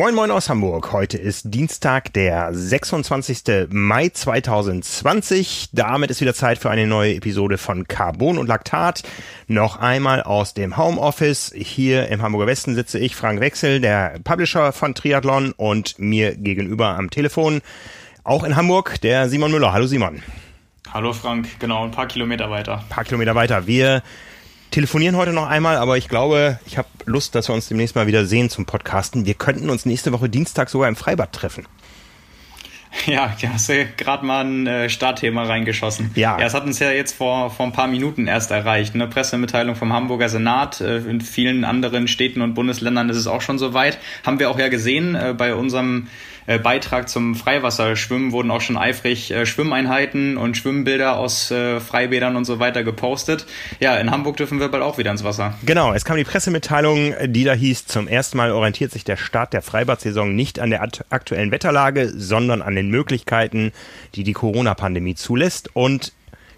[0.00, 0.92] Moin Moin aus Hamburg.
[0.92, 3.68] Heute ist Dienstag, der 26.
[3.68, 5.68] Mai 2020.
[5.74, 9.02] Damit ist wieder Zeit für eine neue Episode von Carbon und Laktat.
[9.46, 11.52] Noch einmal aus dem Homeoffice.
[11.54, 16.96] Hier im Hamburger Westen sitze ich, Frank Wechsel, der Publisher von Triathlon und mir gegenüber
[16.96, 17.60] am Telefon,
[18.24, 19.74] auch in Hamburg, der Simon Müller.
[19.74, 20.22] Hallo Simon.
[20.90, 22.78] Hallo Frank, genau, ein paar Kilometer weiter.
[22.78, 23.66] Ein paar Kilometer weiter.
[23.66, 24.02] Wir
[24.70, 28.06] telefonieren heute noch einmal, aber ich glaube, ich habe Lust, dass wir uns demnächst mal
[28.06, 29.26] wieder sehen zum Podcasten.
[29.26, 31.66] Wir könnten uns nächste Woche Dienstag sogar im Freibad treffen.
[33.06, 36.10] Ja, du hast ja gerade mal ein äh, Startthema reingeschossen.
[36.16, 36.38] Ja.
[36.38, 36.46] ja.
[36.46, 38.94] Es hat uns ja jetzt vor, vor ein paar Minuten erst erreicht.
[38.94, 40.80] Eine Pressemitteilung vom Hamburger Senat.
[40.80, 43.98] Äh, in vielen anderen Städten und Bundesländern ist es auch schon soweit.
[44.26, 46.08] Haben wir auch ja gesehen äh, bei unserem
[46.46, 52.36] äh, Beitrag zum Freiwasserschwimmen wurden auch schon eifrig äh, Schwimmeinheiten und Schwimmbilder aus äh, Freibädern
[52.36, 53.46] und so weiter gepostet.
[53.78, 55.54] Ja, in Hamburg dürfen wir bald auch wieder ins Wasser.
[55.64, 59.52] Genau, es kam die Pressemitteilung, die da hieß, zum ersten Mal orientiert sich der Start
[59.52, 63.72] der Freibad-Saison nicht an der aktuellen Wetterlage, sondern an den Möglichkeiten,
[64.14, 65.74] die die Corona-Pandemie zulässt.
[65.74, 66.12] Und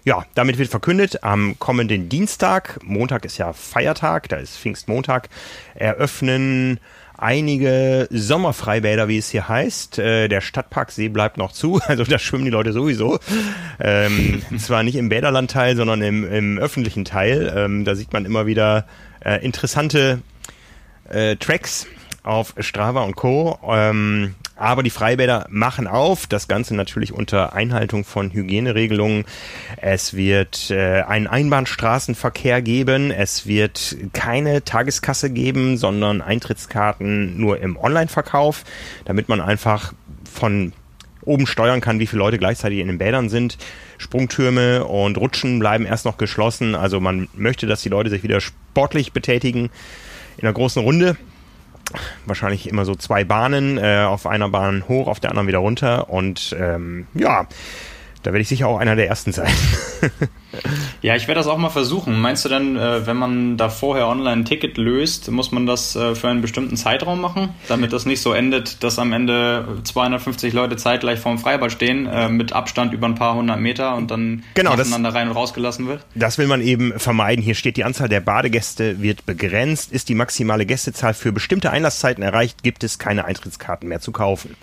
[0.05, 5.29] ja, damit wird verkündet, am kommenden Dienstag, Montag ist ja Feiertag, da ist Pfingstmontag,
[5.75, 6.79] eröffnen
[7.17, 9.99] einige Sommerfreibäder, wie es hier heißt.
[9.99, 13.19] Äh, der Stadtparksee bleibt noch zu, also da schwimmen die Leute sowieso.
[13.79, 17.53] Ähm, zwar nicht im Bäderlandteil, sondern im, im öffentlichen Teil.
[17.55, 18.85] Ähm, da sieht man immer wieder
[19.23, 20.21] äh, interessante
[21.09, 21.87] äh, Tracks
[22.23, 23.59] auf Strava und Co.
[23.67, 29.25] Ähm, aber die Freibäder machen auf, das Ganze natürlich unter Einhaltung von Hygieneregelungen.
[29.75, 37.75] Es wird äh, einen Einbahnstraßenverkehr geben, es wird keine Tageskasse geben, sondern Eintrittskarten nur im
[37.75, 38.63] Online-Verkauf,
[39.03, 39.91] damit man einfach
[40.31, 40.71] von
[41.23, 43.57] oben steuern kann, wie viele Leute gleichzeitig in den Bädern sind.
[43.97, 46.73] Sprungtürme und Rutschen bleiben erst noch geschlossen.
[46.75, 49.69] Also man möchte, dass die Leute sich wieder sportlich betätigen
[50.37, 51.17] in einer großen Runde
[52.25, 56.09] wahrscheinlich immer so zwei Bahnen, äh, auf einer Bahn hoch, auf der anderen wieder runter.
[56.09, 57.47] Und ähm, ja,
[58.23, 59.51] da werde ich sicher auch einer der ersten sein.
[61.03, 62.19] ja, ich werde das auch mal versuchen.
[62.21, 65.97] Meinst du denn, äh, wenn man da vorher online ein Ticket löst, muss man das
[65.97, 70.53] äh, für einen bestimmten Zeitraum machen, damit das nicht so endet, dass am Ende 250
[70.53, 74.43] Leute zeitgleich vorm Freibad stehen, äh, mit Abstand über ein paar hundert Meter und dann
[74.53, 76.05] genau, nacheinander rein und rausgelassen wird?
[76.15, 77.43] Das will man eben vermeiden.
[77.43, 79.91] Hier steht, die Anzahl der Badegäste wird begrenzt.
[79.91, 84.55] Ist die maximale Gästezahl für bestimmte Einlasszeiten erreicht, gibt es keine Eintrittskarten mehr zu kaufen.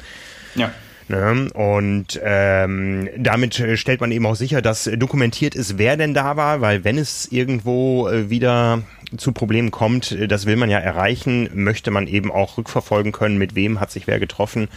[0.54, 0.70] Ja.
[1.10, 1.50] Ne?
[1.54, 6.60] Und ähm, damit stellt man eben auch sicher, dass dokumentiert ist, wer denn da war,
[6.60, 8.82] weil wenn es irgendwo äh, wieder
[9.16, 13.38] zu Problemen kommt, äh, das will man ja erreichen, möchte man eben auch rückverfolgen können,
[13.38, 14.68] mit wem hat sich wer getroffen,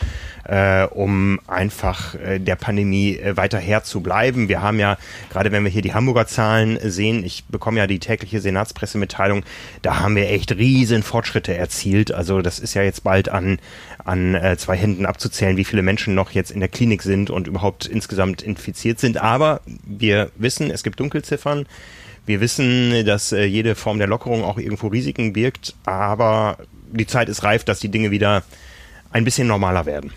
[0.46, 4.50] äh, um einfach äh, der Pandemie äh, weiter Herr zu bleiben.
[4.50, 4.98] Wir haben ja,
[5.30, 9.44] gerade wenn wir hier die Hamburger Zahlen sehen, ich bekomme ja die tägliche Senatspressemitteilung,
[9.82, 12.12] da haben wir echt riesen Fortschritte erzielt.
[12.12, 13.60] Also das ist ja jetzt bald an,
[14.04, 17.48] an äh, zwei Händen abzuzählen, wie viele Menschen noch jetzt in der Klinik sind und
[17.48, 19.18] überhaupt insgesamt infiziert sind.
[19.18, 21.66] Aber wir wissen, es gibt Dunkelziffern.
[22.26, 26.58] Wir wissen, dass äh, jede Form der Lockerung auch irgendwo Risiken birgt, aber
[26.92, 28.44] die Zeit ist reif, dass die Dinge wieder
[29.12, 30.12] ein bisschen normaler werden.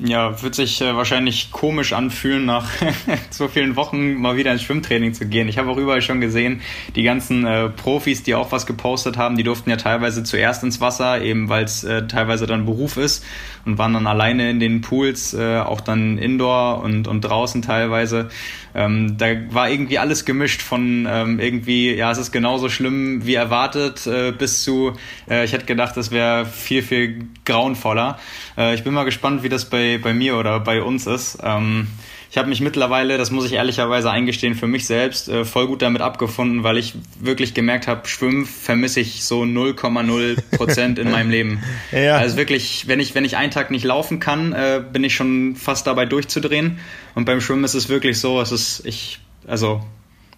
[0.00, 2.68] Ja, wird sich äh, wahrscheinlich komisch anfühlen, nach
[3.30, 5.46] so vielen Wochen mal wieder ins Schwimmtraining zu gehen.
[5.46, 6.62] Ich habe auch überall schon gesehen,
[6.96, 10.80] die ganzen äh, Profis, die auch was gepostet haben, die durften ja teilweise zuerst ins
[10.80, 13.24] Wasser, eben weil es teilweise dann Beruf ist
[13.64, 18.30] und waren dann alleine in den Pools, auch dann indoor und, und draußen teilweise.
[18.74, 23.34] Ähm, da war irgendwie alles gemischt von ähm, irgendwie, ja, es ist genauso schlimm wie
[23.34, 24.94] erwartet, äh, bis zu,
[25.30, 28.18] äh, ich hätte gedacht, das wäre viel, viel grauenvoller.
[28.58, 31.38] Äh, ich bin mal gespannt, wie das bei, bei mir oder bei uns ist.
[31.42, 31.86] Ähm,
[32.34, 35.82] ich habe mich mittlerweile, das muss ich ehrlicherweise eingestehen, für mich selbst äh, voll gut
[35.82, 41.30] damit abgefunden, weil ich wirklich gemerkt habe, Schwimmen vermisse ich so 0,0 Prozent in meinem
[41.30, 41.62] Leben.
[41.92, 42.16] Ja.
[42.16, 45.54] Also wirklich, wenn ich, wenn ich einen Tag nicht laufen kann, äh, bin ich schon
[45.54, 46.80] fast dabei durchzudrehen.
[47.14, 49.80] Und beim Schwimmen ist es wirklich so, es ist, ich, also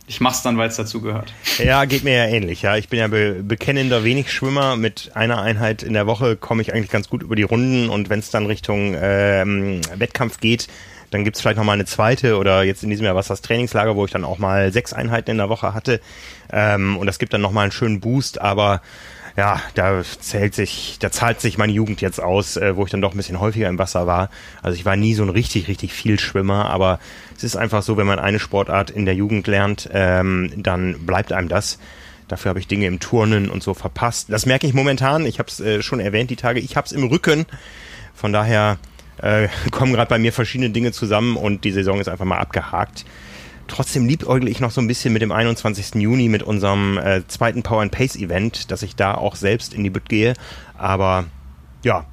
[0.07, 1.33] ich mach's dann, weil es dazu gehört.
[1.59, 2.63] Ja, geht mir ja ähnlich.
[2.63, 4.77] Ja, ich bin ja be bekennender Wenig-Schwimmer.
[4.77, 8.11] Mit einer Einheit in der Woche komme ich eigentlich ganz gut über die Runden und
[8.11, 10.69] wenn es dann Richtung ähm, Wettkampf geht,
[11.11, 13.97] dann gibt's vielleicht noch mal eine zweite oder jetzt in diesem Jahr was das Trainingslager,
[13.97, 16.01] wo ich dann auch mal sechs Einheiten in der Woche hatte.
[16.53, 18.83] Ähm, und das gibt dann noch mal einen schönen Boost, aber
[19.37, 23.03] ja, da zählt sich, da zahlt sich meine Jugend jetzt aus, äh, wo ich dann
[23.03, 24.31] doch ein bisschen häufiger im Wasser war.
[24.63, 26.99] Also ich war nie so ein richtig, richtig viel Schwimmer, aber
[27.37, 31.33] es ist einfach so, wenn man eine Sportart in der Jugend lernt, ähm, dann bleibt
[31.33, 31.79] einem das.
[32.29, 34.33] Dafür habe ich Dinge im Turnen und so verpasst.
[34.33, 35.27] Das merke ich momentan.
[35.27, 36.59] Ich habe es äh, schon erwähnt, die Tage.
[36.59, 37.45] Ich habe es im Rücken.
[38.15, 38.79] Von daher
[39.23, 43.05] äh, kommen gerade bei mir verschiedene Dinge zusammen und die Saison ist einfach mal abgehakt.
[43.69, 45.97] Trotzdem liebäugle ich noch so ein bisschen mit dem 21.
[45.97, 49.83] Juni, mit unserem äh, zweiten Power and Pace Event, dass ich da auch selbst in
[49.83, 50.35] die Bütt gehe.
[50.79, 51.25] Aber
[51.83, 52.07] ja,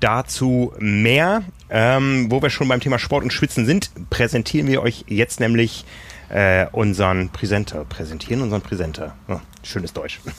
[0.00, 1.42] Dazu mehr.
[1.68, 5.84] Ähm, wo wir schon beim Thema Sport und Schwitzen sind, präsentieren wir euch jetzt nämlich
[6.28, 7.84] äh, unseren Präsenter.
[7.84, 9.16] Präsentieren unseren Präsenter.
[9.26, 10.20] Oh, schönes Deutsch.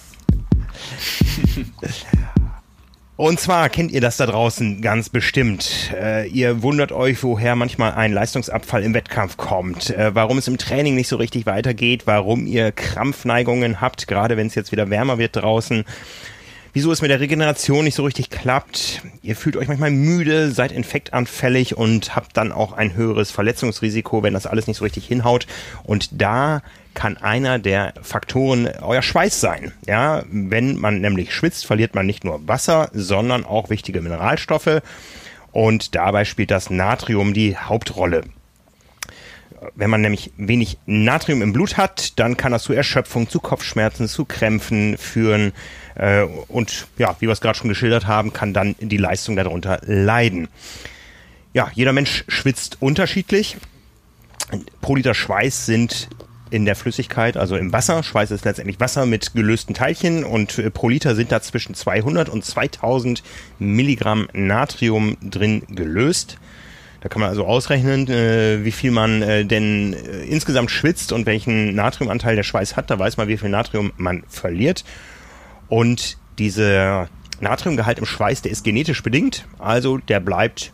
[3.17, 5.91] Und zwar kennt ihr das da draußen ganz bestimmt.
[5.99, 10.59] Äh, ihr wundert euch, woher manchmal ein Leistungsabfall im Wettkampf kommt, äh, warum es im
[10.59, 15.17] Training nicht so richtig weitergeht, warum ihr Krampfneigungen habt, gerade wenn es jetzt wieder wärmer
[15.17, 15.83] wird draußen.
[16.77, 19.01] Wieso es mit der Regeneration nicht so richtig klappt.
[19.23, 24.35] Ihr fühlt euch manchmal müde, seid infektanfällig und habt dann auch ein höheres Verletzungsrisiko, wenn
[24.35, 25.47] das alles nicht so richtig hinhaut.
[25.85, 26.61] Und da
[26.93, 29.73] kann einer der Faktoren euer Schweiß sein.
[29.87, 34.83] Ja, wenn man nämlich schwitzt, verliert man nicht nur Wasser, sondern auch wichtige Mineralstoffe.
[35.51, 38.21] Und dabei spielt das Natrium die Hauptrolle.
[39.75, 44.07] Wenn man nämlich wenig Natrium im Blut hat, dann kann das zu Erschöpfung, zu Kopfschmerzen,
[44.07, 45.51] zu Krämpfen führen.
[45.95, 49.79] Äh, und ja, wie wir es gerade schon geschildert haben, kann dann die Leistung darunter
[49.83, 50.47] leiden.
[51.53, 53.57] Ja, jeder Mensch schwitzt unterschiedlich.
[54.81, 56.09] Pro Liter Schweiß sind
[56.49, 58.03] in der Flüssigkeit, also im Wasser.
[58.03, 62.29] Schweiß ist letztendlich Wasser mit gelösten Teilchen und äh, pro Liter sind da zwischen 200
[62.29, 63.23] und 2000
[63.59, 66.37] Milligramm Natrium drin gelöst.
[67.01, 71.25] Da kann man also ausrechnen, äh, wie viel man äh, denn äh, insgesamt schwitzt und
[71.25, 72.89] welchen Natriumanteil der Schweiß hat.
[72.89, 74.83] Da weiß man, wie viel Natrium man verliert.
[75.69, 77.09] Und dieser
[77.39, 80.71] Natriumgehalt im Schweiß, der ist genetisch bedingt, also der bleibt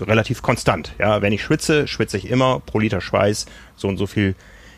[0.00, 0.94] relativ konstant.
[0.98, 4.34] Ja, wenn ich schwitze, schwitze ich immer pro Liter Schweiß so und so viel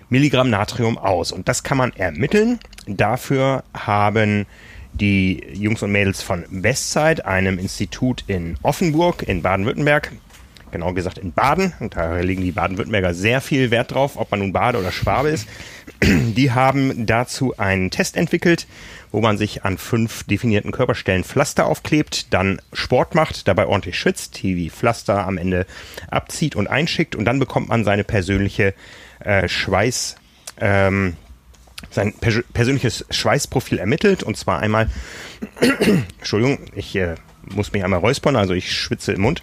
[0.08, 1.32] Milligramm Natrium aus.
[1.32, 2.58] Und das kann man ermitteln.
[2.86, 4.46] Dafür haben
[4.92, 10.12] die Jungs und Mädels von Westside, einem Institut in Offenburg in Baden-Württemberg,
[10.72, 14.40] genau gesagt in Baden, und da legen die Baden-Württemberger sehr viel Wert drauf, ob man
[14.40, 15.48] nun Bade oder Schwabe ist,
[16.02, 18.66] die haben dazu einen Test entwickelt,
[19.12, 24.42] wo man sich an fünf definierten Körperstellen Pflaster aufklebt, dann Sport macht, dabei ordentlich schwitzt,
[24.42, 25.66] die Pflaster am Ende
[26.10, 28.74] abzieht und einschickt und dann bekommt man seine persönliche
[29.20, 30.16] äh, Schweiß,
[30.60, 31.16] ähm,
[31.90, 34.22] sein pers persönliches Schweißprofil ermittelt.
[34.22, 34.90] Und zwar einmal,
[36.18, 39.42] Entschuldigung, ich äh, muss mich einmal räuspern, also ich schwitze im Mund.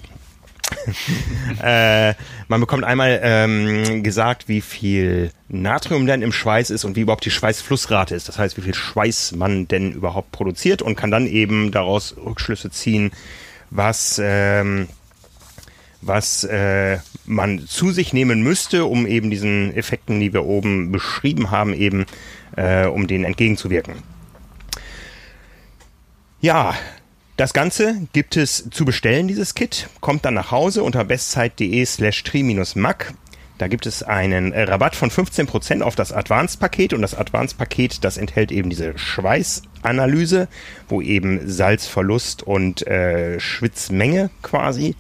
[1.64, 2.14] Äh,
[2.48, 7.26] man bekommt einmal ähm, gesagt, wie viel Natrium denn im Schweiß ist und wie überhaupt
[7.26, 8.28] die Schweißflussrate ist.
[8.28, 12.72] Das heißt, wie viel Schweiß man denn überhaupt produziert und kann dann eben daraus Rückschlüsse
[12.72, 13.12] ziehen,
[13.70, 14.88] was ähm,
[16.02, 21.52] was äh, man zu sich nehmen müsste, um eben diesen Effekten, die wir oben beschrieben
[21.52, 22.06] haben, eben
[22.56, 23.96] äh, um denen entgegenzuwirken.
[26.40, 26.76] Ja,
[27.38, 29.88] das Ganze gibt es zu bestellen, dieses Kit.
[30.02, 33.14] Kommt dann nach Hause unter bestzeit.de slash tri-mac.
[33.60, 38.52] Da gibt es einen Rabatt von 15% auf das Advanced-Paket und das Advanced-Paket, das enthält
[38.52, 40.48] eben diese Schweißanalyse,
[40.90, 44.96] wo eben Salzverlust und äh, Schwitzmenge quasi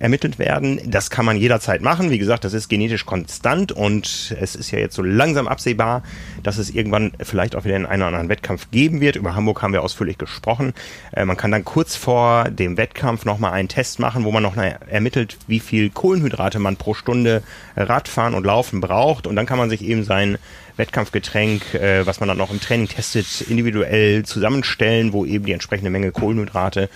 [0.00, 0.80] ermittelt werden.
[0.86, 2.10] Das kann man jederzeit machen.
[2.10, 6.02] Wie gesagt, das ist genetisch konstant und es ist ja jetzt so langsam absehbar,
[6.42, 9.16] dass es irgendwann vielleicht auch wieder in einen oder anderen Wettkampf geben wird.
[9.16, 10.72] Über Hamburg haben wir ausführlich gesprochen.
[11.12, 14.56] Äh, man kann dann kurz vor dem Wettkampf nochmal einen Test machen, wo man noch
[14.56, 17.42] ermittelt, wie viel Kohlenhydrate man pro Stunde
[17.76, 20.38] Radfahren und Laufen braucht und dann kann man sich eben sein
[20.78, 25.90] Wettkampfgetränk, äh, was man dann noch im Training testet, individuell zusammenstellen, wo eben die entsprechende
[25.90, 26.88] Menge Kohlenhydrate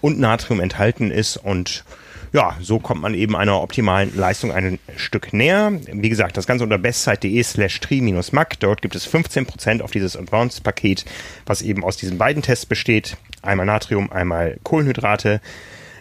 [0.00, 1.84] und Natrium enthalten ist und
[2.32, 5.72] ja, so kommt man eben einer optimalen Leistung ein Stück näher.
[5.92, 8.58] Wie gesagt, das Ganze unter bestzeit.de slash tri-mac.
[8.60, 11.04] Dort gibt es 15% auf dieses Advanced-Paket,
[11.44, 13.18] was eben aus diesen beiden Tests besteht.
[13.42, 15.42] Einmal Natrium, einmal Kohlenhydrate.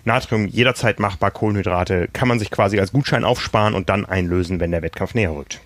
[0.05, 4.71] Natrium jederzeit machbar, Kohlenhydrate kann man sich quasi als Gutschein aufsparen und dann einlösen, wenn
[4.71, 5.59] der Wettkampf näher rückt.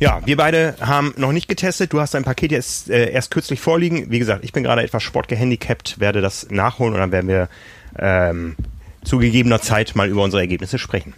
[0.00, 1.92] Ja, wir beide haben noch nicht getestet.
[1.92, 4.10] Du hast dein Paket jetzt äh, erst kürzlich vorliegen.
[4.10, 7.48] Wie gesagt, ich bin gerade etwas sportgehandicapt, werde das nachholen und dann werden wir
[7.98, 8.56] ähm,
[9.04, 11.14] zu gegebener Zeit mal über unsere Ergebnisse sprechen.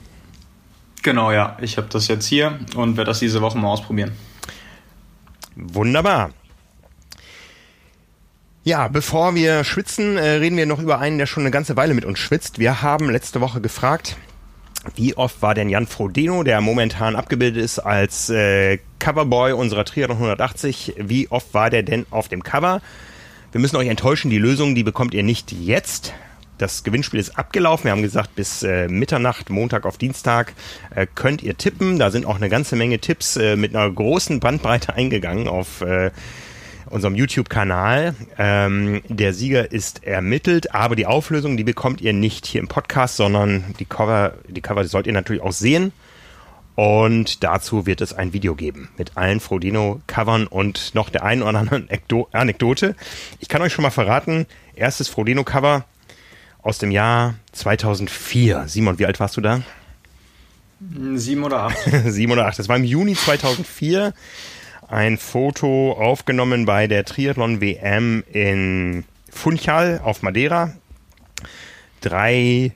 [1.02, 1.57] Genau, ja.
[1.61, 4.12] Ich habe das jetzt hier und werde das diese Woche mal ausprobieren.
[5.54, 6.31] Wunderbar.
[8.64, 11.93] Ja, bevor wir schwitzen, äh, reden wir noch über einen, der schon eine ganze Weile
[11.93, 12.59] mit uns schwitzt.
[12.59, 14.16] Wir haben letzte Woche gefragt,
[14.97, 20.16] wie oft war denn Jan Frodeno, der momentan abgebildet ist als äh, Coverboy unserer Triathlon
[20.16, 22.81] 180, wie oft war der denn auf dem Cover?
[23.52, 26.14] Wir müssen euch enttäuschen, die Lösung, die bekommt ihr nicht jetzt
[26.59, 27.85] das Gewinnspiel ist abgelaufen.
[27.85, 30.53] Wir haben gesagt, bis äh, Mitternacht, Montag auf Dienstag,
[30.95, 31.99] äh, könnt ihr tippen.
[31.99, 36.11] Da sind auch eine ganze Menge Tipps äh, mit einer großen Bandbreite eingegangen auf äh,
[36.91, 38.15] unserem YouTube-Kanal.
[38.39, 43.17] Ähm, der Sieger ist ermittelt, aber die Auflösung, die bekommt ihr nicht hier im Podcast,
[43.17, 45.93] sondern die Cover, die Cover sollt ihr natürlich auch sehen.
[46.77, 51.59] Und dazu wird es ein Video geben mit allen Frodeno-Covern und noch der einen oder
[51.59, 51.89] anderen
[52.33, 52.97] Anekdote.
[53.39, 55.85] Ich kann euch schon mal verraten, erstes Frodeno-Cover
[56.64, 58.64] aus dem Jahr 2004.
[58.66, 59.62] Simon, wie alt warst du da?
[61.14, 61.78] Sieben oder acht.
[62.06, 62.59] Sieben oder acht.
[62.59, 64.12] Das war im Juni 2004.
[64.88, 70.73] Ein Foto aufgenommen bei der Triathlon WM in Funchal auf Madeira.
[72.00, 72.73] Drei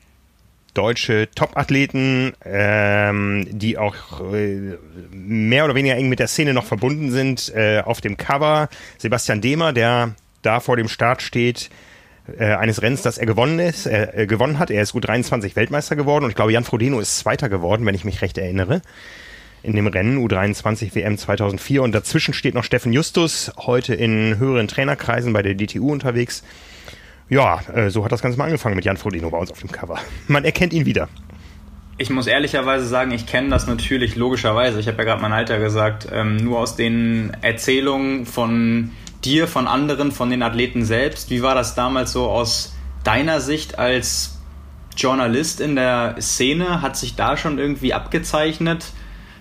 [0.75, 4.76] deutsche Top-Athleten, ähm, die auch äh,
[5.11, 7.52] mehr oder weniger eng mit der Szene noch verbunden sind.
[7.54, 8.68] Äh, auf dem Cover
[8.99, 11.71] Sebastian Demer, der da vor dem Start steht,
[12.37, 14.71] äh, eines Rennens, das er gewonnen ist, äh, gewonnen hat.
[14.71, 18.05] Er ist U23 Weltmeister geworden und ich glaube, Jan Frodeno ist Zweiter geworden, wenn ich
[18.05, 18.83] mich recht erinnere.
[19.63, 24.69] In dem Rennen U23 WM 2004 und dazwischen steht noch Steffen Justus, heute in höheren
[24.69, 26.45] Trainerkreisen bei der DTU unterwegs.
[27.29, 29.71] Ja, äh, so hat das Ganze mal angefangen mit Jan Frodeno bei uns auf dem
[29.71, 29.99] Cover.
[30.29, 31.09] Man erkennt ihn wieder.
[32.01, 34.79] Ich muss ehrlicherweise sagen, ich kenne das natürlich logischerweise.
[34.79, 38.93] Ich habe ja gerade mein Alter gesagt, ähm, nur aus den Erzählungen von
[39.25, 41.31] dir, von anderen, von den Athleten selbst.
[41.31, 44.39] Wie war das damals so aus deiner Sicht als
[44.97, 46.83] Journalist in der Szene?
[46.83, 48.87] Hat sich da schon irgendwie abgezeichnet,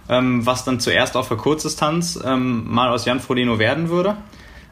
[0.09, 4.17] ähm, was dann zuerst auch für Kurzdistanz ähm, mal aus Jan Frodeno werden würde?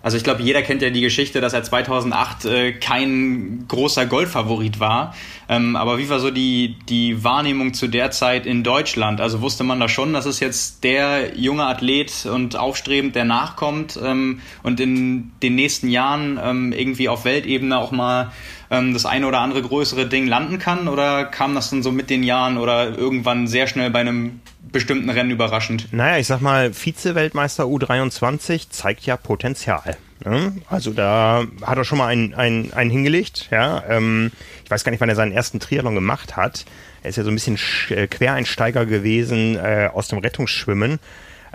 [0.06, 4.80] Also ich glaube, jeder kennt ja die Geschichte, dass er 2008 äh, kein großer Golffavorit
[4.80, 5.16] war.
[5.50, 9.20] Ähm, aber wie war so die, die Wahrnehmung zu der Zeit in Deutschland?
[9.20, 14.00] Also wusste man da schon, dass es jetzt der junge Athlet und aufstrebend, der nachkommt
[14.00, 18.32] ähm, und in den nächsten Jahren ähm, irgendwie auf Weltebene auch mal
[18.70, 20.88] ähm, das eine oder andere größere Ding landen kann?
[20.88, 24.40] Oder kam das dann so mit den Jahren oder irgendwann sehr schnell bei einem
[24.75, 25.88] bestimmten Rennen überraschend?
[25.94, 29.96] Naja, ich sag mal, Vize-Weltmeister U23 zeigt ja Potenzial.
[30.25, 30.51] Ne?
[30.70, 33.48] Also da hat er schon mal einen, einen, einen hingelegt.
[33.51, 33.82] Ja?
[33.88, 34.34] Ähm,
[34.65, 36.65] ich weiß gar nicht, wann er seinen ersten Triathlon gemacht hat.
[37.03, 37.58] Er ist ja so ein bisschen
[37.89, 41.00] äh, Quereinsteiger gewesen äh, aus dem Rettungsschwimmen.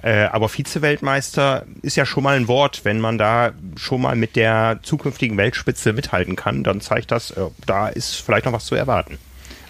[0.03, 2.87] Äh, aber Vize-Weltmeister ist ja schon mal ein Wort.
[2.87, 7.43] Wenn man da schon mal mit der zukünftigen Weltspitze mithalten kann, dann zeigt das, äh,
[7.67, 9.19] da ist vielleicht noch was zu erwarten.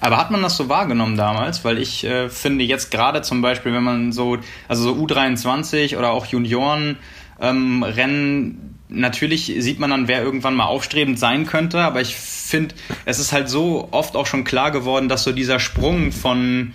[0.01, 1.65] Aber hat man das so wahrgenommen damals?
[1.65, 4.39] Weil ich äh, finde jetzt gerade zum Beispiel, wenn man so,
[4.69, 6.97] also so U23 oder auch Junioren
[7.41, 12.75] ähm, Rennen, natürlich sieht man dann, wer irgendwann mal aufstrebend sein könnte, aber ich finde,
[13.05, 16.73] es ist halt so oft auch schon klar geworden, dass so dieser Sprung von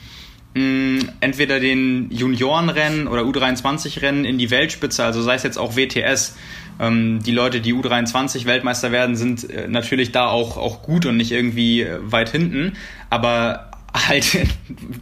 [0.55, 6.36] mh, entweder den Juniorenrennen oder U23-Rennen in die Weltspitze, also sei es jetzt auch WTS,
[6.79, 11.32] die Leute, die U23 Weltmeister werden, sind äh, natürlich da auch, auch gut und nicht
[11.32, 12.74] irgendwie äh, weit hinten,
[13.10, 14.25] aber halt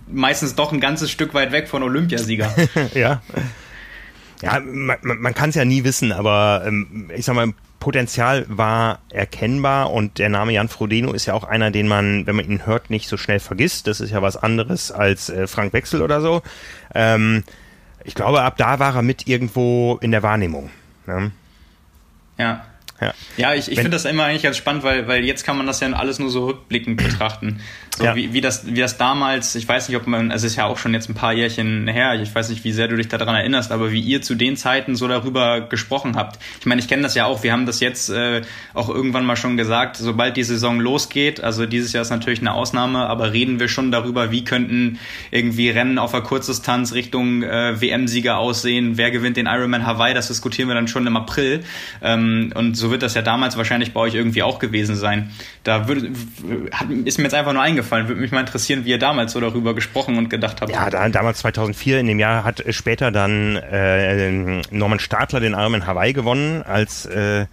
[0.08, 2.54] meistens doch ein ganzes Stück weit weg von Olympiasieger.
[2.94, 3.22] ja.
[4.42, 9.00] Ja, man, man kann es ja nie wissen, aber ähm, ich sag mal, Potenzial war
[9.10, 12.66] erkennbar und der Name Jan Frodeno ist ja auch einer, den man, wenn man ihn
[12.66, 13.88] hört, nicht so schnell vergisst.
[13.88, 16.42] Das ist ja was anderes als äh, Frank Wechsel oder so.
[16.94, 17.44] Ähm,
[18.04, 20.70] ich glaube, ab da war er mit irgendwo in der Wahrnehmung.
[21.08, 21.32] Ne?
[22.38, 22.66] Ja.
[23.02, 25.66] Ja, ja ich, ich finde das immer eigentlich ganz spannend, weil, weil jetzt kann man
[25.66, 27.62] das ja alles nur so rückblickend betrachten.
[27.98, 28.16] So ja.
[28.16, 30.66] wie, wie, das, wie das damals, ich weiß nicht, ob man, also es ist ja
[30.66, 33.36] auch schon jetzt ein paar Jährchen her, ich weiß nicht, wie sehr du dich daran
[33.36, 36.40] erinnerst, aber wie ihr zu den Zeiten so darüber gesprochen habt.
[36.60, 38.42] Ich meine, ich kenne das ja auch, wir haben das jetzt äh,
[38.74, 42.54] auch irgendwann mal schon gesagt, sobald die Saison losgeht, also dieses Jahr ist natürlich eine
[42.54, 44.98] Ausnahme, aber reden wir schon darüber, wie könnten
[45.30, 50.30] irgendwie Rennen auf der Kurzdistanz Richtung äh, WM-Sieger aussehen, wer gewinnt den Ironman Hawaii, das
[50.30, 51.64] diskutieren wir dann schon im April.
[52.02, 55.30] Ähm, und so wird das ja damals wahrscheinlich bei euch irgendwie auch gewesen sein.
[55.64, 56.10] Da würde,
[56.72, 58.08] hat, ist mir jetzt einfach nur eingefallen, eingefallen.
[58.08, 60.72] Würde mich mal interessieren, wie ihr damals so darüber gesprochen und gedacht habt.
[60.72, 65.86] Ja, da, damals 2004, in dem Jahr hat später dann äh, Norman Stadler den Ironman
[65.86, 67.46] Hawaii gewonnen, als äh,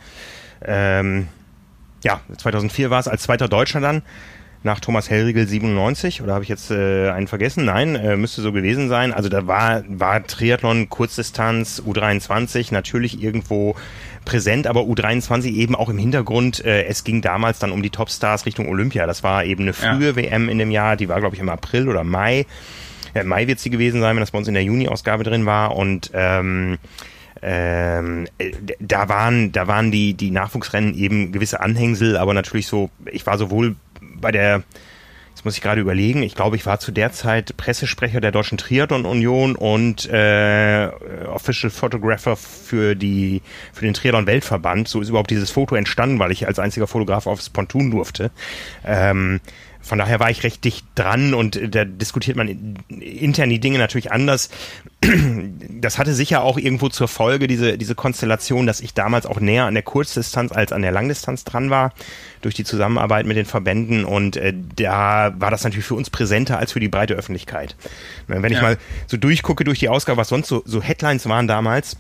[0.65, 1.29] ähm,
[2.03, 4.03] ja, 2004 war es, als zweiter Deutscher dann
[4.63, 7.65] nach Thomas Hellriegel 97 oder habe ich jetzt äh, einen vergessen?
[7.65, 9.13] Nein, äh, müsste so gewesen sein.
[9.13, 13.75] Also da war, war Triathlon, Kurzdistanz, U23 natürlich irgendwo
[14.27, 16.65] präsent, aber U23 eben auch im Hintergrund.
[16.65, 19.07] Äh, es ging damals dann um die Topstars Richtung Olympia.
[19.07, 20.17] Das war eben eine frühe ja.
[20.17, 22.45] WM in dem Jahr, die war glaube ich im April oder Mai.
[23.15, 25.75] Ja, Mai wird sie gewesen sein, wenn das bei uns in der Juni-Ausgabe drin war
[25.75, 26.79] und ähm,
[27.43, 32.91] ähm, äh, da waren, da waren die, die Nachwuchsrennen eben gewisse Anhängsel, aber natürlich so,
[33.11, 33.77] ich war sowohl
[34.21, 34.63] bei der,
[35.31, 38.59] jetzt muss ich gerade überlegen, ich glaube, ich war zu der Zeit Pressesprecher der Deutschen
[38.59, 40.89] Triathlon Union und äh,
[41.27, 44.89] Official Photographer für die für den Triathlon Weltverband.
[44.89, 48.31] So ist überhaupt dieses Foto entstanden, weil ich als einziger Fotograf aufs Pontoon durfte.
[48.85, 49.41] Ähm,
[49.83, 53.79] von daher war ich recht dicht dran und äh, da diskutiert man intern die Dinge
[53.79, 54.51] natürlich anders.
[55.81, 59.65] Das hatte sicher auch irgendwo zur Folge, diese, diese Konstellation, dass ich damals auch näher
[59.65, 61.95] an der Kurzdistanz als an der Langdistanz dran war,
[62.43, 66.59] durch die Zusammenarbeit mit den Verbänden und äh, da war das natürlich für uns präsenter
[66.59, 67.77] als für die breite Öffentlichkeit.
[68.27, 68.63] Wenn ich ja.
[68.63, 71.97] mal so durchgucke durch die Ausgabe, was sonst so, so Headlines waren damals,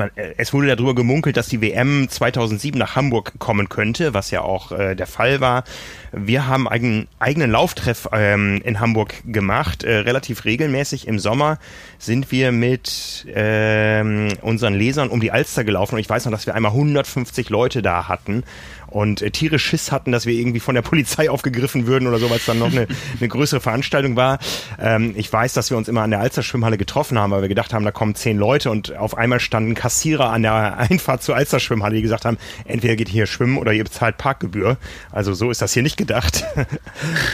[0.00, 4.42] äh, es wurde darüber gemunkelt, dass die WM 2007 nach Hamburg kommen könnte, was ja
[4.42, 5.64] auch äh, der Fall war.
[6.12, 11.08] Wir haben einen eigenen Lauftreff ähm, in Hamburg gemacht, äh, relativ regelmäßig.
[11.08, 11.58] Im Sommer
[11.98, 16.46] sind wir mit ähm, unseren Lesern um die Alster gelaufen und ich weiß noch, dass
[16.46, 18.44] wir einmal 150 Leute da hatten
[18.92, 22.30] und äh, Tiere Schiss hatten, dass wir irgendwie von der Polizei aufgegriffen würden oder so,
[22.30, 22.86] weil es dann noch eine,
[23.18, 24.38] eine größere Veranstaltung war.
[24.80, 27.48] Ähm, ich weiß, dass wir uns immer an der Alster Schwimmhalle getroffen haben, weil wir
[27.48, 31.36] gedacht haben, da kommen zehn Leute und auf einmal standen Kassierer an der Einfahrt zur
[31.36, 34.76] Alster Schwimmhalle, die gesagt haben, entweder geht hier schwimmen oder ihr bezahlt Parkgebühr.
[35.10, 36.44] Also so ist das hier nicht gedacht.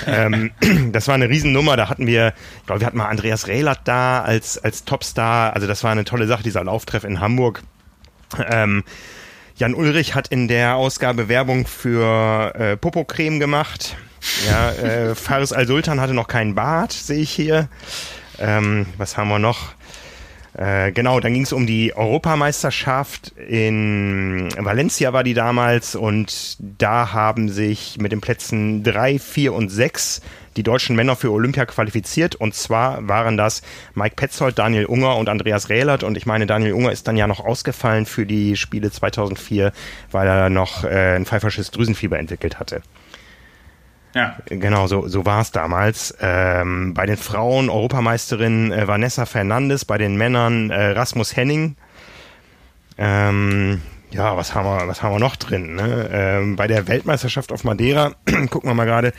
[0.07, 0.51] ähm,
[0.93, 4.23] das war eine Riesennummer, da hatten wir, ich glaube, wir hatten mal Andreas Rehlert da
[4.23, 7.63] als, als Topstar, also das war eine tolle Sache, dieser Lauftreff in Hamburg.
[8.51, 8.85] Ähm,
[9.59, 13.97] Jan Ulrich hat in der Ausgabe Werbung für äh, Popocreme gemacht.
[14.47, 17.69] Ja, äh, Faris Al-Sultan hatte noch keinen Bart, sehe ich hier.
[18.39, 19.75] Ähm, was haben wir noch?
[20.57, 27.13] Äh, genau, dann ging es um die Europameisterschaft in Valencia war die damals und da
[27.13, 30.21] haben sich mit den Plätzen drei, vier und sechs
[30.59, 32.35] die deutschen Männer für Olympia qualifiziert.
[32.35, 33.63] Und zwar waren das
[33.95, 36.03] Mike Petzold, Daniel Unger und Andreas Rehlert.
[36.03, 39.73] Und ich meine, Daniel Unger ist dann ja noch ausgefallen für die Spiele 2004,
[40.11, 42.83] weil er noch äh, ein pfeifersches Drüsenfieber entwickelt hatte.
[44.15, 44.37] Ja.
[44.47, 46.17] Genau, so, so war es damals.
[46.21, 51.77] Ähm, bei den Frauen Europameisterin äh, Vanessa Fernandes, bei den Männern äh, Rasmus Henning.
[52.97, 55.77] Ähm, ja, was haben wir, was haben wir noch drin?
[55.77, 56.09] Ne?
[56.13, 58.15] Ähm, bei der Weltmeisterschaft auf Madeira,
[58.51, 59.13] gucken wir mal gerade,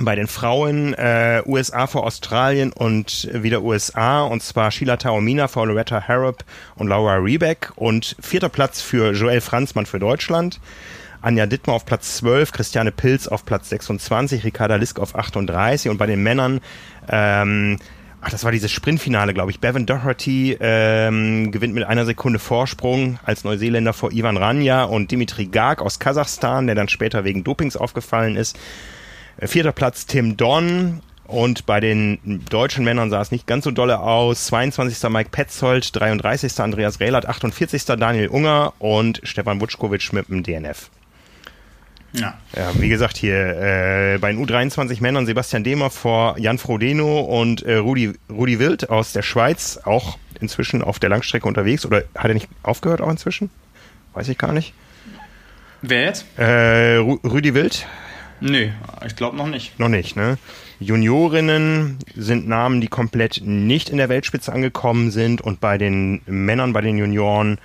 [0.00, 5.66] bei den Frauen äh, USA vor Australien und wieder USA und zwar Sheila Taormina vor
[5.66, 6.44] Loretta Harrop
[6.76, 10.60] und Laura Rebeck und vierter Platz für Joel Franzmann für Deutschland.
[11.20, 15.98] Anja Dittmer auf Platz 12, Christiane Pilz auf Platz 26, Ricarda Lisk auf 38 und
[15.98, 16.60] bei den Männern
[17.08, 17.78] ähm,
[18.20, 19.60] Ach, das war dieses Sprintfinale, glaube ich.
[19.60, 25.46] Bevan Doherty ähm, gewinnt mit einer Sekunde Vorsprung als Neuseeländer vor Ivan Ranja und Dimitri
[25.46, 28.58] Garg aus Kasachstan, der dann später wegen Dopings aufgefallen ist.
[29.38, 31.00] Äh, vierter Platz Tim Don.
[31.26, 34.46] Und bei den deutschen Männern sah es nicht ganz so dolle aus.
[34.46, 35.10] 22.
[35.10, 36.58] Mike Petzold, 33.
[36.60, 37.84] Andreas Rehlert, 48.
[37.84, 40.88] Daniel Unger und Stefan Wutschkowitsch mit dem DNF.
[42.14, 42.38] Ja.
[42.56, 42.70] ja.
[42.78, 47.74] Wie gesagt, hier äh, bei den U23 Männern Sebastian Demer vor Jan Frodeno und äh,
[47.74, 51.84] Rudi, Rudi Wild aus der Schweiz, auch inzwischen auf der Langstrecke unterwegs.
[51.84, 53.50] Oder hat er nicht aufgehört auch inzwischen?
[54.14, 54.72] Weiß ich gar nicht.
[55.82, 56.24] Wer jetzt?
[56.38, 57.86] Äh, Rudi Wild
[58.40, 58.72] Nee,
[59.06, 59.78] ich glaube noch nicht.
[59.78, 60.38] Noch nicht, ne?
[60.80, 66.72] Juniorinnen sind Namen, die komplett nicht in der Weltspitze angekommen sind und bei den Männern,
[66.72, 67.58] bei den Junioren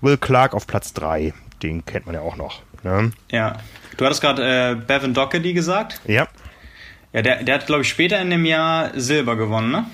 [0.00, 1.32] Will Clark auf Platz 3.
[1.62, 2.62] Den kennt man ja auch noch.
[2.82, 3.12] Ne?
[3.30, 3.56] Ja.
[3.96, 6.00] Du hattest gerade äh, Bevan Doherty gesagt.
[6.06, 6.28] Ja.
[7.12, 9.86] Ja, der, der hat, glaube ich, später in dem Jahr Silber gewonnen, ne?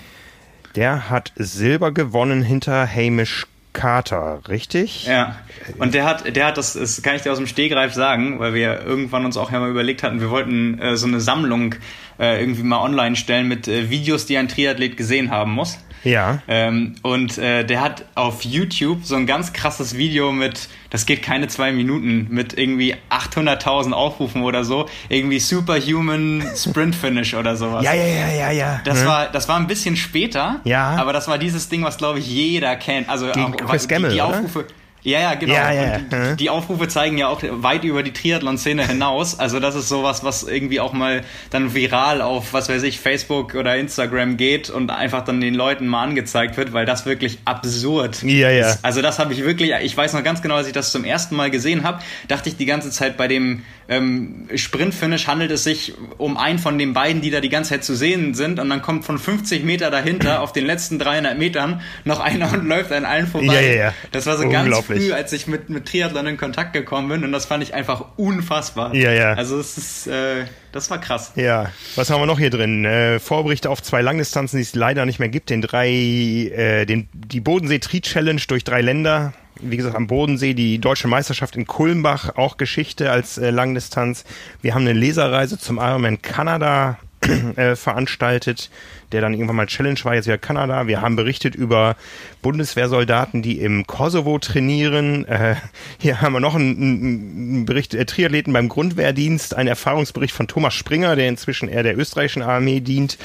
[0.75, 5.07] Der hat Silber gewonnen hinter Hamish Carter, richtig?
[5.07, 5.37] Ja.
[5.79, 8.55] Und der hat, der hat das, das kann ich dir aus dem Stehgreif sagen, weil
[8.55, 11.75] wir irgendwann uns auch ja mal überlegt hatten, wir wollten äh, so eine Sammlung
[12.19, 15.79] äh, irgendwie mal online stellen mit äh, Videos, die ein Triathlet gesehen haben muss.
[16.05, 16.43] Ja.
[16.49, 21.23] Ähm, und äh, der hat auf YouTube so ein ganz krasses Video mit, das geht
[21.23, 27.85] keine zwei Minuten, mit irgendwie 800.000 Aufrufen oder so, irgendwie Superhuman Sprint Finish oder sowas.
[27.85, 28.81] Ja, ja, ja, ja, ja.
[28.85, 29.07] Das hm.
[29.07, 30.61] war, das war ein bisschen später.
[30.65, 30.97] Ja.
[30.97, 33.09] Aber das war dieses Ding, was glaube ich jeder kennt.
[33.09, 34.61] Also Gegen auch, Chris die, die Aufrufe.
[34.61, 34.82] Oder?
[35.05, 35.55] Ja, ja, genau.
[35.55, 39.37] Ja, ja, die, die, Aufrufe zeigen ja auch weit über die Triathlon-Szene hinaus.
[39.37, 43.55] Also das ist sowas, was irgendwie auch mal dann viral auf, was weiß ich, Facebook
[43.55, 48.23] oder Instagram geht und einfach dann den Leuten mal angezeigt wird, weil das wirklich absurd
[48.23, 48.71] ja, ja.
[48.71, 48.85] ist.
[48.85, 51.35] Also das habe ich wirklich, ich weiß noch ganz genau, als ich das zum ersten
[51.35, 55.95] Mal gesehen habe, dachte ich die ganze Zeit bei dem ähm, Sprint-Finish handelt es sich
[56.19, 58.81] um einen von den beiden, die da die ganze Zeit zu sehen sind und dann
[58.81, 63.05] kommt von 50 Meter dahinter auf den letzten 300 Metern noch einer und läuft an
[63.05, 63.55] allen vorbei.
[63.55, 63.95] Ja, ja, ja.
[64.13, 67.33] Das war so ganz früh, als ich mit, mit Triathlon in Kontakt gekommen bin und
[67.33, 68.95] das fand ich einfach unfassbar.
[68.95, 69.35] Ja, ja.
[69.35, 71.33] Also es ist, äh, das war krass.
[71.37, 72.85] Ja, was haben wir noch hier drin?
[72.85, 75.51] Äh, Vorberichte auf zwei Langdistanzen, die es leider nicht mehr gibt.
[75.51, 80.55] Den drei, äh, den, die Bodensee Tri Challenge durch drei Länder wie gesagt, am Bodensee
[80.55, 84.25] die deutsche Meisterschaft in Kulmbach, auch Geschichte als äh, Langdistanz.
[84.61, 86.99] Wir haben eine Leserreise zum Ironman Kanada
[87.57, 88.71] äh, veranstaltet,
[89.13, 90.87] der dann irgendwann mal Challenge war, jetzt wieder Kanada.
[90.87, 91.97] Wir haben berichtet über
[92.43, 95.25] Bundeswehrsoldaten, die im Kosovo trainieren.
[95.27, 95.57] Äh,
[95.99, 100.75] hier haben wir noch einen, einen Bericht äh, Triathleten beim Grundwehrdienst, ein Erfahrungsbericht von Thomas
[100.75, 103.19] Springer, der inzwischen eher der österreichischen Armee dient.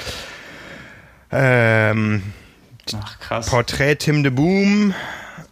[1.30, 2.22] Ähm,
[2.96, 3.50] Ach, krass.
[3.50, 4.94] Porträt Tim de Boom.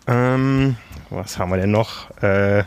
[0.07, 0.77] Ähm,
[1.11, 2.11] was haben wir denn noch?
[2.23, 2.65] Äh,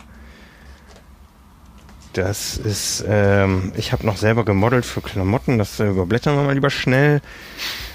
[2.13, 6.53] das ist, ähm, ich habe noch selber gemodelt für Klamotten, das äh, überblättern wir mal
[6.53, 7.21] lieber schnell.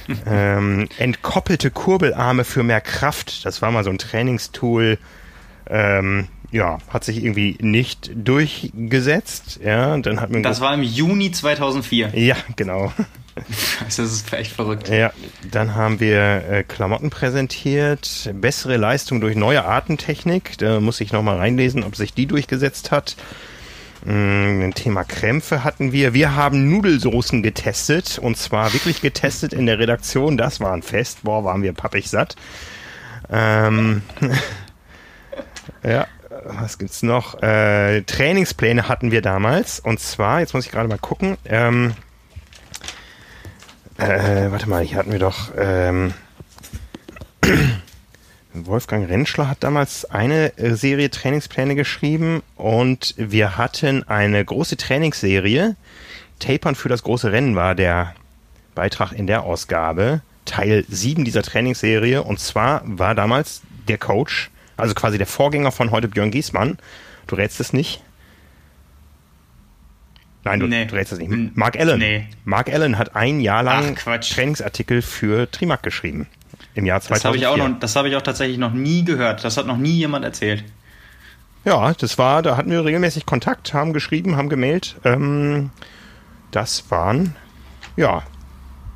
[0.27, 4.98] ähm, entkoppelte Kurbelarme für mehr Kraft, das war mal so ein Trainingstool.
[5.66, 9.59] Ähm, ja, hat sich irgendwie nicht durchgesetzt.
[9.64, 12.11] Ja, dann hat das war im Juni 2004.
[12.14, 12.92] Ja, genau.
[13.85, 14.88] Das ist echt verrückt.
[14.88, 15.12] Ja,
[15.50, 20.57] dann haben wir äh, Klamotten präsentiert, bessere Leistung durch neue Artentechnik.
[20.59, 23.16] Da muss ich nochmal reinlesen, ob sich die durchgesetzt hat.
[24.04, 26.12] Mm, ein Thema Krämpfe hatten wir.
[26.12, 30.36] Wir haben Nudelsoßen getestet und zwar wirklich getestet in der Redaktion.
[30.36, 31.20] Das war ein Fest.
[31.22, 32.36] Boah, waren wir pappig satt.
[33.30, 34.02] Ähm,
[35.82, 36.06] ja,
[36.44, 37.42] was gibt's noch?
[37.42, 41.38] Äh, Trainingspläne hatten wir damals und zwar, jetzt muss ich gerade mal gucken.
[41.46, 41.94] Ähm,
[43.96, 45.50] äh, warte mal, hier hatten wir doch.
[45.56, 46.12] Ähm,
[48.54, 55.74] Wolfgang Rentschler hat damals eine äh, Serie Trainingspläne geschrieben und wir hatten eine große Trainingsserie.
[56.38, 58.14] Tapern für das große Rennen war der
[58.74, 60.22] Beitrag in der Ausgabe.
[60.44, 62.22] Teil 7 dieser Trainingsserie.
[62.22, 66.78] Und zwar war damals der Coach, also quasi der Vorgänger von heute Björn Giesmann.
[67.26, 68.02] Du rätst es nicht.
[70.44, 70.84] Nein, du, nee.
[70.84, 71.56] du rätst es nicht.
[71.56, 71.98] Mark Allen.
[71.98, 72.28] Nee.
[72.44, 76.28] Mark Allen hat ein Jahr lang Ach, Trainingsartikel für Trimac geschrieben
[76.74, 77.16] im Jahr 2004.
[77.16, 79.44] Das habe ich auch noch, das habe ich auch tatsächlich noch nie gehört.
[79.44, 80.64] Das hat noch nie jemand erzählt.
[81.64, 84.96] Ja, das war, da hatten wir regelmäßig Kontakt, haben geschrieben, haben gemailt.
[85.04, 85.70] Ähm,
[86.50, 87.34] das waren,
[87.96, 88.22] ja,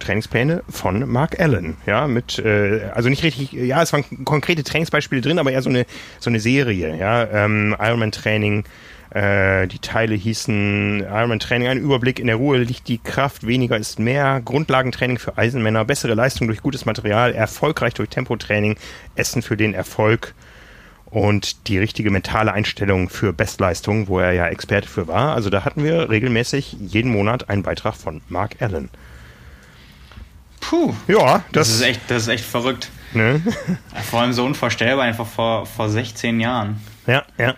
[0.01, 5.23] Trainingspläne von Mark Allen, ja, mit, äh, also nicht richtig, ja, es waren konkrete Trainingsbeispiele
[5.23, 5.87] drin, aber eher so eine,
[6.21, 8.65] so eine Serie, ja, ähm, Ironman Training, äh,
[9.15, 13.99] die Teile hießen Ironman Training, ein Überblick, in der Ruhe liegt die Kraft, weniger ist
[13.99, 18.77] mehr, Grundlagentraining für Eisenmänner, bessere Leistung durch gutes Material, erfolgreich durch Tempotraining,
[19.15, 20.35] Essen für den Erfolg
[21.11, 25.35] und die richtige mentale Einstellung für Bestleistung, wo er ja Experte für war.
[25.35, 28.91] Also da hatten wir regelmäßig jeden Monat einen Beitrag von Mark Allen.
[30.61, 30.93] Puh.
[31.07, 32.91] Ja, das, das ist echt, das ist echt verrückt.
[33.15, 33.41] Ne?
[34.11, 36.79] Vor allem so unvorstellbar, einfach vor, vor 16 Jahren.
[37.07, 37.55] Ja, ja.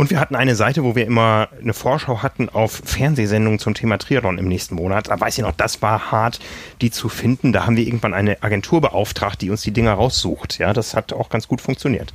[0.00, 3.98] Und wir hatten eine Seite, wo wir immer eine Vorschau hatten auf Fernsehsendungen zum Thema
[3.98, 5.08] Triathlon im nächsten Monat.
[5.08, 6.40] Da weiß ich noch, das war hart,
[6.80, 7.52] die zu finden.
[7.52, 10.56] Da haben wir irgendwann eine Agentur beauftragt, die uns die Dinger raussucht.
[10.56, 12.14] Ja, das hat auch ganz gut funktioniert.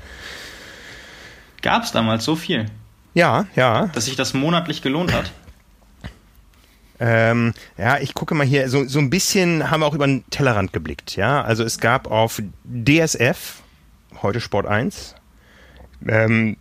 [1.62, 2.66] Gab es damals so viel?
[3.14, 3.86] Ja, ja.
[3.94, 5.32] Dass sich das monatlich gelohnt hat?
[7.00, 10.28] Ähm, ja, ich gucke mal hier, so, so ein bisschen haben wir auch über den
[10.32, 11.44] Tellerrand geblickt, ja.
[11.44, 13.62] Also es gab auf DSF,
[14.24, 15.14] heute Sport 1,
[16.08, 16.58] ähm,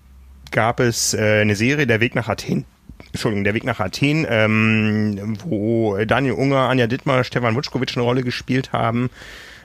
[0.55, 2.65] gab es äh, eine Serie, Der Weg nach Athen.
[3.13, 8.23] Entschuldigung, der Weg nach Athen, ähm, wo Daniel Unger, Anja Dittmar, Stefan Wutschkowitsch eine Rolle
[8.23, 9.11] gespielt haben.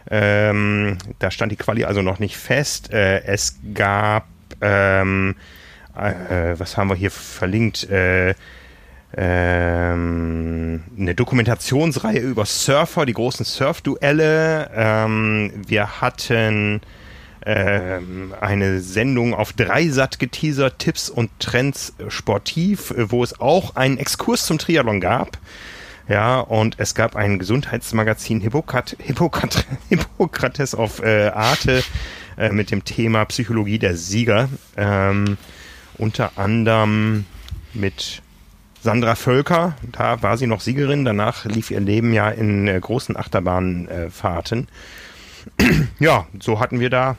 [0.09, 2.91] Ähm, da stand die Quali also noch nicht fest.
[2.91, 4.27] Äh, es gab,
[4.61, 5.35] ähm,
[5.95, 7.89] äh, was haben wir hier verlinkt?
[7.89, 8.33] Äh,
[9.15, 14.69] ähm, eine Dokumentationsreihe über Surfer, die großen Surfduelle.
[14.75, 16.81] Ähm, wir hatten
[17.45, 23.97] ähm, eine Sendung auf Dreisat geteasert, Tipps und Trends sportiv, äh, wo es auch einen
[23.97, 25.37] Exkurs zum Triathlon gab.
[26.07, 31.83] Ja, und es gab ein Gesundheitsmagazin Hippokrat Hippokrat Hippokrates auf äh, Arte
[32.37, 34.49] äh, mit dem Thema Psychologie der Sieger.
[34.75, 35.37] Ähm,
[35.97, 37.25] unter anderem
[37.73, 38.21] mit
[38.81, 43.17] Sandra Völker, da war sie noch Siegerin, danach lief ihr Leben ja in äh, großen
[43.17, 44.67] Achterbahnfahrten.
[45.99, 47.17] ja, so hatten wir da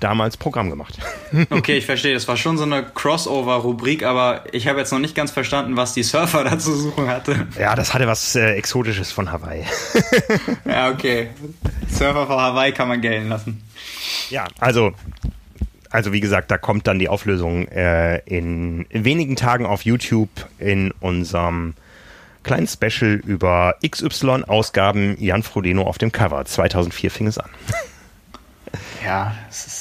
[0.00, 0.98] damals Programm gemacht.
[1.50, 2.14] okay, ich verstehe.
[2.14, 5.94] Das war schon so eine Crossover-Rubrik, aber ich habe jetzt noch nicht ganz verstanden, was
[5.94, 7.46] die Surfer da zu suchen hatte.
[7.58, 9.64] Ja, das hatte was äh, Exotisches von Hawaii.
[10.64, 11.28] ja, okay.
[11.88, 13.62] Surfer von Hawaii kann man gelten lassen.
[14.30, 14.92] Ja, also
[15.90, 20.92] also wie gesagt, da kommt dann die Auflösung äh, in wenigen Tagen auf YouTube in
[21.00, 21.74] unserem
[22.42, 26.44] kleinen Special über XY-Ausgaben Jan Frodeno auf dem Cover.
[26.44, 27.50] 2004 fing es an.
[29.04, 29.79] Ja, es ist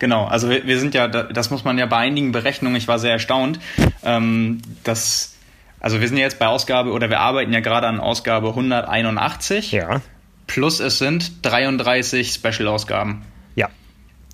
[0.00, 2.98] Genau, also wir, wir, sind ja, das muss man ja bei einigen Berechnungen, ich war
[2.98, 3.60] sehr erstaunt,
[4.02, 5.36] ähm, dass,
[5.78, 9.72] also wir sind ja jetzt bei Ausgabe, oder wir arbeiten ja gerade an Ausgabe 181.
[9.72, 10.00] Ja.
[10.46, 13.22] Plus es sind 33 Special-Ausgaben.
[13.56, 13.68] Ja.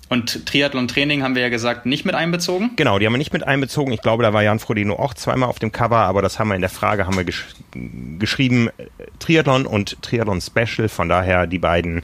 [0.07, 2.71] und Triathlon-Training haben wir ja gesagt, nicht mit einbezogen?
[2.77, 3.91] Genau, die haben wir nicht mit einbezogen.
[3.91, 6.55] Ich glaube, da war Jan Frodeno auch zweimal auf dem Cover, aber das haben wir
[6.55, 7.45] in der Frage haben wir gesch
[8.17, 8.85] geschrieben äh,
[9.19, 10.87] Triathlon und Triathlon Special.
[10.87, 12.03] Von daher die beiden,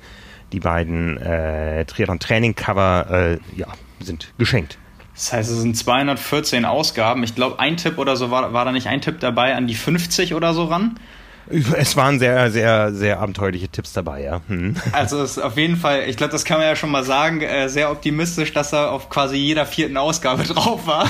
[0.53, 3.67] die beiden äh, Triathlon-Training-Cover äh, ja,
[3.99, 4.77] sind geschenkt.
[5.15, 7.23] Das heißt, es sind 214 Ausgaben.
[7.23, 9.75] Ich glaube, ein Tipp oder so war, war da nicht ein Tipp dabei an die
[9.75, 10.99] 50 oder so ran.
[11.49, 14.41] Es waren sehr, sehr, sehr abenteuerliche Tipps dabei, ja.
[14.47, 14.75] Hm.
[14.91, 17.67] Also ist auf jeden Fall, ich glaube, das kann man ja schon mal sagen, äh,
[17.67, 21.09] sehr optimistisch, dass er auf quasi jeder vierten Ausgabe drauf war.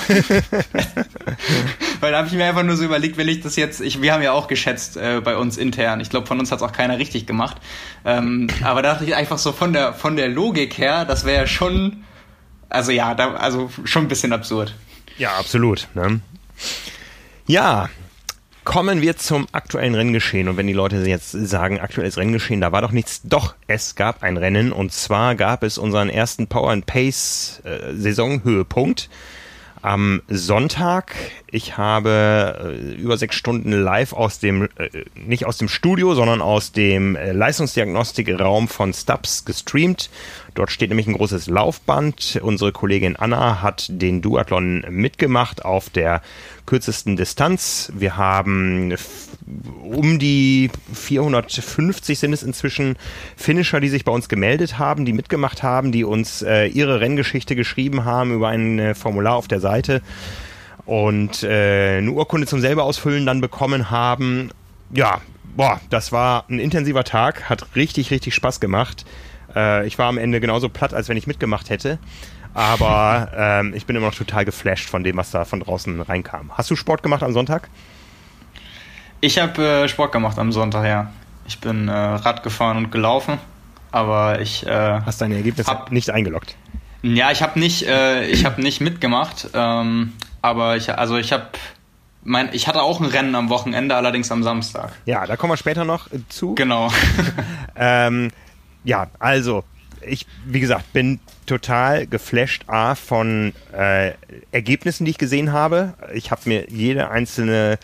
[2.00, 4.14] Weil da habe ich mir einfach nur so überlegt, will ich das jetzt, ich, wir
[4.14, 6.00] haben ja auch geschätzt äh, bei uns intern.
[6.00, 7.58] Ich glaube, von uns hat es auch keiner richtig gemacht.
[8.04, 11.42] Ähm, aber da dachte ich einfach so von der, von der Logik her, das wäre
[11.42, 12.04] ja schon,
[12.70, 14.74] also ja, da, also schon ein bisschen absurd.
[15.18, 15.88] Ja, absolut.
[15.94, 16.22] Ne?
[17.46, 17.90] Ja,
[18.64, 20.48] Kommen wir zum aktuellen Renngeschehen.
[20.48, 23.22] Und wenn die Leute jetzt sagen, aktuelles Renngeschehen, da war doch nichts.
[23.24, 24.72] Doch, es gab ein Rennen.
[24.72, 29.10] Und zwar gab es unseren ersten Power and Pace äh, Saisonhöhepunkt
[29.84, 31.14] am Sonntag.
[31.52, 36.42] Ich habe äh, über sechs Stunden live aus dem, äh, nicht aus dem Studio, sondern
[36.42, 40.10] aus dem äh, Leistungsdiagnostikraum von Stubbs gestreamt.
[40.56, 42.40] Dort steht nämlich ein großes Laufband.
[42.44, 46.22] Unsere Kollegin Anna hat den Duathlon mitgemacht auf der
[46.66, 47.92] kürzesten Distanz.
[47.96, 48.96] Wir haben
[49.84, 52.98] um die 450 sind es inzwischen
[53.36, 57.56] Finisher, die sich bei uns gemeldet haben, die mitgemacht haben, die uns äh, ihre Renngeschichte
[57.56, 60.02] geschrieben haben über ein äh, Formular auf der Seite
[60.86, 64.52] und äh, eine Urkunde zum selber ausfüllen dann bekommen haben.
[64.94, 65.22] Ja,
[65.56, 69.06] boah, das war ein intensiver Tag, hat richtig, richtig Spaß gemacht.
[69.56, 72.00] Äh, ich war am Ende genauso platt, als wenn ich mitgemacht hätte.
[72.54, 76.52] Aber ähm, ich bin immer noch total geflasht von dem, was da von draußen reinkam.
[76.56, 77.70] Hast du Sport gemacht am Sonntag?
[79.22, 81.12] Ich habe äh, Sport gemacht am Sonntag, ja.
[81.48, 83.40] Ich bin äh, Rad gefahren und gelaufen,
[83.92, 84.66] aber ich.
[84.66, 86.56] Äh, Hast deine Ergebnisse hab, nicht eingeloggt?
[87.02, 91.48] Ja, ich habe nicht, äh, ich habe nicht mitgemacht, ähm, aber ich, also ich habe
[92.24, 94.94] mein, ich hatte auch ein Rennen am Wochenende, allerdings am Samstag.
[95.06, 96.56] Ja, da kommen wir später noch zu.
[96.56, 96.92] Genau.
[97.76, 98.32] ähm,
[98.84, 99.64] ja, also
[100.06, 104.12] ich, wie gesagt, bin total geflasht A von äh,
[104.52, 105.94] Ergebnissen, die ich gesehen habe.
[106.14, 107.80] Ich habe mir jede einzelne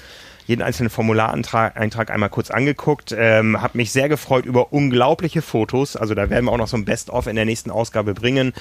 [0.50, 5.96] jeden einzelnen Formulareintrag einmal kurz angeguckt, ähm, habe mich sehr gefreut über unglaubliche Fotos.
[5.96, 8.54] Also da werden wir auch noch so ein Best-of in der nächsten Ausgabe bringen,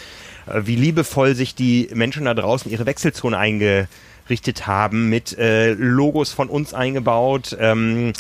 [0.47, 6.31] äh, wie liebevoll sich die Menschen da draußen ihre Wechselzone eingerichtet haben, mit äh, Logos
[6.31, 7.57] von uns eingebaut.
[7.59, 8.13] Ähm,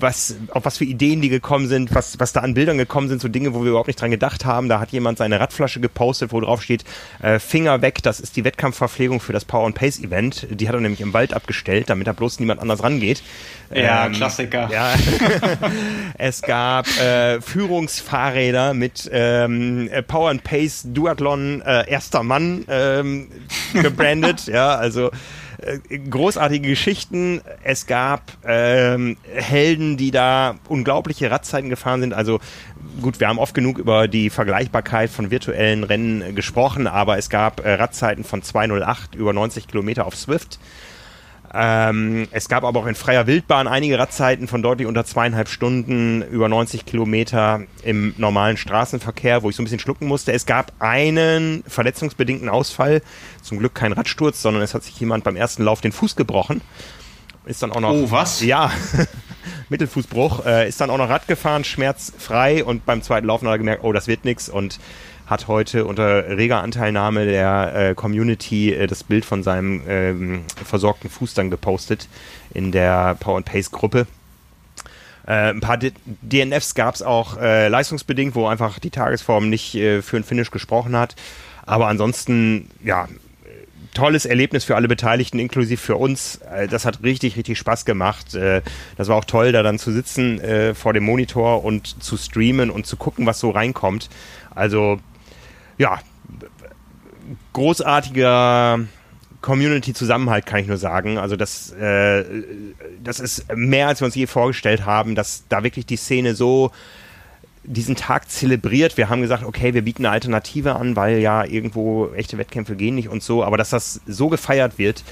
[0.00, 3.20] was, auf was für Ideen die gekommen sind, was, was da an Bildern gekommen sind,
[3.20, 4.68] so Dinge, wo wir überhaupt nicht dran gedacht haben.
[4.68, 6.84] Da hat jemand seine Radflasche gepostet, wo drauf steht,
[7.22, 10.46] äh, Finger weg, das ist die Wettkampfverpflegung für das Power and Pace Event.
[10.50, 13.22] Die hat er nämlich im Wald abgestellt, damit da bloß niemand anders rangeht.
[13.74, 14.68] Ja, ähm, Klassiker.
[14.72, 14.94] Ja.
[16.18, 23.28] es gab äh, Führungsfahrräder mit ähm, Power and Pace Duathlon äh, erster Mann ähm,
[23.74, 24.46] gebrandet.
[24.46, 25.10] ja, also äh,
[26.10, 27.40] großartige Geschichten.
[27.64, 32.14] Es gab ähm, Helden, die da unglaubliche Radzeiten gefahren sind.
[32.14, 32.40] Also
[33.02, 37.64] gut, wir haben oft genug über die Vergleichbarkeit von virtuellen Rennen gesprochen, aber es gab
[37.64, 40.58] äh, Radzeiten von 208 über 90 Kilometer auf Swift.
[41.54, 46.22] Ähm, es gab aber auch in freier Wildbahn einige Radzeiten von deutlich unter zweieinhalb Stunden,
[46.22, 50.32] über 90 Kilometer im normalen Straßenverkehr, wo ich so ein bisschen schlucken musste.
[50.32, 53.02] Es gab einen verletzungsbedingten Ausfall,
[53.42, 56.60] zum Glück kein Radsturz, sondern es hat sich jemand beim ersten Lauf den Fuß gebrochen.
[57.46, 57.92] Ist dann auch noch.
[57.92, 58.42] Oh, was?
[58.48, 58.70] Ja,
[59.70, 60.44] Mittelfußbruch.
[60.44, 63.84] Äh, ist dann auch noch Rad gefahren, schmerzfrei und beim zweiten Laufen hat er gemerkt,
[63.84, 64.78] oh, das wird nix und
[65.28, 71.10] hat heute unter reger Anteilnahme der äh, Community äh, das Bild von seinem ähm, versorgten
[71.10, 72.08] Fuß dann gepostet
[72.54, 74.06] in der Power Pace Gruppe.
[75.26, 79.74] Äh, ein paar D DNFs gab es auch äh, leistungsbedingt, wo einfach die Tagesform nicht
[79.74, 81.14] äh, für ein Finish gesprochen hat.
[81.66, 83.08] Aber ansonsten, ja,
[83.92, 86.36] tolles Erlebnis für alle Beteiligten, inklusive für uns.
[86.36, 88.34] Äh, das hat richtig, richtig Spaß gemacht.
[88.34, 88.62] Äh,
[88.96, 92.70] das war auch toll, da dann zu sitzen äh, vor dem Monitor und zu streamen
[92.70, 94.08] und zu gucken, was so reinkommt.
[94.54, 94.98] Also
[95.78, 95.98] ja,
[97.52, 98.80] großartiger
[99.40, 101.18] Community-Zusammenhalt, kann ich nur sagen.
[101.18, 102.24] Also das, äh,
[103.02, 106.72] das ist mehr, als wir uns je vorgestellt haben, dass da wirklich die Szene so
[107.62, 108.96] diesen Tag zelebriert.
[108.96, 112.94] Wir haben gesagt, okay, wir bieten eine Alternative an, weil ja irgendwo echte Wettkämpfe gehen
[112.94, 113.44] nicht und so.
[113.44, 115.04] Aber dass das so gefeiert wird,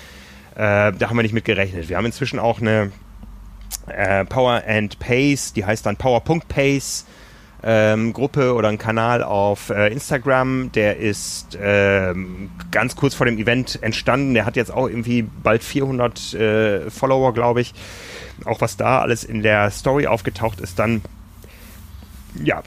[0.55, 1.89] äh, da haben wir nicht mit gerechnet.
[1.89, 2.91] Wir haben inzwischen auch eine
[3.87, 7.05] äh, Power and Pace, die heißt dann Power.pace
[7.63, 10.73] ähm, Gruppe oder einen Kanal auf äh, Instagram.
[10.73, 14.35] Der ist ähm, ganz kurz vor dem Event entstanden.
[14.35, 17.75] Der hat jetzt auch irgendwie bald 400 äh, Follower, glaube ich.
[18.45, 21.03] Auch was da alles in der Story aufgetaucht ist, dann
[22.43, 22.63] ja,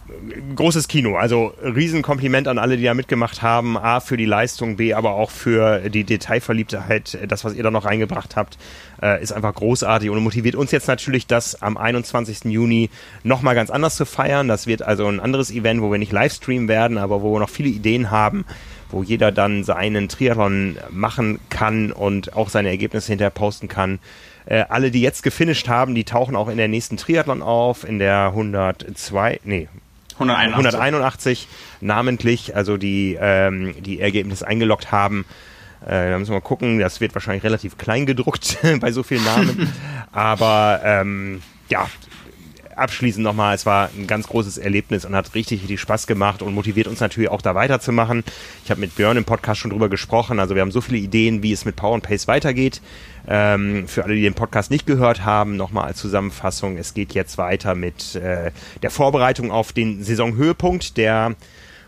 [0.55, 1.15] großes Kino.
[1.15, 3.77] Also Riesenkompliment an alle, die da mitgemacht haben.
[3.77, 7.17] A, für die Leistung, B, aber auch für die Detailverliebtheit.
[7.27, 8.57] Das, was ihr da noch reingebracht habt,
[9.01, 12.45] äh, ist einfach großartig und motiviert uns jetzt natürlich, das am 21.
[12.45, 12.89] Juni
[13.23, 14.47] nochmal ganz anders zu feiern.
[14.47, 17.49] Das wird also ein anderes Event, wo wir nicht Livestreamen werden, aber wo wir noch
[17.49, 18.45] viele Ideen haben,
[18.89, 23.99] wo jeder dann seinen Triathlon machen kann und auch seine Ergebnisse hinterher posten kann.
[24.49, 27.99] Äh, alle, die jetzt gefinisht haben, die tauchen auch in der nächsten Triathlon auf, in
[27.99, 29.67] der 102, nee,
[30.13, 31.47] 181, 181
[31.81, 35.25] namentlich, also die ähm, die Ergebnisse eingeloggt haben.
[35.85, 39.23] Äh, da müssen wir mal gucken, das wird wahrscheinlich relativ klein gedruckt bei so vielen
[39.23, 39.71] Namen.
[40.11, 41.87] Aber ähm, ja,
[42.79, 46.53] abschließend nochmal, es war ein ganz großes Erlebnis und hat richtig, richtig Spaß gemacht und
[46.53, 48.23] motiviert uns natürlich auch da weiterzumachen.
[48.63, 50.39] Ich habe mit Björn im Podcast schon drüber gesprochen.
[50.39, 52.81] Also wir haben so viele Ideen, wie es mit Power and Pace weitergeht.
[53.27, 56.77] Ähm, für alle, die den Podcast nicht gehört haben, nochmal als Zusammenfassung.
[56.77, 61.35] Es geht jetzt weiter mit äh, der Vorbereitung auf den Saisonhöhepunkt, der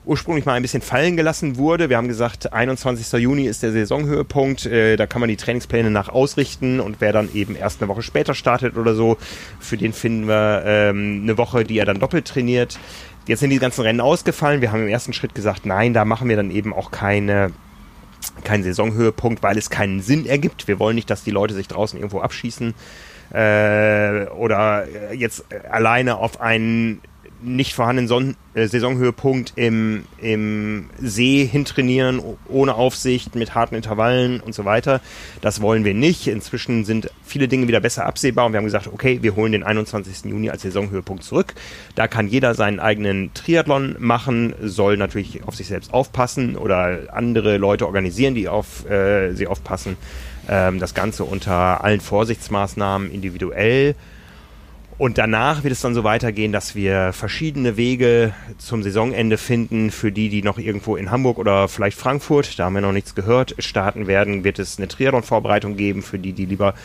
[0.06, 1.90] ursprünglich mal ein bisschen fallen gelassen wurde.
[1.90, 3.12] Wir haben gesagt, 21.
[3.22, 4.66] Juni ist der Saisonhöhepunkt.
[4.66, 8.02] Äh, da kann man die Trainingspläne nach ausrichten und wer dann eben erst eine Woche
[8.02, 9.18] später startet oder so,
[9.60, 12.80] für den finden wir ähm, eine Woche, die er dann doppelt trainiert.
[13.28, 14.62] Jetzt sind die ganzen Rennen ausgefallen.
[14.62, 17.52] Wir haben im ersten Schritt gesagt, nein, da machen wir dann eben auch keine
[18.44, 20.68] keinen Saisonhöhepunkt, weil es keinen Sinn ergibt.
[20.68, 22.74] Wir wollen nicht, dass die Leute sich draußen irgendwo abschießen
[23.32, 27.02] äh, oder jetzt alleine auf einen
[27.42, 34.54] nicht vorhandenen Son äh, Saisonhöhepunkt im, im See hintrainieren, ohne Aufsicht, mit harten Intervallen und
[34.54, 35.02] so weiter.
[35.42, 36.28] Das wollen wir nicht.
[36.28, 39.64] Inzwischen sind viele Dinge wieder besser absehbar und wir haben gesagt, okay, wir holen den
[39.64, 40.26] 21.
[40.26, 41.54] Juni als Saisonhöhepunkt zurück.
[41.96, 47.58] Da kann jeder seinen eigenen Triathlon machen, soll natürlich auf sich selbst aufpassen oder andere
[47.58, 49.98] Leute organisieren, die auf äh, sie aufpassen.
[50.50, 53.96] Ähm, das Ganze unter allen Vorsichtsmaßnahmen individuell
[55.02, 59.90] und danach wird es dann so weitergehen, dass wir verschiedene Wege zum Saisonende finden.
[59.90, 63.16] Für die, die noch irgendwo in Hamburg oder vielleicht Frankfurt, da haben wir noch nichts
[63.16, 66.04] gehört, starten werden, wird es eine Triathlon-Vorbereitung geben.
[66.04, 66.76] Für die, die lieber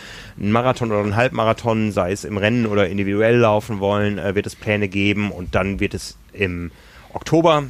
[0.41, 4.47] einen Marathon oder einen Halbmarathon, sei es im Rennen oder individuell laufen wollen, äh, wird
[4.47, 5.31] es Pläne geben.
[5.31, 6.71] Und dann wird es im
[7.13, 7.65] Oktober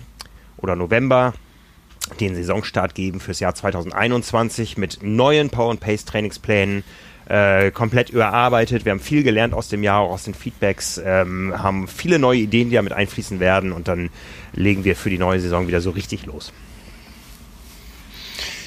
[0.58, 1.34] oder November
[2.20, 6.84] den Saisonstart geben fürs Jahr 2021 mit neuen Power and Pace Trainingsplänen
[7.28, 8.84] äh, komplett überarbeitet.
[8.84, 12.40] Wir haben viel gelernt aus dem Jahr, auch aus den Feedbacks, ähm, haben viele neue
[12.40, 14.10] Ideen, die damit einfließen werden und dann
[14.52, 16.52] legen wir für die neue Saison wieder so richtig los.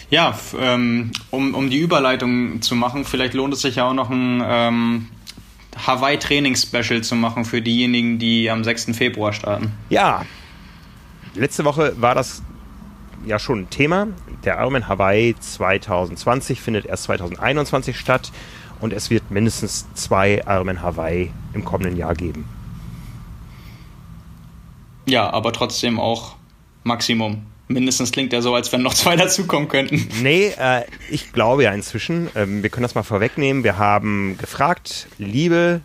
[0.09, 4.09] Ja, ähm, um, um die Überleitung zu machen, vielleicht lohnt es sich ja auch noch
[4.09, 5.07] ein ähm,
[5.85, 8.97] Hawaii-Training-Special zu machen für diejenigen, die am 6.
[8.97, 9.71] Februar starten.
[9.89, 10.25] Ja,
[11.35, 12.41] letzte Woche war das
[13.25, 14.07] ja schon ein Thema.
[14.43, 18.31] Der Ironman Hawaii 2020 findet erst 2021 statt
[18.79, 22.45] und es wird mindestens zwei Ironman Hawaii im kommenden Jahr geben.
[25.05, 26.35] Ja, aber trotzdem auch
[26.83, 27.43] Maximum.
[27.67, 30.07] Mindestens klingt er so, als wenn noch zwei dazukommen könnten.
[30.21, 32.29] Nee, äh, ich glaube ja inzwischen.
[32.35, 33.63] Ähm, wir können das mal vorwegnehmen.
[33.63, 35.81] Wir haben gefragt, liebe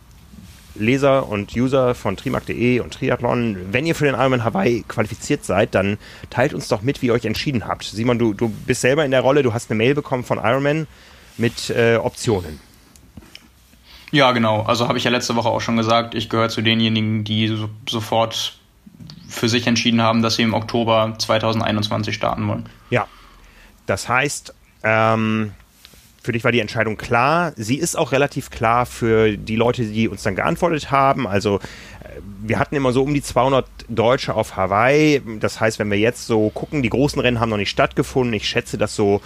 [0.75, 5.75] Leser und User von trimark.de und Triathlon, wenn ihr für den Ironman Hawaii qualifiziert seid,
[5.75, 5.99] dann
[6.31, 7.85] teilt uns doch mit, wie ihr euch entschieden habt.
[7.85, 10.87] Simon, du, du bist selber in der Rolle, du hast eine Mail bekommen von Ironman
[11.37, 12.61] mit äh, Optionen.
[14.11, 14.63] Ja, genau.
[14.63, 17.69] Also habe ich ja letzte Woche auch schon gesagt, ich gehöre zu denjenigen, die so,
[17.89, 18.59] sofort
[19.29, 22.69] für sich entschieden haben, dass sie im Oktober 2021 starten wollen.
[22.91, 23.09] Ja.
[23.87, 25.53] Das heißt, ähm,
[26.25, 27.53] für dich war die Entscheidung klar.
[27.57, 31.29] Sie ist auch relativ klar für die Leute, die uns dann geantwortet haben.
[31.29, 35.21] Also äh, wir hatten immer so um die 200 Deutsche auf Hawaii.
[35.39, 38.33] Das heißt, wenn wir jetzt so gucken, die großen Rennen haben noch nicht stattgefunden.
[38.33, 39.21] Ich schätze, dass so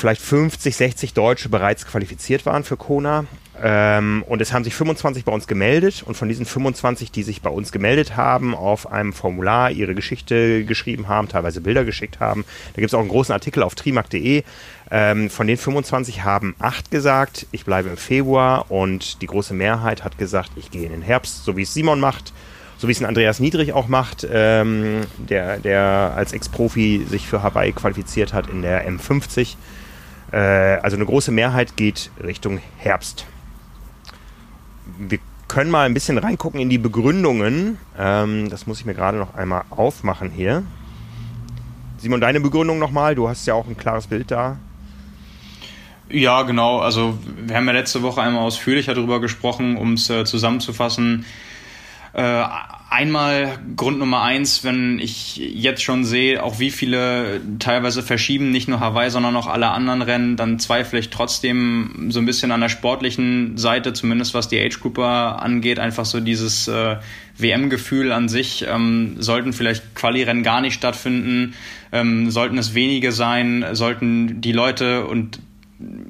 [0.00, 3.26] vielleicht 50, 60 Deutsche bereits qualifiziert waren für Kona.
[3.62, 7.42] Ähm, und es haben sich 25 bei uns gemeldet und von diesen 25, die sich
[7.42, 12.44] bei uns gemeldet haben, auf einem Formular ihre Geschichte geschrieben haben, teilweise Bilder geschickt haben.
[12.72, 14.44] Da gibt es auch einen großen Artikel auf trimark.de.
[14.90, 20.02] Ähm, von den 25 haben acht gesagt, ich bleibe im Februar und die große Mehrheit
[20.04, 22.32] hat gesagt, ich gehe in den Herbst, so wie es Simon macht
[22.80, 27.42] so wie es ein Andreas Niedrig auch macht, ähm, der, der als Ex-Profi sich für
[27.42, 29.56] Hawaii qualifiziert hat in der M50.
[30.32, 33.26] Äh, also eine große Mehrheit geht Richtung Herbst
[34.98, 37.78] wir können mal ein bisschen reingucken in die Begründungen.
[37.98, 40.62] Ähm, das muss ich mir gerade noch einmal aufmachen hier.
[41.98, 43.14] Simon, deine Begründung nochmal.
[43.14, 44.56] Du hast ja auch ein klares Bild da.
[46.08, 46.78] Ja, genau.
[46.78, 51.24] Also wir haben ja letzte Woche einmal ausführlicher darüber gesprochen, um es äh, zusammenzufassen.
[52.12, 52.44] Äh,
[52.90, 58.68] einmal Grund Nummer eins, wenn ich jetzt schon sehe, auch wie viele teilweise verschieben, nicht
[58.68, 62.60] nur Hawaii, sondern auch alle anderen Rennen, dann zweifle ich trotzdem so ein bisschen an
[62.60, 66.96] der sportlichen Seite, zumindest was die Age Grouper angeht, einfach so dieses äh,
[67.38, 68.66] WM-Gefühl an sich.
[68.68, 71.54] Ähm, sollten vielleicht Quali-Rennen gar nicht stattfinden,
[71.92, 75.38] ähm, sollten es wenige sein, sollten die Leute und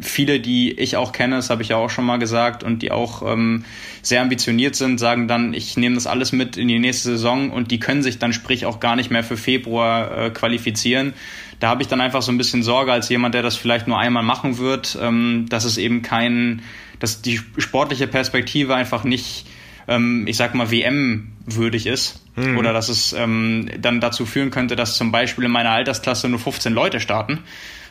[0.00, 2.90] viele, die ich auch kenne, das habe ich ja auch schon mal gesagt, und die
[2.90, 3.64] auch ähm,
[4.02, 7.70] sehr ambitioniert sind, sagen dann, ich nehme das alles mit in die nächste Saison und
[7.70, 11.14] die können sich dann sprich auch gar nicht mehr für Februar äh, qualifizieren.
[11.60, 13.98] Da habe ich dann einfach so ein bisschen Sorge als jemand, der das vielleicht nur
[13.98, 16.62] einmal machen wird, ähm, dass es eben kein,
[16.98, 19.46] dass die sportliche Perspektive einfach nicht,
[19.86, 22.24] ähm, ich sag mal, WM würdig ist.
[22.34, 22.58] Mhm.
[22.58, 26.38] Oder dass es ähm, dann dazu führen könnte, dass zum Beispiel in meiner Altersklasse nur
[26.40, 27.40] 15 Leute starten.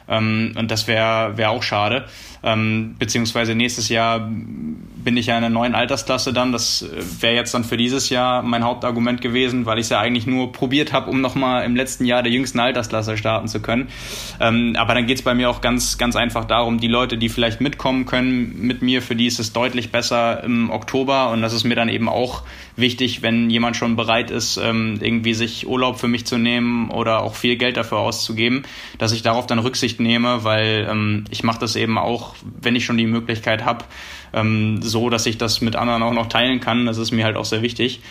[0.07, 2.05] Ähm, und das wäre wär auch schade.
[2.43, 4.29] Ähm, beziehungsweise nächstes Jahr
[5.03, 6.51] bin ich ja in einer neuen Altersklasse dann.
[6.51, 9.99] Das äh, wäre jetzt dann für dieses Jahr mein Hauptargument gewesen, weil ich es ja
[9.99, 13.89] eigentlich nur probiert habe, um nochmal im letzten Jahr der jüngsten Altersklasse starten zu können.
[14.39, 17.29] Ähm, aber dann geht es bei mir auch ganz, ganz einfach darum, die Leute, die
[17.29, 21.31] vielleicht mitkommen können mit mir, für die ist es deutlich besser im Oktober.
[21.31, 22.43] Und das ist mir dann eben auch
[22.75, 27.21] wichtig, wenn jemand schon bereit ist, ähm, irgendwie sich Urlaub für mich zu nehmen oder
[27.21, 28.63] auch viel Geld dafür auszugeben,
[28.97, 32.85] dass ich darauf dann Rücksicht nehme, weil ähm, ich mache das eben auch, wenn ich
[32.85, 33.85] schon die Möglichkeit habe,
[34.33, 36.85] ähm, so, dass ich das mit anderen auch noch teilen kann.
[36.85, 38.01] Das ist mir halt auch sehr wichtig.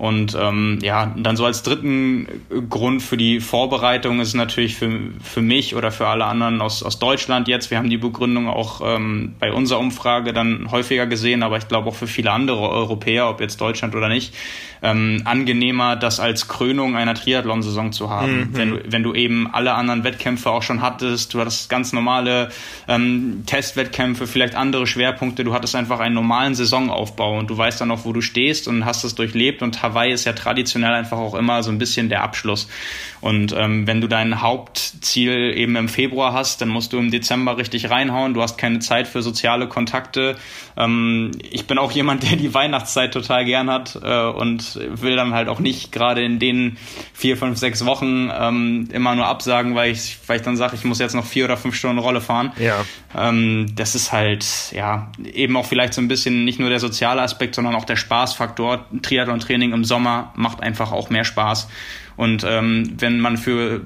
[0.00, 2.26] Und ähm, ja, dann so als dritten
[2.70, 4.90] Grund für die Vorbereitung ist natürlich für,
[5.22, 7.70] für mich oder für alle anderen aus, aus Deutschland jetzt.
[7.70, 11.90] Wir haben die Begründung auch ähm, bei unserer Umfrage dann häufiger gesehen, aber ich glaube
[11.90, 14.34] auch für viele andere Europäer, ob jetzt Deutschland oder nicht,
[14.82, 18.38] ähm, angenehmer, das als Krönung einer Triathlon-Saison zu haben.
[18.38, 18.48] Mhm.
[18.52, 22.48] Wenn, du, wenn du eben alle anderen Wettkämpfe auch schon hattest, du hattest ganz normale
[22.88, 27.90] ähm, Testwettkämpfe, vielleicht andere Schwerpunkte, du hattest einfach einen normalen Saisonaufbau und du weißt dann
[27.90, 31.34] auch, wo du stehst und hast es durchlebt und Hawaii ist ja traditionell einfach auch
[31.34, 32.68] immer so ein bisschen der Abschluss.
[33.20, 37.58] Und ähm, wenn du dein Hauptziel eben im Februar hast, dann musst du im Dezember
[37.58, 38.34] richtig reinhauen.
[38.34, 40.36] Du hast keine Zeit für soziale Kontakte.
[40.76, 45.34] Ähm, ich bin auch jemand, der die Weihnachtszeit total gern hat äh, und will dann
[45.34, 46.78] halt auch nicht gerade in den
[47.12, 50.84] vier, fünf, sechs Wochen ähm, immer nur absagen, weil ich, weil ich dann sage, ich
[50.84, 52.52] muss jetzt noch vier oder fünf Stunden Rolle fahren.
[52.58, 52.84] Ja.
[53.16, 57.20] Ähm, das ist halt, ja, eben auch vielleicht so ein bisschen nicht nur der soziale
[57.20, 58.86] Aspekt, sondern auch der Spaßfaktor.
[59.02, 61.68] Triathlon-Training im Sommer macht einfach auch mehr Spaß.
[62.20, 63.80] Und ähm, wenn man für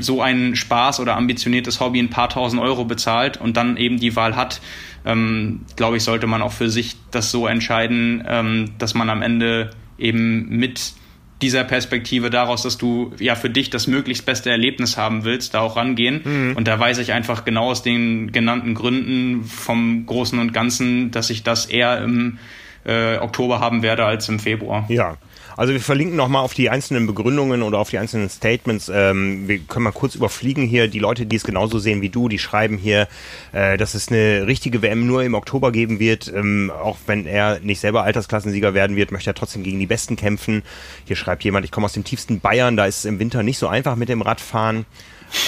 [0.00, 4.16] so einen Spaß oder ambitioniertes Hobby ein paar tausend Euro bezahlt und dann eben die
[4.16, 4.60] Wahl hat,
[5.04, 9.22] ähm, glaube ich, sollte man auch für sich das so entscheiden, ähm, dass man am
[9.22, 10.94] Ende eben mit
[11.40, 15.60] dieser Perspektive daraus, dass du ja für dich das möglichst beste Erlebnis haben willst, da
[15.60, 16.22] auch rangehen.
[16.24, 16.56] Mhm.
[16.56, 21.30] Und da weiß ich einfach genau aus den genannten Gründen vom Großen und Ganzen, dass
[21.30, 22.38] ich das eher im
[22.84, 24.84] äh, Oktober haben werde als im Februar.
[24.88, 25.16] Ja,
[25.56, 28.90] also wir verlinken nochmal auf die einzelnen Begründungen oder auf die einzelnen Statements.
[28.92, 30.88] Ähm, wir können mal kurz überfliegen hier.
[30.88, 33.08] Die Leute, die es genauso sehen wie du, die schreiben hier,
[33.52, 36.32] äh, dass es eine richtige WM nur im Oktober geben wird.
[36.34, 40.16] Ähm, auch wenn er nicht selber Altersklassensieger werden wird, möchte er trotzdem gegen die Besten
[40.16, 40.62] kämpfen.
[41.04, 43.58] Hier schreibt jemand, ich komme aus dem tiefsten Bayern, da ist es im Winter nicht
[43.58, 44.86] so einfach mit dem Radfahren.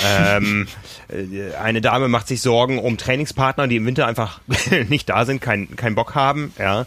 [0.06, 0.66] ähm,
[1.08, 4.40] äh, eine Dame macht sich Sorgen um Trainingspartner, die im Winter einfach
[4.88, 6.52] nicht da sind, keinen kein Bock haben.
[6.58, 6.86] Ja.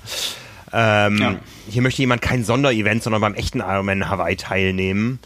[0.74, 1.36] Ähm, ja.
[1.70, 5.20] Hier möchte jemand kein Sonderevent, sondern beim echten Ironman Hawaii teilnehmen.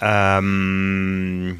[0.00, 1.58] Ähm,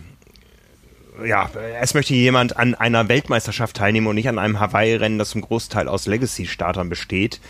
[1.25, 1.51] ja,
[1.81, 5.89] es möchte jemand an einer Weltmeisterschaft teilnehmen und nicht an einem Hawaii-Rennen, das zum Großteil
[5.89, 7.41] aus Legacy-Startern besteht.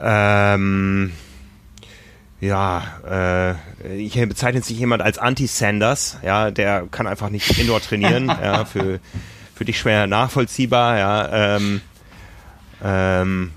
[0.00, 1.12] Ähm,
[2.40, 3.56] ja,
[3.88, 8.64] äh, hier bezeichnet sich jemand als Anti-Sanders, ja, der kann einfach nicht Indoor trainieren, ja,
[8.64, 9.00] für,
[9.54, 11.80] für dich schwer nachvollziehbar, ja, ähm,
[12.82, 13.50] ähm,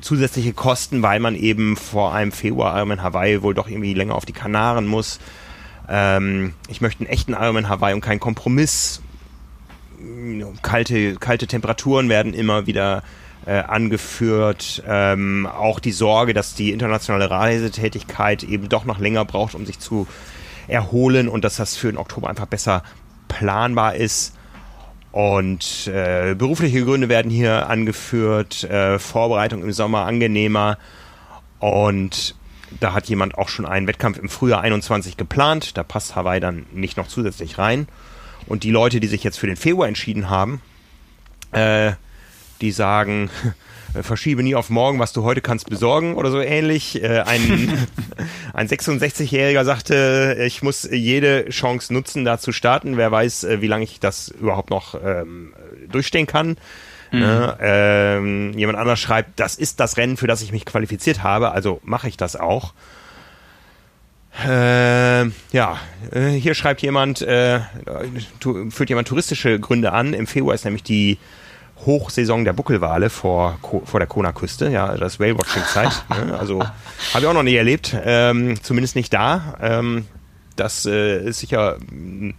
[0.00, 4.24] zusätzliche Kosten, weil man eben vor einem Februar Ironman Hawaii wohl doch irgendwie länger auf
[4.24, 5.18] die Kanaren muss.
[5.88, 9.02] Ähm, ich möchte einen echten Ironman Hawaii und keinen Kompromiss.
[10.62, 13.02] Kalte, kalte Temperaturen werden immer wieder
[13.46, 14.82] äh, angeführt.
[14.86, 19.78] Ähm, auch die Sorge, dass die internationale Reisetätigkeit eben doch noch länger braucht, um sich
[19.78, 20.06] zu
[20.66, 22.82] erholen und dass das für den Oktober einfach besser
[23.28, 24.34] planbar ist.
[25.14, 30.76] Und äh, berufliche Gründe werden hier angeführt, äh, Vorbereitung im Sommer angenehmer.
[31.60, 32.34] Und
[32.80, 35.76] da hat jemand auch schon einen Wettkampf im Frühjahr 21 geplant.
[35.76, 37.86] Da passt Hawaii dann nicht noch zusätzlich rein.
[38.48, 40.60] Und die Leute, die sich jetzt für den Februar entschieden haben,
[41.52, 41.92] äh,
[42.60, 43.30] die sagen,
[44.02, 47.02] verschiebe nie auf morgen, was du heute kannst besorgen oder so ähnlich.
[47.02, 47.86] Äh, ein,
[48.52, 52.96] ein 66-Jähriger sagte, ich muss jede Chance nutzen, da zu starten.
[52.96, 55.54] Wer weiß, äh, wie lange ich das überhaupt noch ähm,
[55.90, 56.56] durchstehen kann.
[57.12, 57.20] Mhm.
[57.20, 57.56] Ne?
[57.60, 61.80] Ähm, jemand anders schreibt, das ist das Rennen, für das ich mich qualifiziert habe, also
[61.84, 62.74] mache ich das auch.
[64.44, 65.78] Äh, ja,
[66.10, 67.60] äh, hier schreibt jemand, äh,
[68.70, 70.12] führt jemand touristische Gründe an.
[70.12, 71.18] Im Februar ist nämlich die
[71.86, 76.04] Hochsaison der Buckelwale vor, vor der Kona-Küste, ja, das Whale-Watching-Zeit.
[76.26, 76.38] ne?
[76.38, 79.56] Also habe ich auch noch nie erlebt, ähm, zumindest nicht da.
[79.60, 80.06] Ähm,
[80.56, 82.34] das äh, ist sicher ein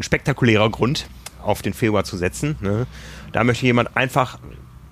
[0.00, 1.06] spektakulärer Grund,
[1.42, 2.56] auf den Februar zu setzen.
[2.60, 2.86] Ne?
[3.32, 4.38] Da möchte jemand einfach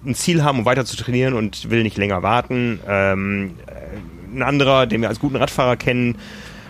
[0.04, 2.80] ein Ziel haben, um weiter zu trainieren und will nicht länger warten.
[2.86, 3.56] Ähm,
[4.34, 6.16] ein anderer, den wir als guten Radfahrer kennen,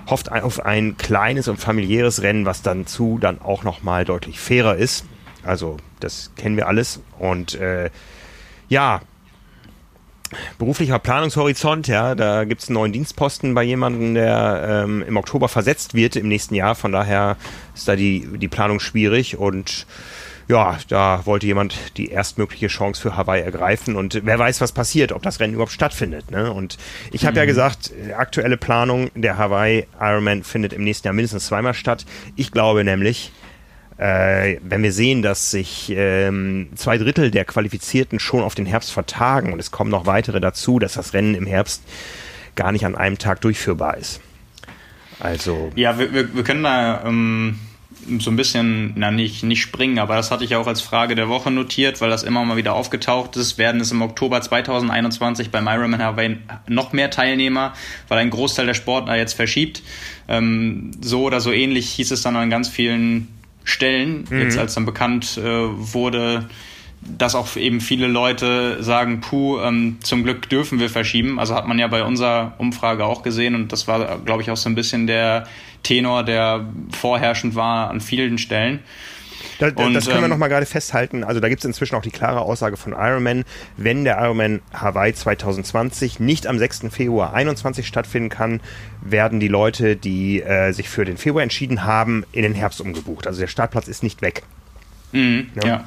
[0.06, 4.76] hofft auf ein kleines und familiäres Rennen, was dann zu dann auch nochmal deutlich fairer
[4.76, 5.04] ist.
[5.44, 7.00] Also das kennen wir alles.
[7.18, 7.90] Und äh,
[8.68, 9.00] ja,
[10.58, 15.48] beruflicher Planungshorizont, ja, da gibt es einen neuen Dienstposten bei jemandem, der ähm, im Oktober
[15.48, 16.74] versetzt wird im nächsten Jahr.
[16.74, 17.36] Von daher
[17.74, 19.86] ist da die, die Planung schwierig und
[20.50, 25.12] ja, da wollte jemand die erstmögliche Chance für Hawaii ergreifen und wer weiß, was passiert,
[25.12, 26.32] ob das Rennen überhaupt stattfindet.
[26.32, 26.52] Ne?
[26.52, 26.76] Und
[27.12, 27.38] ich habe mhm.
[27.38, 32.04] ja gesagt, aktuelle Planung der Hawaii Ironman findet im nächsten Jahr mindestens zweimal statt.
[32.34, 33.32] Ich glaube nämlich,
[34.00, 38.92] äh, wenn wir sehen, dass sich ähm, zwei Drittel der Qualifizierten schon auf den Herbst
[38.92, 41.82] vertagen und es kommen noch weitere dazu, dass das Rennen im Herbst
[42.56, 44.22] gar nicht an einem Tag durchführbar ist.
[45.18, 45.70] Also.
[45.76, 47.58] Ja, wir, wir, wir können da ähm,
[48.20, 51.28] so ein bisschen, na nicht, nicht springen, aber das hatte ich auch als Frage der
[51.28, 53.58] Woche notiert, weil das immer mal wieder aufgetaucht ist.
[53.58, 56.38] Werden es im Oktober 2021 beim Ironman Hawaii
[56.68, 57.74] noch mehr Teilnehmer,
[58.08, 59.82] weil ein Großteil der Sportler jetzt verschiebt.
[60.26, 63.28] Ähm, so oder so ähnlich hieß es dann an ganz vielen
[63.64, 64.40] Stellen, mhm.
[64.40, 66.48] jetzt als dann bekannt äh, wurde,
[67.02, 71.38] dass auch eben viele Leute sagen, puh, ähm, zum Glück dürfen wir verschieben.
[71.38, 74.56] Also hat man ja bei unserer Umfrage auch gesehen und das war, glaube ich, auch
[74.56, 75.46] so ein bisschen der
[75.82, 78.80] Tenor, der vorherrschend war an vielen Stellen.
[79.60, 81.22] Da, und, das können wir ähm, nochmal gerade festhalten.
[81.22, 83.44] Also da gibt es inzwischen auch die klare Aussage von Ironman,
[83.76, 86.84] wenn der Ironman Hawaii 2020 nicht am 6.
[86.90, 88.60] Februar 21 stattfinden kann,
[89.02, 93.26] werden die Leute, die äh, sich für den Februar entschieden haben, in den Herbst umgebucht.
[93.26, 94.44] Also der Startplatz ist nicht weg.
[95.12, 95.68] Mhm, ja.
[95.68, 95.84] Ja.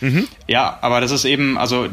[0.00, 0.26] Mhm.
[0.48, 1.88] ja, aber das ist eben, also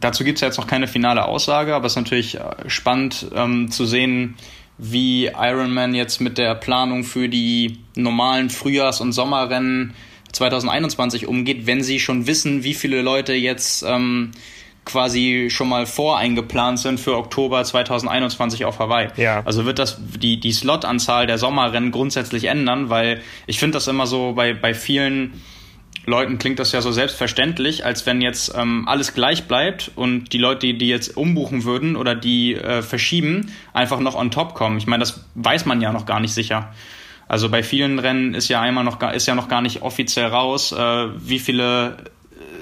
[0.00, 3.30] dazu gibt es ja jetzt noch keine finale Aussage, aber es ist natürlich äh, spannend
[3.32, 4.36] ähm, zu sehen,
[4.78, 9.94] wie Ironman jetzt mit der Planung für die normalen Frühjahrs- und Sommerrennen
[10.32, 14.32] 2021 umgeht, wenn sie schon wissen, wie viele Leute jetzt ähm,
[14.84, 19.08] quasi schon mal voreingeplant sind für Oktober 2021 auf Hawaii.
[19.16, 19.42] Ja.
[19.44, 24.06] Also wird das die, die Slot-Anzahl der Sommerrennen grundsätzlich ändern, weil ich finde das immer
[24.06, 25.40] so bei, bei vielen
[26.04, 30.38] Leuten klingt das ja so selbstverständlich, als wenn jetzt ähm, alles gleich bleibt und die
[30.38, 34.78] Leute, die, jetzt umbuchen würden oder die äh, verschieben, einfach noch on top kommen.
[34.78, 36.72] Ich meine, das weiß man ja noch gar nicht sicher.
[37.28, 40.72] Also bei vielen Rennen ist ja einmal noch ist ja noch gar nicht offiziell raus,
[40.72, 41.96] äh, wie viele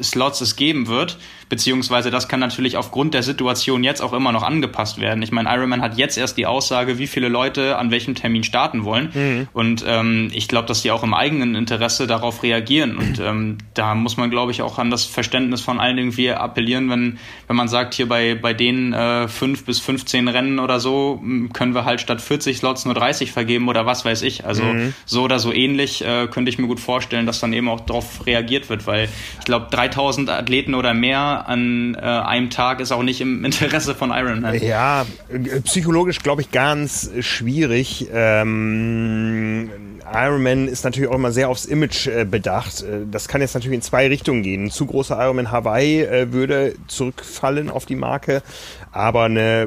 [0.02, 1.16] Slots es geben wird
[1.50, 5.20] beziehungsweise das kann natürlich aufgrund der Situation jetzt auch immer noch angepasst werden.
[5.20, 8.84] Ich meine, Ironman hat jetzt erst die Aussage, wie viele Leute an welchem Termin starten
[8.84, 9.10] wollen.
[9.12, 9.48] Mhm.
[9.52, 12.96] Und ähm, ich glaube, dass die auch im eigenen Interesse darauf reagieren.
[12.96, 16.88] Und ähm, da muss man, glaube ich, auch an das Verständnis von allen irgendwie appellieren,
[16.88, 21.20] wenn, wenn man sagt, hier bei, bei den äh, fünf bis 15 Rennen oder so
[21.52, 24.46] können wir halt statt 40 Slots nur 30 vergeben oder was weiß ich.
[24.46, 24.94] Also mhm.
[25.04, 28.24] so oder so ähnlich äh, könnte ich mir gut vorstellen, dass dann eben auch darauf
[28.24, 29.08] reagiert wird, weil
[29.40, 33.94] ich glaube, 3000 Athleten oder mehr an äh, einem Tag ist auch nicht im Interesse
[33.94, 34.62] von Ironman.
[34.62, 35.06] Ja,
[35.64, 38.08] psychologisch glaube ich ganz schwierig.
[38.12, 39.70] Ähm,
[40.12, 42.82] Ironman ist natürlich auch immer sehr aufs Image äh, bedacht.
[42.82, 44.64] Äh, das kann jetzt natürlich in zwei Richtungen gehen.
[44.64, 48.42] Ein zu großer Ironman Hawaii äh, würde zurückfallen auf die Marke,
[48.92, 49.66] aber eine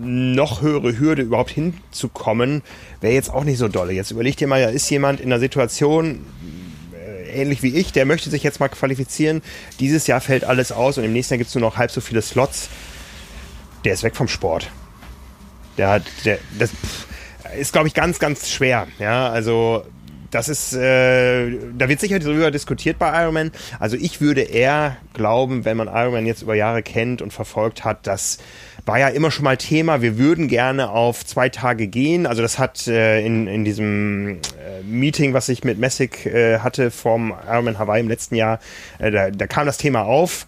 [0.00, 2.62] noch höhere Hürde überhaupt hinzukommen,
[3.00, 3.92] wäre jetzt auch nicht so dolle.
[3.92, 6.20] Jetzt überleg dir mal, da ist jemand in einer Situation,
[7.28, 9.42] ähnlich wie ich, der möchte sich jetzt mal qualifizieren.
[9.80, 12.00] Dieses Jahr fällt alles aus und im nächsten Jahr gibt es nur noch halb so
[12.00, 12.68] viele Slots.
[13.84, 14.70] Der ist weg vom Sport.
[15.76, 16.70] Der hat, der, das
[17.58, 18.88] ist, glaube ich, ganz, ganz schwer.
[18.98, 19.84] Ja, also
[20.30, 23.52] das ist, äh, da wird sicher darüber diskutiert bei Ironman.
[23.78, 28.06] Also ich würde eher glauben, wenn man Ironman jetzt über Jahre kennt und verfolgt hat,
[28.06, 28.38] dass
[28.88, 30.00] war ja immer schon mal Thema.
[30.00, 32.26] Wir würden gerne auf zwei Tage gehen.
[32.26, 36.90] Also das hat äh, in, in diesem äh, Meeting, was ich mit Messig äh, hatte
[36.90, 38.58] vom Ironman Hawaii im letzten Jahr,
[38.98, 40.46] äh, da, da kam das Thema auf.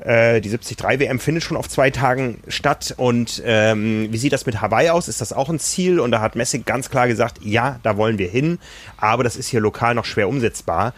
[0.00, 2.94] Äh, die 73 WM findet schon auf zwei Tagen statt.
[2.98, 5.08] Und ähm, wie sieht das mit Hawaii aus?
[5.08, 5.98] Ist das auch ein Ziel?
[5.98, 8.58] Und da hat Messig ganz klar gesagt, ja, da wollen wir hin.
[8.98, 10.92] Aber das ist hier lokal noch schwer umsetzbar.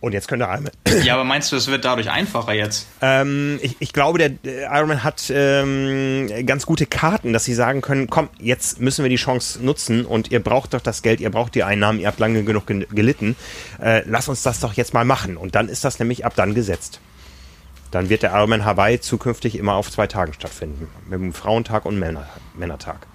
[0.00, 0.72] Und jetzt könnte Ironman.
[1.04, 2.86] Ja, aber meinst du, es wird dadurch einfacher jetzt?
[3.00, 8.08] Ähm, ich, ich glaube, der Ironman hat ähm, ganz gute Karten, dass sie sagen können,
[8.08, 11.54] komm, jetzt müssen wir die Chance nutzen und ihr braucht doch das Geld, ihr braucht
[11.54, 13.36] die Einnahmen, ihr habt lange genug gelitten.
[13.80, 15.36] Äh, lass uns das doch jetzt mal machen.
[15.36, 17.00] Und dann ist das nämlich ab dann gesetzt.
[17.90, 20.88] Dann wird der Ironman Hawaii zukünftig immer auf zwei Tagen stattfinden.
[21.08, 23.06] Mit dem Frauentag und Männer, Männertag.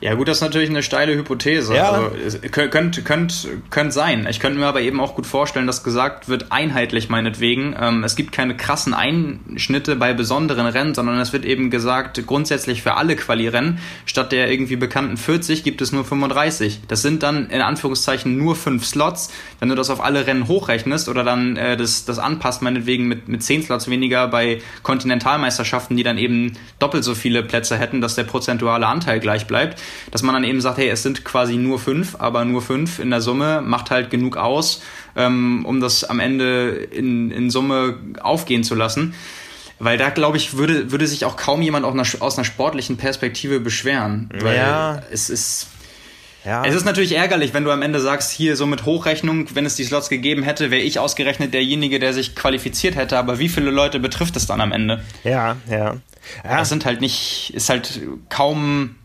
[0.00, 1.74] Ja, gut, das ist natürlich eine steile Hypothese.
[1.74, 1.90] Ja.
[1.90, 4.26] Also, könnte könnt, könnt sein.
[4.30, 7.76] Ich könnte mir aber eben auch gut vorstellen, dass gesagt wird, einheitlich meinetwegen.
[7.78, 12.82] Ähm, es gibt keine krassen Einschnitte bei besonderen Rennen, sondern es wird eben gesagt, grundsätzlich
[12.82, 16.80] für alle Quali-Rennen, statt der irgendwie bekannten 40 gibt es nur 35.
[16.88, 19.30] Das sind dann in Anführungszeichen nur fünf Slots.
[19.58, 23.28] Wenn du das auf alle Rennen hochrechnest oder dann äh, das, das anpasst, meinetwegen mit,
[23.28, 28.14] mit zehn Slots weniger bei Kontinentalmeisterschaften, die dann eben doppelt so viele Plätze hätten, dass
[28.14, 29.78] der prozentuale Anteil gleich bleibt
[30.10, 33.10] dass man dann eben sagt, hey, es sind quasi nur fünf, aber nur fünf in
[33.10, 34.82] der Summe macht halt genug aus,
[35.16, 39.14] ähm, um das am Ende in, in Summe aufgehen zu lassen.
[39.80, 43.60] Weil da, glaube ich, würde, würde sich auch kaum jemand einer, aus einer sportlichen Perspektive
[43.60, 44.28] beschweren.
[44.38, 45.02] Weil ja.
[45.10, 45.68] es ist.
[46.44, 46.64] Ja.
[46.64, 49.76] Es ist natürlich ärgerlich, wenn du am Ende sagst, hier so mit Hochrechnung, wenn es
[49.76, 53.18] die Slots gegeben hätte, wäre ich ausgerechnet derjenige, der sich qualifiziert hätte.
[53.18, 55.02] Aber wie viele Leute betrifft es dann am Ende?
[55.24, 55.76] Ja, ja.
[55.76, 56.00] ja.
[56.42, 58.96] Das sind halt nicht, ist halt kaum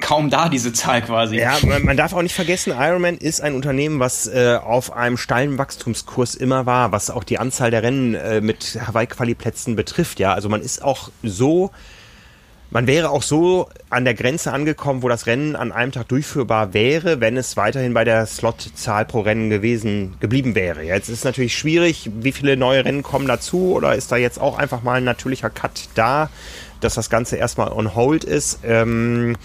[0.00, 1.36] kaum da, diese Zahl quasi.
[1.36, 5.16] Ja, man, man, darf auch nicht vergessen, Ironman ist ein Unternehmen, was äh, auf einem
[5.16, 10.18] steilen Wachstumskurs immer war, was auch die Anzahl der Rennen äh, mit Hawaii-Quali-Plätzen betrifft.
[10.18, 11.70] Ja, also man ist auch so,
[12.70, 16.74] man wäre auch so an der Grenze angekommen, wo das Rennen an einem Tag durchführbar
[16.74, 20.82] wäre, wenn es weiterhin bei der Slotzahl pro Rennen gewesen geblieben wäre.
[20.82, 24.58] Jetzt ist natürlich schwierig, wie viele neue Rennen kommen dazu oder ist da jetzt auch
[24.58, 26.30] einfach mal ein natürlicher Cut da?
[26.80, 28.60] Dass das Ganze erstmal on hold ist.
[28.64, 29.36] Ähm,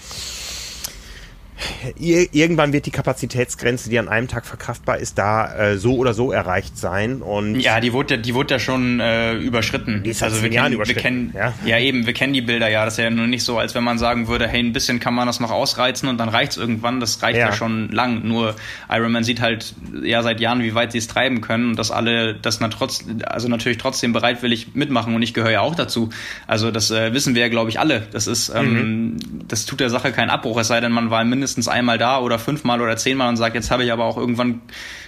[1.98, 6.32] irgendwann wird die Kapazitätsgrenze, die an einem Tag verkraftbar ist, da äh, so oder so
[6.32, 7.22] erreicht sein.
[7.22, 10.02] Und ja, die wurde, die wurde ja schon äh, überschritten.
[10.02, 10.96] Die ist also wir kennen, überschritten.
[10.96, 11.54] Wir kennen, ja?
[11.64, 11.78] ja?
[11.78, 12.84] eben, wir kennen die Bilder ja.
[12.84, 15.14] Das ist ja nur nicht so, als wenn man sagen würde, hey, ein bisschen kann
[15.14, 17.00] man das noch ausreizen und dann reicht es irgendwann.
[17.00, 17.46] Das reicht ja.
[17.48, 17.52] ja.
[17.52, 18.26] schon lang.
[18.26, 18.54] Nur
[18.90, 21.90] Iron Man sieht halt ja seit Jahren, wie weit sie es treiben können und dass
[21.90, 26.10] alle das na trotz, also natürlich trotzdem bereitwillig mitmachen und ich gehöre ja auch dazu.
[26.46, 28.06] Also das äh, wissen wir ja, glaube ich, alle.
[28.12, 29.16] Das ist, ähm, mhm.
[29.48, 32.18] das tut der Sache keinen Abbruch, es sei denn, man war mindestens mindestens einmal da
[32.20, 34.62] oder fünfmal oder zehnmal und sagt, jetzt habe ich aber auch irgendwann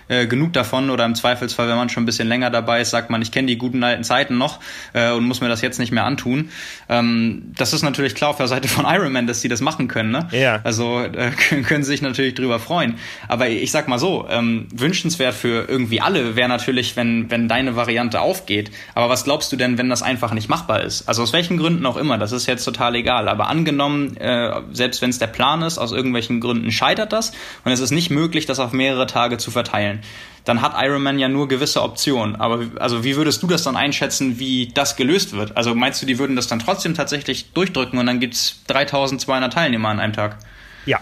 [0.08, 3.10] äh, genug davon oder im Zweifelsfall, wenn man schon ein bisschen länger dabei ist, sagt
[3.10, 4.60] man, ich kenne die guten alten Zeiten noch
[4.92, 6.50] äh, und muss mir das jetzt nicht mehr antun.
[6.88, 10.10] Ähm, das ist natürlich klar auf der Seite von Ironman, dass sie das machen können.
[10.10, 10.28] Ne?
[10.32, 10.60] Ja.
[10.64, 11.30] Also äh,
[11.62, 12.96] können sie sich natürlich drüber freuen.
[13.28, 17.76] Aber ich sag mal so, ähm, wünschenswert für irgendwie alle wäre natürlich, wenn, wenn deine
[17.76, 18.70] Variante aufgeht.
[18.94, 21.08] Aber was glaubst du denn, wenn das einfach nicht machbar ist?
[21.08, 23.28] Also aus welchen Gründen auch immer, das ist jetzt total egal.
[23.28, 27.32] Aber angenommen, äh, selbst wenn es der Plan ist, aus irgendwelchen Gründen scheitert das
[27.64, 30.10] und es ist nicht möglich, das auf mehrere Tage zu verteilen stellen,
[30.44, 32.36] dann hat Iron Man ja nur gewisse Optionen.
[32.36, 35.56] Aber also wie würdest du das dann einschätzen, wie das gelöst wird?
[35.56, 39.52] Also meinst du, die würden das dann trotzdem tatsächlich durchdrücken und dann gibt es 3200
[39.52, 40.38] Teilnehmer an einem Tag?
[40.84, 41.00] Ja,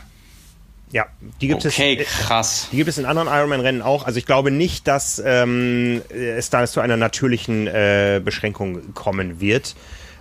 [0.93, 1.07] ja,
[1.41, 2.07] die gibt okay, es.
[2.07, 2.69] krass.
[2.71, 4.05] Die gibt es in anderen Ironman-Rennen auch.
[4.05, 9.75] Also ich glaube nicht, dass ähm, es da zu einer natürlichen äh, Beschränkung kommen wird.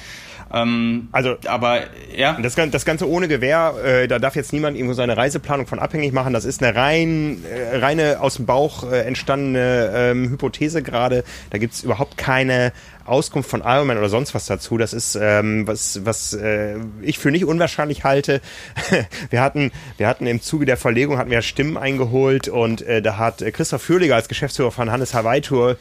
[0.52, 1.80] Ähm, also, aber
[2.14, 2.38] ja.
[2.40, 6.12] Das, das Ganze ohne Gewehr, äh, da darf jetzt niemand irgendwo seine Reiseplanung von abhängig
[6.12, 6.32] machen.
[6.32, 11.24] Das ist eine rein, äh, reine aus dem Bauch äh, entstandene ähm, Hypothese gerade.
[11.50, 12.72] Da gibt's überhaupt keine
[13.04, 14.78] Auskunft von Ironman oder sonst was dazu.
[14.78, 18.40] Das ist ähm, was, was äh, ich für nicht unwahrscheinlich halte.
[19.30, 23.16] wir hatten, wir hatten im Zuge der Verlegung hatten wir Stimmen eingeholt und äh, da
[23.18, 25.76] hat Christoph Fürliger als Geschäftsführer von Hannes Hawaii Tour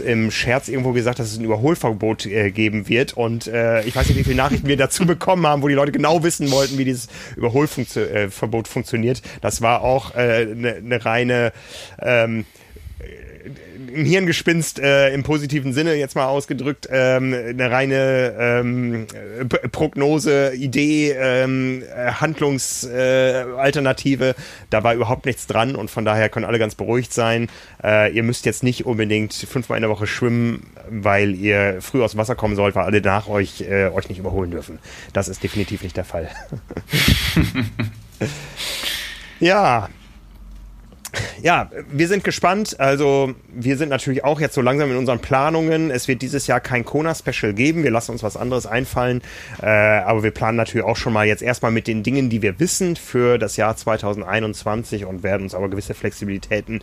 [0.00, 3.14] im Scherz irgendwo gesagt, dass es ein Überholverbot äh, geben wird.
[3.14, 5.92] Und äh, ich weiß nicht, wie viele Nachrichten wir dazu bekommen haben, wo die Leute
[5.92, 9.22] genau wissen wollten, wie dieses Überholverbot äh, funktioniert.
[9.40, 11.52] Das war auch eine äh, ne, ne reine
[12.00, 12.44] ähm,
[12.98, 19.06] ein Hirngespinst äh, im positiven Sinne jetzt mal ausgedrückt, ähm, eine reine ähm,
[19.72, 24.30] Prognose, Idee, ähm, Handlungsalternative.
[24.30, 24.34] Äh,
[24.70, 27.48] da war überhaupt nichts dran und von daher können alle ganz beruhigt sein.
[27.82, 32.12] Äh, ihr müsst jetzt nicht unbedingt fünfmal in der Woche schwimmen, weil ihr früh aus
[32.12, 34.78] dem Wasser kommen sollt, weil alle nach euch äh, euch nicht überholen dürfen.
[35.12, 36.30] Das ist definitiv nicht der Fall.
[39.40, 39.88] ja,
[41.42, 42.78] ja, wir sind gespannt.
[42.80, 45.90] Also wir sind natürlich auch jetzt so langsam in unseren Planungen.
[45.90, 47.82] Es wird dieses Jahr kein Kona-Special geben.
[47.82, 49.22] Wir lassen uns was anderes einfallen.
[49.62, 52.58] Äh, aber wir planen natürlich auch schon mal jetzt erstmal mit den Dingen, die wir
[52.60, 56.82] wissen für das Jahr 2021 und werden uns aber gewisse Flexibilitäten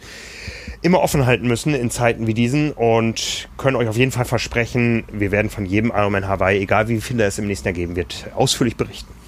[0.81, 5.05] immer offen halten müssen in Zeiten wie diesen und können euch auf jeden Fall versprechen,
[5.11, 8.27] wir werden von jedem Ironman Hawaii, egal wie viele es im nächsten Jahr geben wird,
[8.35, 9.22] ausführlich berichten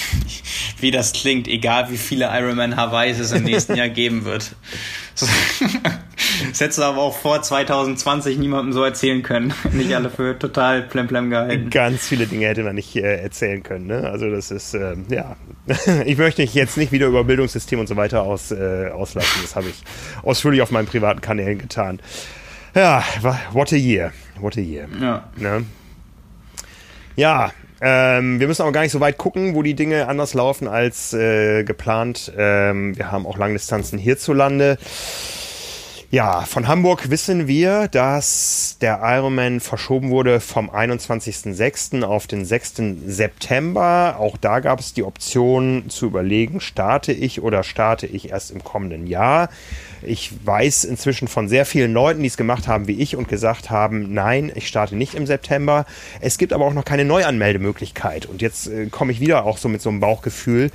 [0.80, 4.54] wie das klingt, egal wie viele Ironman Hawaiis es im nächsten Jahr geben wird.
[6.48, 9.52] Das hättest du aber auch vor 2020 niemandem so erzählen können.
[9.72, 11.70] Nicht alle für total plemplem gehalten.
[11.70, 13.86] Ganz viele Dinge hätte man nicht äh, erzählen können.
[13.86, 14.08] Ne?
[14.08, 15.36] Also das ist, äh, ja.
[16.04, 19.42] ich möchte jetzt nicht wieder über Bildungssystem und so weiter aus, äh, auslassen.
[19.42, 19.82] Das habe ich
[20.22, 22.00] ausführlich auf meinen privaten Kanälen getan.
[22.74, 23.04] Ja,
[23.52, 24.12] what a year.
[24.40, 24.88] What a year.
[25.00, 25.28] Ja.
[25.36, 25.64] Ne?
[27.16, 27.52] Ja,
[27.82, 31.12] ähm, wir müssen aber gar nicht so weit gucken, wo die Dinge anders laufen als
[31.12, 32.32] äh, geplant.
[32.36, 34.78] Ähm, wir haben auch Langdistanzen hierzulande.
[36.14, 42.02] Ja, von Hamburg wissen wir, dass der Ironman verschoben wurde vom 21.06.
[42.02, 42.82] auf den 6.
[43.06, 44.16] September.
[44.18, 48.62] Auch da gab es die Option zu überlegen, starte ich oder starte ich erst im
[48.62, 49.48] kommenden Jahr.
[50.02, 53.70] Ich weiß inzwischen von sehr vielen Leuten, die es gemacht haben wie ich und gesagt
[53.70, 55.86] haben, nein, ich starte nicht im September.
[56.20, 58.26] Es gibt aber auch noch keine Neuanmeldemöglichkeit.
[58.26, 60.72] Und jetzt äh, komme ich wieder auch so mit so einem Bauchgefühl.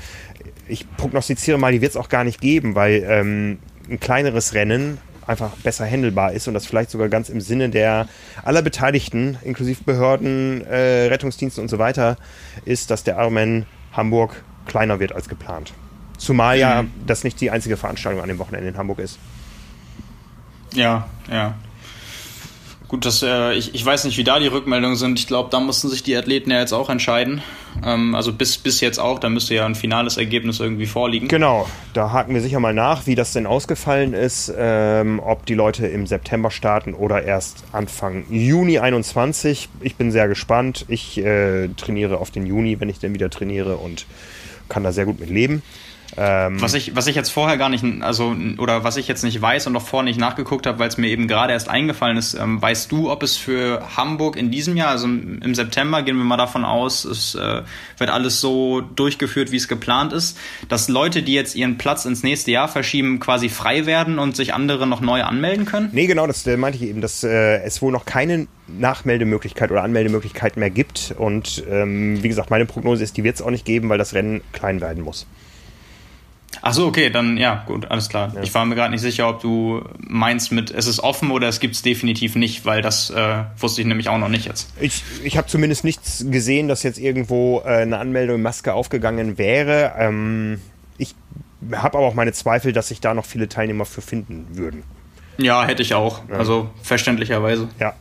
[0.67, 3.59] Ich prognostiziere mal, die wird es auch gar nicht geben, weil ähm,
[3.89, 4.97] ein kleineres Rennen
[5.27, 8.07] einfach besser handelbar ist und das vielleicht sogar ganz im Sinne der
[8.43, 12.17] aller Beteiligten, inklusive Behörden, äh, Rettungsdiensten und so weiter,
[12.65, 15.73] ist, dass der Ironman Hamburg kleiner wird als geplant.
[16.17, 16.61] Zumal mhm.
[16.61, 19.19] ja das nicht die einzige Veranstaltung an dem Wochenende in Hamburg ist.
[20.73, 21.55] Ja, ja.
[22.87, 25.19] Gut, das, äh, ich, ich weiß nicht, wie da die Rückmeldungen sind.
[25.19, 27.41] Ich glaube, da mussten sich die Athleten ja jetzt auch entscheiden.
[27.85, 31.27] Ähm, also bis, bis jetzt auch, da müsste ja ein finales Ergebnis irgendwie vorliegen.
[31.27, 35.53] Genau, da haken wir sicher mal nach, wie das denn ausgefallen ist, ähm, ob die
[35.53, 39.67] Leute im September starten oder erst Anfang Juni 21.
[39.81, 40.85] Ich bin sehr gespannt.
[40.87, 44.05] Ich äh, trainiere auf den Juni, wenn ich denn wieder trainiere und
[44.69, 45.61] kann da sehr gut mit leben.
[46.15, 49.41] Ähm, was, ich, was ich jetzt vorher gar nicht, also, oder was ich jetzt nicht
[49.41, 52.33] weiß und auch vorher nicht nachgeguckt habe, weil es mir eben gerade erst eingefallen ist,
[52.33, 56.23] ähm, weißt du, ob es für Hamburg in diesem Jahr, also im September, gehen wir
[56.23, 57.61] mal davon aus, es äh,
[57.97, 60.37] wird alles so durchgeführt, wie es geplant ist,
[60.69, 64.53] dass Leute, die jetzt ihren Platz ins nächste Jahr verschieben, quasi frei werden und sich
[64.53, 65.89] andere noch neu anmelden können?
[65.91, 69.83] Nee, genau, das äh, meinte ich eben, dass äh, es wohl noch keine Nachmeldemöglichkeit oder
[69.83, 71.15] Anmeldemöglichkeit mehr gibt.
[71.17, 74.13] Und ähm, wie gesagt, meine Prognose ist, die wird es auch nicht geben, weil das
[74.13, 75.25] Rennen klein werden muss.
[76.61, 78.31] Ach so, okay, dann ja, gut, alles klar.
[78.35, 78.41] Ja.
[78.41, 81.59] Ich war mir gerade nicht sicher, ob du meinst mit, es ist offen oder es
[81.59, 84.71] gibt es definitiv nicht, weil das äh, wusste ich nämlich auch noch nicht jetzt.
[84.79, 89.37] Ich, ich habe zumindest nichts gesehen, dass jetzt irgendwo äh, eine Anmeldung in Maske aufgegangen
[89.37, 89.93] wäre.
[89.97, 90.59] Ähm,
[90.97, 91.15] ich
[91.71, 94.83] habe aber auch meine Zweifel, dass sich da noch viele Teilnehmer für finden würden.
[95.37, 96.21] Ja, hätte ich auch.
[96.29, 96.35] Ja.
[96.37, 97.67] Also verständlicherweise.
[97.79, 97.93] Ja.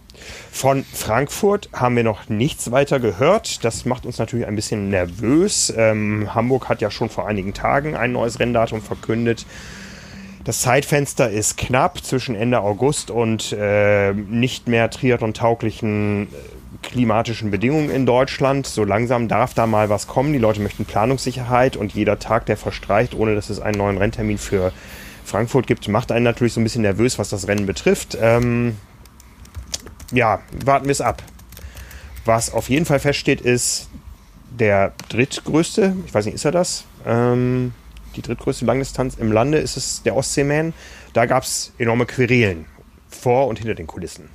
[0.50, 3.64] Von Frankfurt haben wir noch nichts weiter gehört.
[3.64, 5.72] Das macht uns natürlich ein bisschen nervös.
[5.76, 9.44] Ähm, Hamburg hat ja schon vor einigen Tagen ein neues Renndatum verkündet.
[10.44, 16.28] Das Zeitfenster ist knapp zwischen Ende August und äh, nicht mehr triathlon-tauglichen äh,
[16.82, 18.66] klimatischen Bedingungen in Deutschland.
[18.66, 20.32] So langsam darf da mal was kommen.
[20.32, 24.38] Die Leute möchten Planungssicherheit und jeder Tag, der verstreicht, ohne dass es einen neuen Renntermin
[24.38, 24.72] für
[25.26, 28.16] Frankfurt gibt, macht einen natürlich so ein bisschen nervös, was das Rennen betrifft.
[28.20, 28.76] Ähm,
[30.12, 31.22] ja, warten wir es ab.
[32.24, 33.88] Was auf jeden Fall feststeht, ist
[34.50, 36.84] der drittgrößte, ich weiß nicht, ist er das?
[37.04, 37.72] Ähm,
[38.14, 40.72] die drittgrößte Langdistanz im Lande ist es der Ostseeman.
[41.12, 42.66] Da gab es enorme Querelen
[43.08, 44.28] vor und hinter den Kulissen.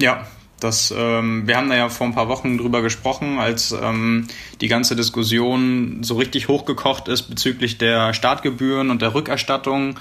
[0.00, 0.26] Ja,
[0.60, 4.26] Das, ähm, wir haben da ja vor ein paar Wochen drüber gesprochen, als ähm,
[4.60, 9.98] die ganze Diskussion so richtig hochgekocht ist bezüglich der Startgebühren und der Rückerstattung.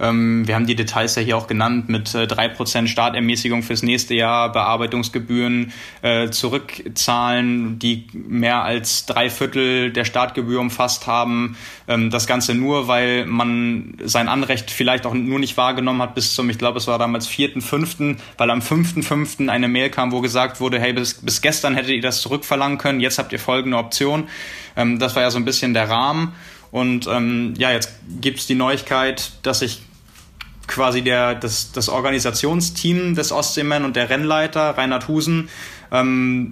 [0.00, 3.62] Ähm, wir haben die Details ja hier auch genannt mit äh, drei äh, Prozent Startermäßigung
[3.62, 5.72] fürs nächste Jahr, Bearbeitungsgebühren
[6.02, 11.56] äh, zurückzahlen, die mehr als drei Viertel der Startgebühr umfasst haben.
[11.86, 16.34] Ähm, das Ganze nur, weil man sein Anrecht vielleicht auch nur nicht wahrgenommen hat bis
[16.34, 20.12] zum, ich glaube, es war damals vierten, fünften, weil am fünften, fünften eine Mail kam,
[20.12, 23.38] wo gesagt wurde, hey, bis, bis gestern hättet ihr das zurückverlangen können, jetzt habt ihr
[23.38, 24.28] folgende Option.
[24.76, 26.32] Ähm, das war ja so ein bisschen der Rahmen.
[26.70, 29.82] Und ähm, ja, jetzt gibt es die Neuigkeit, dass sich
[30.70, 35.50] quasi der, das, das Organisationsteam des Ostseeman und der Rennleiter Reinhard Husen
[35.90, 36.48] ähm,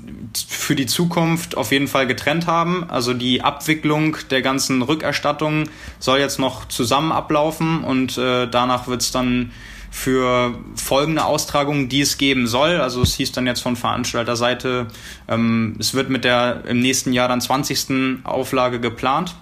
[0.48, 2.84] für die Zukunft auf jeden Fall getrennt haben.
[2.90, 9.02] Also die Abwicklung der ganzen Rückerstattungen soll jetzt noch zusammen ablaufen und äh, danach wird
[9.02, 9.52] es dann
[9.90, 12.80] für folgende Austragungen, die es geben soll.
[12.80, 14.88] Also es hieß dann jetzt von Veranstalterseite,
[15.28, 18.24] ähm, es wird mit der im nächsten Jahr dann 20.
[18.24, 19.34] Auflage geplant.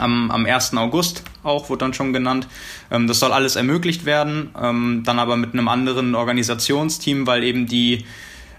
[0.00, 0.74] Am, am 1.
[0.76, 2.46] August auch, wurde dann schon genannt.
[2.90, 7.66] Ähm, das soll alles ermöglicht werden, ähm, dann aber mit einem anderen Organisationsteam, weil eben
[7.66, 8.04] die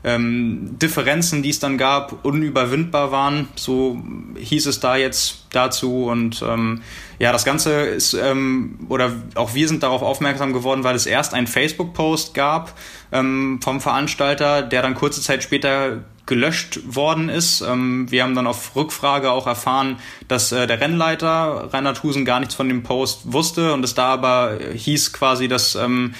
[0.03, 3.47] ähm, Differenzen, die es dann gab, unüberwindbar waren.
[3.55, 4.01] So
[4.37, 6.05] hieß es da jetzt dazu.
[6.05, 6.81] Und ähm,
[7.19, 11.33] ja, das Ganze ist, ähm, oder auch wir sind darauf aufmerksam geworden, weil es erst
[11.33, 12.73] einen Facebook-Post gab
[13.11, 17.61] ähm, vom Veranstalter, der dann kurze Zeit später gelöscht worden ist.
[17.61, 22.39] Ähm, wir haben dann auf Rückfrage auch erfahren, dass äh, der Rennleiter Reinhard Husen gar
[22.39, 26.13] nichts von dem Post wusste und es da aber hieß quasi, dass ähm,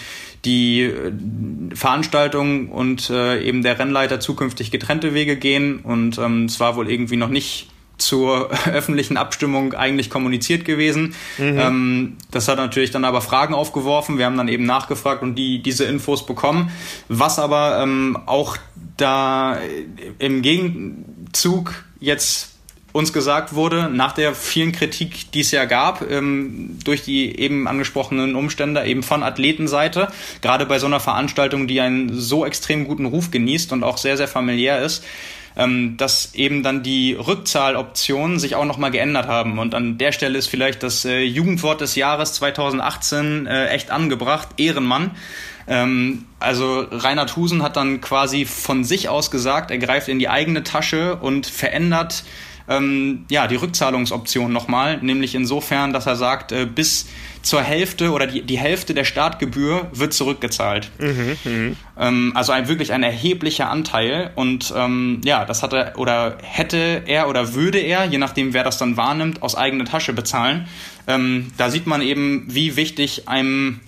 [0.46, 1.12] die äh,
[1.74, 5.80] Veranstaltung und äh, eben der Rennleiter zukünftig getrennte Wege gehen.
[5.80, 11.16] Und ähm, es war wohl irgendwie noch nicht zur öffentlichen Abstimmung eigentlich kommuniziert gewesen.
[11.38, 11.60] Mhm.
[11.60, 14.18] Ähm, das hat natürlich dann aber Fragen aufgeworfen.
[14.18, 16.72] Wir haben dann eben nachgefragt und die diese Infos bekommen.
[17.08, 18.58] Was aber ähm, auch
[18.98, 19.58] da
[20.20, 22.57] im Gegenzug jetzt
[22.98, 27.68] uns gesagt wurde, nach der vielen Kritik, die es ja gab, ähm, durch die eben
[27.68, 30.08] angesprochenen Umstände, eben von Athletenseite,
[30.42, 34.18] gerade bei so einer Veranstaltung, die einen so extrem guten Ruf genießt und auch sehr,
[34.18, 35.06] sehr familiär ist,
[35.56, 39.60] ähm, dass eben dann die Rückzahloptionen sich auch nochmal geändert haben.
[39.60, 44.50] Und an der Stelle ist vielleicht das äh, Jugendwort des Jahres 2018 äh, echt angebracht,
[44.58, 45.12] Ehrenmann.
[45.68, 50.30] Ähm, also Reinhard Husen hat dann quasi von sich aus gesagt, er greift in die
[50.30, 52.24] eigene Tasche und verändert
[52.68, 57.08] ähm, ja, die Rückzahlungsoption nochmal, nämlich insofern, dass er sagt, äh, bis
[57.42, 60.92] zur Hälfte oder die, die Hälfte der Startgebühr wird zurückgezahlt.
[61.00, 61.76] Mhm, mh.
[61.98, 64.32] ähm, also ein wirklich ein erheblicher Anteil.
[64.36, 68.64] Und ähm, ja, das hat er oder hätte er oder würde er, je nachdem wer
[68.64, 70.68] das dann wahrnimmt, aus eigener Tasche bezahlen.
[71.08, 73.80] Ähm, da sieht man eben, wie wichtig einem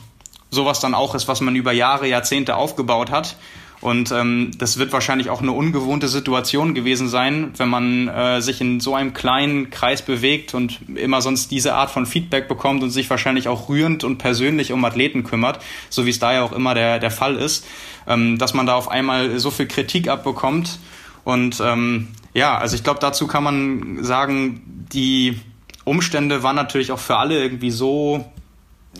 [0.52, 3.36] sowas dann auch ist, was man über Jahre, Jahrzehnte aufgebaut hat.
[3.82, 8.60] Und ähm, das wird wahrscheinlich auch eine ungewohnte Situation gewesen sein, wenn man äh, sich
[8.60, 12.90] in so einem kleinen Kreis bewegt und immer sonst diese Art von Feedback bekommt und
[12.90, 15.60] sich wahrscheinlich auch rührend und persönlich um Athleten kümmert,
[15.90, 17.66] so wie es da ja auch immer der, der Fall ist,
[18.06, 20.80] ähm, dass man da auf einmal so viel Kritik abbekommt.
[21.24, 25.40] Und ähm, ja, also ich glaube, dazu kann man sagen, die
[25.86, 28.26] Umstände waren natürlich auch für alle irgendwie so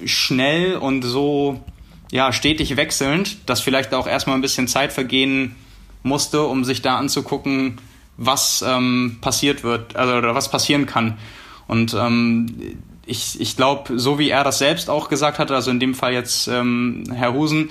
[0.06, 1.62] schnell und so
[2.12, 5.56] ja, stetig wechselnd, dass vielleicht auch erstmal ein bisschen Zeit vergehen
[6.04, 7.78] musste, um sich da anzugucken,
[8.18, 11.18] was ähm, passiert wird, also oder was passieren kann.
[11.68, 15.80] Und ähm, ich, ich glaube, so wie er das selbst auch gesagt hat, also in
[15.80, 17.70] dem Fall jetzt ähm, Herr Husen,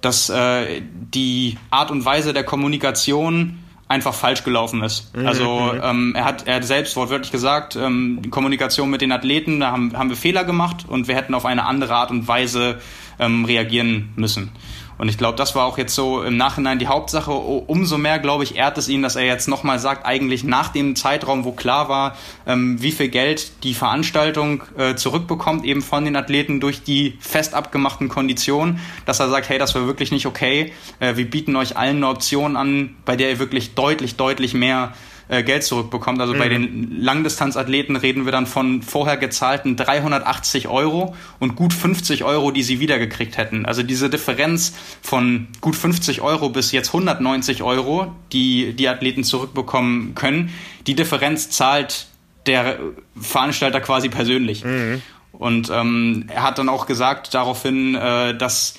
[0.00, 3.58] dass äh, die Art und Weise der Kommunikation
[3.88, 5.16] einfach falsch gelaufen ist.
[5.16, 9.60] Mhm, also ähm, er hat er hat selbst wortwörtlich gesagt, ähm, Kommunikation mit den Athleten,
[9.60, 12.80] da haben, haben wir Fehler gemacht und wir hätten auf eine andere Art und Weise
[13.18, 14.50] ähm, reagieren müssen.
[14.98, 17.30] Und ich glaube, das war auch jetzt so im Nachhinein die Hauptsache.
[17.30, 20.96] Umso mehr, glaube ich, ehrt es ihn, dass er jetzt nochmal sagt, eigentlich nach dem
[20.96, 22.16] Zeitraum, wo klar war,
[22.46, 27.54] ähm, wie viel Geld die Veranstaltung äh, zurückbekommt, eben von den Athleten durch die fest
[27.54, 30.72] abgemachten Konditionen, dass er sagt, hey, das war wirklich nicht okay.
[30.98, 34.92] Äh, wir bieten euch allen eine Option an, bei der ihr wirklich deutlich, deutlich mehr
[35.28, 36.20] äh, Geld zurückbekommt.
[36.20, 36.38] Also mhm.
[36.38, 42.50] bei den Langdistanzathleten reden wir dann von vorher gezahlten 380 Euro und gut 50 Euro,
[42.50, 43.66] die sie wiedergekriegt hätten.
[43.66, 50.14] Also diese Differenz von gut 50 Euro bis jetzt 190 Euro, die die Athleten zurückbekommen
[50.14, 50.52] können,
[50.86, 52.06] die Differenz zahlt
[52.46, 52.78] der
[53.20, 54.64] Veranstalter quasi persönlich.
[54.64, 55.02] Mhm.
[55.32, 58.74] Und ähm, er hat dann auch gesagt daraufhin, äh, dass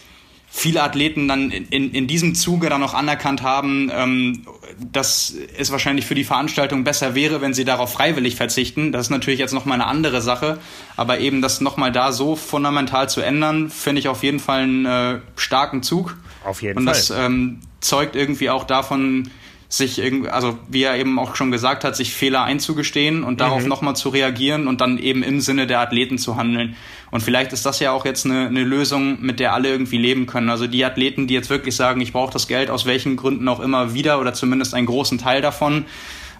[0.52, 4.46] viele Athleten dann in, in diesem Zuge dann auch anerkannt haben, ähm,
[4.92, 8.92] dass es wahrscheinlich für die Veranstaltung besser wäre, wenn sie darauf freiwillig verzichten.
[8.92, 10.60] Das ist natürlich jetzt nochmal eine andere Sache,
[10.98, 14.86] aber eben das nochmal da so fundamental zu ändern, finde ich auf jeden Fall einen
[14.86, 16.18] äh, starken Zug.
[16.44, 16.94] Auf jeden Und Fall.
[16.94, 19.30] das ähm, zeugt irgendwie auch davon,
[19.72, 23.62] sich irgendwie, also wie er eben auch schon gesagt hat, sich Fehler einzugestehen und darauf
[23.62, 23.70] mhm.
[23.70, 26.76] nochmal zu reagieren und dann eben im Sinne der Athleten zu handeln.
[27.12, 30.26] Und vielleicht ist das ja auch jetzt eine, eine Lösung, mit der alle irgendwie leben
[30.26, 30.50] können.
[30.50, 33.60] Also die Athleten, die jetzt wirklich sagen, ich brauche das Geld aus welchen Gründen auch
[33.60, 35.86] immer wieder oder zumindest einen großen Teil davon,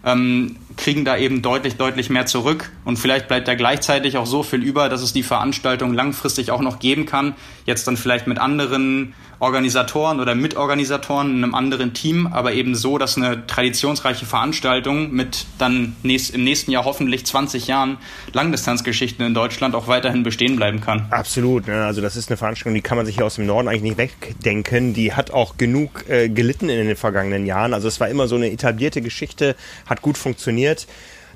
[0.06, 2.72] ähm, kriegen da eben deutlich, deutlich mehr zurück.
[2.86, 6.62] Und vielleicht bleibt da gleichzeitig auch so viel über, dass es die Veranstaltung langfristig auch
[6.62, 7.36] noch geben kann.
[7.66, 12.98] Jetzt dann vielleicht mit anderen Organisatoren oder Mitorganisatoren in einem anderen Team, aber eben so,
[12.98, 17.98] dass eine traditionsreiche Veranstaltung mit dann nächst, im nächsten Jahr hoffentlich 20 Jahren
[18.34, 21.06] Langdistanzgeschichten in Deutschland auch weiterhin bestehen bleiben kann.
[21.10, 21.68] Absolut.
[21.68, 21.86] Ne?
[21.86, 23.98] Also das ist eine Veranstaltung, die kann man sich hier aus dem Norden eigentlich nicht
[23.98, 24.94] wegdenken.
[24.94, 27.74] Die hat auch genug äh, gelitten in den vergangenen Jahren.
[27.74, 30.86] Also es war immer so eine etablierte Geschichte, hat gut funktioniert.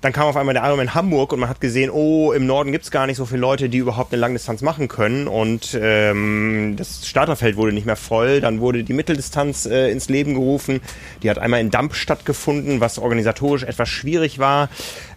[0.04, 2.92] Dann kam auf einmal der Ironman Hamburg und man hat gesehen, oh, im Norden gibt's
[2.92, 5.30] gar nicht so viele Leute, die überhaupt eine Langdistanz machen können.
[5.30, 8.42] Und ähm, das Starterfeld wurde nicht mehr voll.
[8.42, 10.82] Dann wurde die Mitteldistanz äh, ins Leben gerufen.
[11.24, 14.68] Die hat einmal in Damp stattgefunden, was organisatorisch etwas schwierig war.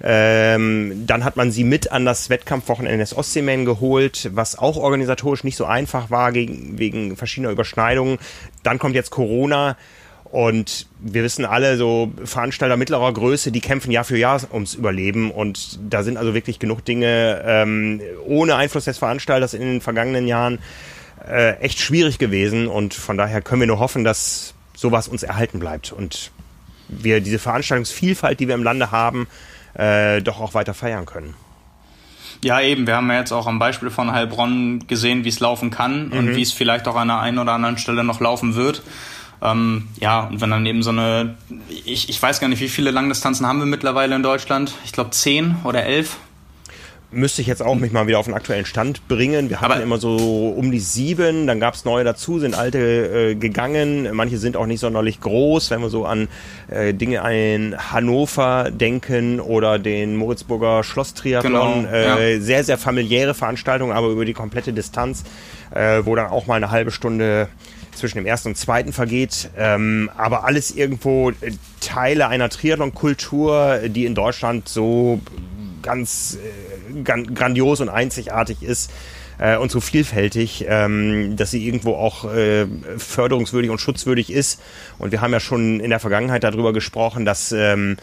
[0.04, 5.42] Ähm, dann hat man sie mit an das Wettkampfwochenende des Ostseeman geholt, was auch organisatorisch
[5.42, 8.18] nicht so einfach war gegen, wegen verschiedener Überschneidungen.
[8.62, 9.76] Dann kommt jetzt Corona.
[10.30, 15.30] Und wir wissen alle, so Veranstalter mittlerer Größe, die kämpfen Jahr für Jahr ums Überleben.
[15.30, 20.26] Und da sind also wirklich genug Dinge ähm, ohne Einfluss des Veranstalters in den vergangenen
[20.26, 20.58] Jahren
[21.28, 22.66] äh, echt schwierig gewesen.
[22.66, 26.30] Und von daher können wir nur hoffen, dass sowas uns erhalten bleibt und
[26.88, 29.26] wir diese Veranstaltungsvielfalt, die wir im Lande haben,
[29.74, 31.34] äh, doch auch weiter feiern können.
[32.44, 32.86] Ja, eben.
[32.86, 36.12] Wir haben ja jetzt auch am Beispiel von Heilbronn gesehen, wie es laufen kann mhm.
[36.12, 38.82] und wie es vielleicht auch an der einen oder anderen Stelle noch laufen wird.
[39.42, 41.36] Ähm, ja, und wenn dann eben so eine,
[41.84, 44.74] ich, ich weiß gar nicht, wie viele Langdistanzen haben wir mittlerweile in Deutschland?
[44.84, 46.16] Ich glaube zehn oder elf.
[47.12, 49.48] Müsste ich jetzt auch mich mal wieder auf den aktuellen Stand bringen.
[49.48, 52.78] Wir hatten Aber immer so um die sieben, dann gab es neue dazu, sind alte
[52.78, 54.08] äh, gegangen.
[54.12, 56.26] Manche sind auch nicht sonderlich groß, wenn wir so an
[56.68, 61.84] äh, Dinge in Hannover denken oder den Moritzburger Schlosstriathlon.
[61.84, 62.40] Genau, äh, ja.
[62.40, 65.22] Sehr, sehr familiäre Veranstaltungen, aber über die komplette Distanz,
[65.72, 67.48] äh, wo dann auch mal eine halbe Stunde
[67.96, 74.04] zwischen dem ersten und zweiten vergeht, ähm, aber alles irgendwo äh, Teile einer Triathlon-Kultur, die
[74.04, 75.20] in Deutschland so
[75.82, 76.38] ganz
[76.94, 78.90] äh, grandios und einzigartig ist
[79.38, 82.66] äh, und so vielfältig, ähm, dass sie irgendwo auch äh,
[82.98, 84.60] förderungswürdig und schutzwürdig ist.
[84.98, 87.96] Und wir haben ja schon in der Vergangenheit darüber gesprochen, dass ähm,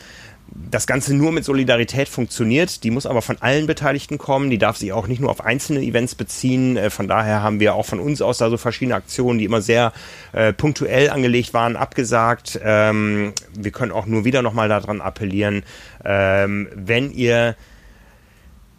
[0.56, 2.84] das Ganze nur mit Solidarität funktioniert.
[2.84, 4.50] Die muss aber von allen Beteiligten kommen.
[4.50, 6.78] Die darf sich auch nicht nur auf einzelne Events beziehen.
[6.78, 9.62] Äh, von daher haben wir auch von uns aus da so verschiedene Aktionen, die immer
[9.62, 9.94] sehr
[10.32, 12.60] äh, punktuell angelegt waren, abgesagt.
[12.64, 15.64] Ähm, wir können auch nur wieder nochmal daran appellieren,
[16.06, 17.56] ähm, wenn ihr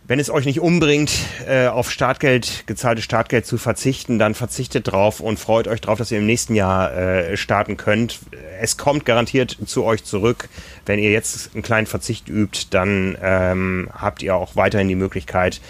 [0.06, 1.12] wenn es euch nicht umbringt,
[1.48, 6.10] äh, auf Startgeld, gezahltes Startgeld zu verzichten, dann verzichtet drauf und freut euch drauf, dass
[6.10, 8.20] ihr im nächsten Jahr äh, starten könnt.
[8.60, 10.48] Es kommt garantiert zu euch zurück.
[10.84, 15.60] Wenn ihr jetzt einen kleinen Verzicht übt, dann ähm, habt ihr auch weiterhin die Möglichkeit,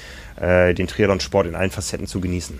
[0.41, 2.59] äh, den Triathlon-Sport in allen Facetten zu genießen.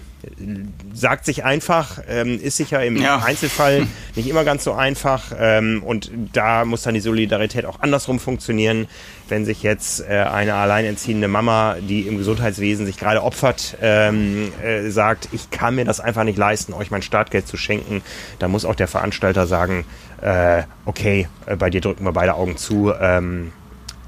[0.93, 3.19] Sagt sich einfach, ähm, ist sicher im ja.
[3.19, 8.21] Einzelfall nicht immer ganz so einfach ähm, und da muss dann die Solidarität auch andersrum
[8.21, 8.87] funktionieren.
[9.29, 14.91] Wenn sich jetzt äh, eine alleinerziehende Mama, die im Gesundheitswesen sich gerade opfert, ähm, äh,
[14.91, 18.03] sagt, ich kann mir das einfach nicht leisten, euch mein Startgeld zu schenken,
[18.39, 19.85] dann muss auch der Veranstalter sagen,
[20.21, 23.53] äh, okay, äh, bei dir drücken wir beide Augen zu ähm,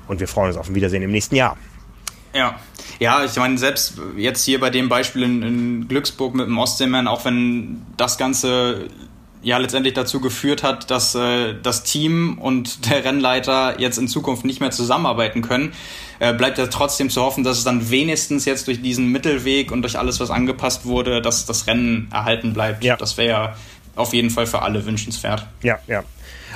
[0.07, 1.57] und wir freuen uns auf ein Wiedersehen im nächsten Jahr.
[2.37, 2.59] Ja.
[2.99, 7.09] Ja, ich meine, selbst jetzt hier bei dem Beispiel in, in Glücksburg mit dem Ostseemann,
[7.09, 8.89] auch wenn das Ganze
[9.43, 14.45] ja letztendlich dazu geführt hat, dass äh, das Team und der Rennleiter jetzt in Zukunft
[14.45, 15.73] nicht mehr zusammenarbeiten können,
[16.19, 19.83] äh, bleibt ja trotzdem zu hoffen, dass es dann wenigstens jetzt durch diesen Mittelweg und
[19.83, 22.83] durch alles, was angepasst wurde, dass das Rennen erhalten bleibt.
[22.83, 22.97] Ja.
[22.97, 23.57] Das wäre ja
[23.95, 25.47] auf jeden Fall für alle wünschenswert.
[25.63, 26.03] Ja, ja.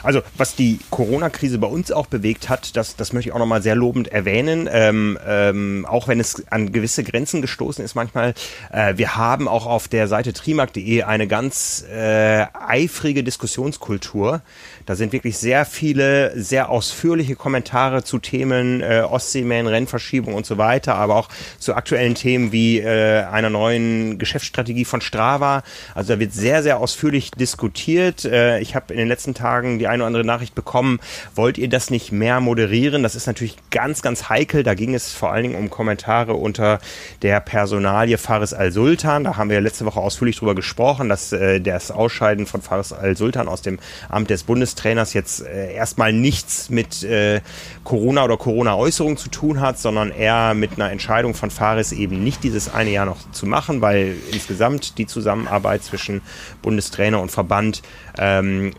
[0.02, 3.62] Also was die Corona-Krise bei uns auch bewegt hat, das, das möchte ich auch nochmal
[3.62, 8.34] sehr lobend erwähnen, ähm, ähm, auch wenn es an gewisse Grenzen gestoßen ist manchmal.
[8.72, 14.42] Äh, wir haben auch auf der Seite trimark.de eine ganz äh, eifrige Diskussionskultur.
[14.90, 20.58] Da sind wirklich sehr viele, sehr ausführliche Kommentare zu Themen äh, Ostseeman, Rennverschiebung und so
[20.58, 21.28] weiter, aber auch
[21.60, 25.62] zu aktuellen Themen wie äh, einer neuen Geschäftsstrategie von Strava.
[25.94, 28.24] Also da wird sehr, sehr ausführlich diskutiert.
[28.24, 30.98] Äh, ich habe in den letzten Tagen die eine oder andere Nachricht bekommen,
[31.36, 33.04] wollt ihr das nicht mehr moderieren?
[33.04, 34.64] Das ist natürlich ganz, ganz heikel.
[34.64, 36.80] Da ging es vor allen Dingen um Kommentare unter
[37.22, 39.22] der Personalie Faris al-Sultan.
[39.22, 43.46] Da haben wir letzte Woche ausführlich drüber gesprochen, dass äh, das Ausscheiden von Faris al-Sultan
[43.46, 43.78] aus dem
[44.08, 44.42] Amt des
[44.80, 47.40] Bundestrainers jetzt äh, erstmal nichts mit äh,
[47.84, 52.42] Corona oder Corona-Äußerungen zu tun hat, sondern eher mit einer Entscheidung von Faris eben nicht
[52.42, 56.22] dieses eine Jahr noch zu machen, weil insgesamt die Zusammenarbeit zwischen
[56.62, 57.82] Bundestrainer und Verband
[58.18, 58.72] ähm,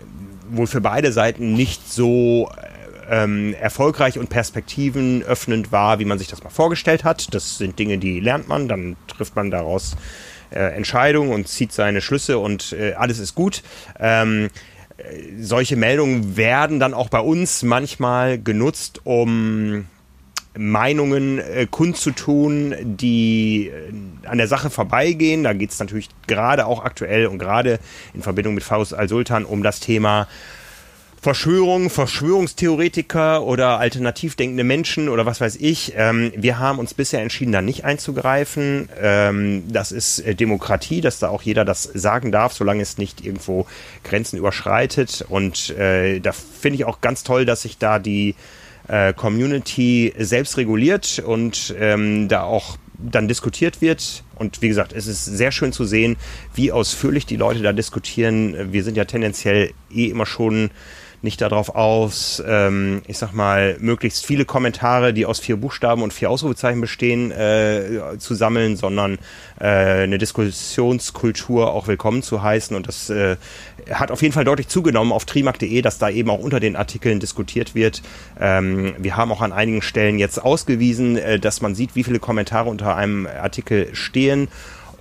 [0.50, 2.50] wohl für beide Seiten nicht so
[3.10, 7.34] ähm, erfolgreich und perspektivenöffnend war, wie man sich das mal vorgestellt hat.
[7.34, 9.96] Das sind Dinge, die lernt man, dann trifft man daraus
[10.52, 13.64] äh, Entscheidungen und zieht seine Schlüsse und äh, alles ist gut.
[14.00, 14.50] Ähm,
[15.40, 19.86] solche Meldungen werden dann auch bei uns manchmal genutzt, um
[20.58, 25.44] Meinungen äh, kundzutun, die äh, an der Sache vorbeigehen.
[25.44, 27.80] Da geht es natürlich gerade auch aktuell und gerade
[28.14, 30.28] in Verbindung mit Faust al-Sultan um das Thema
[31.22, 35.94] Verschwörung, Verschwörungstheoretiker oder alternativ denkende Menschen oder was weiß ich.
[35.96, 38.90] Ähm, wir haben uns bisher entschieden, da nicht einzugreifen.
[39.00, 43.24] Ähm, das ist äh, Demokratie, dass da auch jeder das sagen darf, solange es nicht
[43.24, 43.68] irgendwo
[44.04, 45.24] Grenzen überschreitet.
[45.30, 48.34] Und äh, da finde ich auch ganz toll, dass sich da die
[48.88, 54.24] äh, Community selbst reguliert und ähm, da auch dann diskutiert wird.
[54.34, 56.18] Und wie gesagt, es ist sehr schön zu sehen,
[56.56, 58.74] wie ausführlich die Leute da diskutieren.
[58.74, 60.72] Wir sind ja tendenziell eh immer schon
[61.22, 66.14] nicht darauf aus, ähm, ich sag mal, möglichst viele Kommentare, die aus vier Buchstaben und
[66.14, 69.20] vier Ausrufezeichen bestehen, äh, zu sammeln, sondern
[69.60, 72.76] äh, eine Diskussionskultur auch willkommen zu heißen.
[72.76, 73.38] Und das äh,
[73.92, 77.20] hat auf jeden Fall deutlich zugenommen auf trimark.de, dass da eben auch unter den Artikeln
[77.20, 78.02] diskutiert wird.
[78.40, 82.20] Ähm, wir haben auch an einigen Stellen jetzt ausgewiesen, äh, dass man sieht, wie viele
[82.20, 84.48] Kommentare unter einem Artikel stehen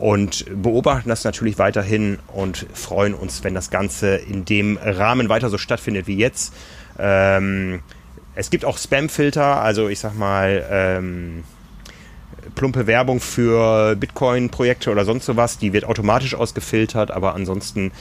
[0.01, 5.51] und beobachten das natürlich weiterhin und freuen uns, wenn das Ganze in dem Rahmen weiter
[5.51, 6.55] so stattfindet wie jetzt.
[6.98, 7.80] Ähm,
[8.34, 11.44] es gibt auch Spam-Filter, also ich sag mal, ähm,
[12.55, 17.92] plumpe Werbung für Bitcoin-Projekte oder sonst sowas, die wird automatisch ausgefiltert, aber ansonsten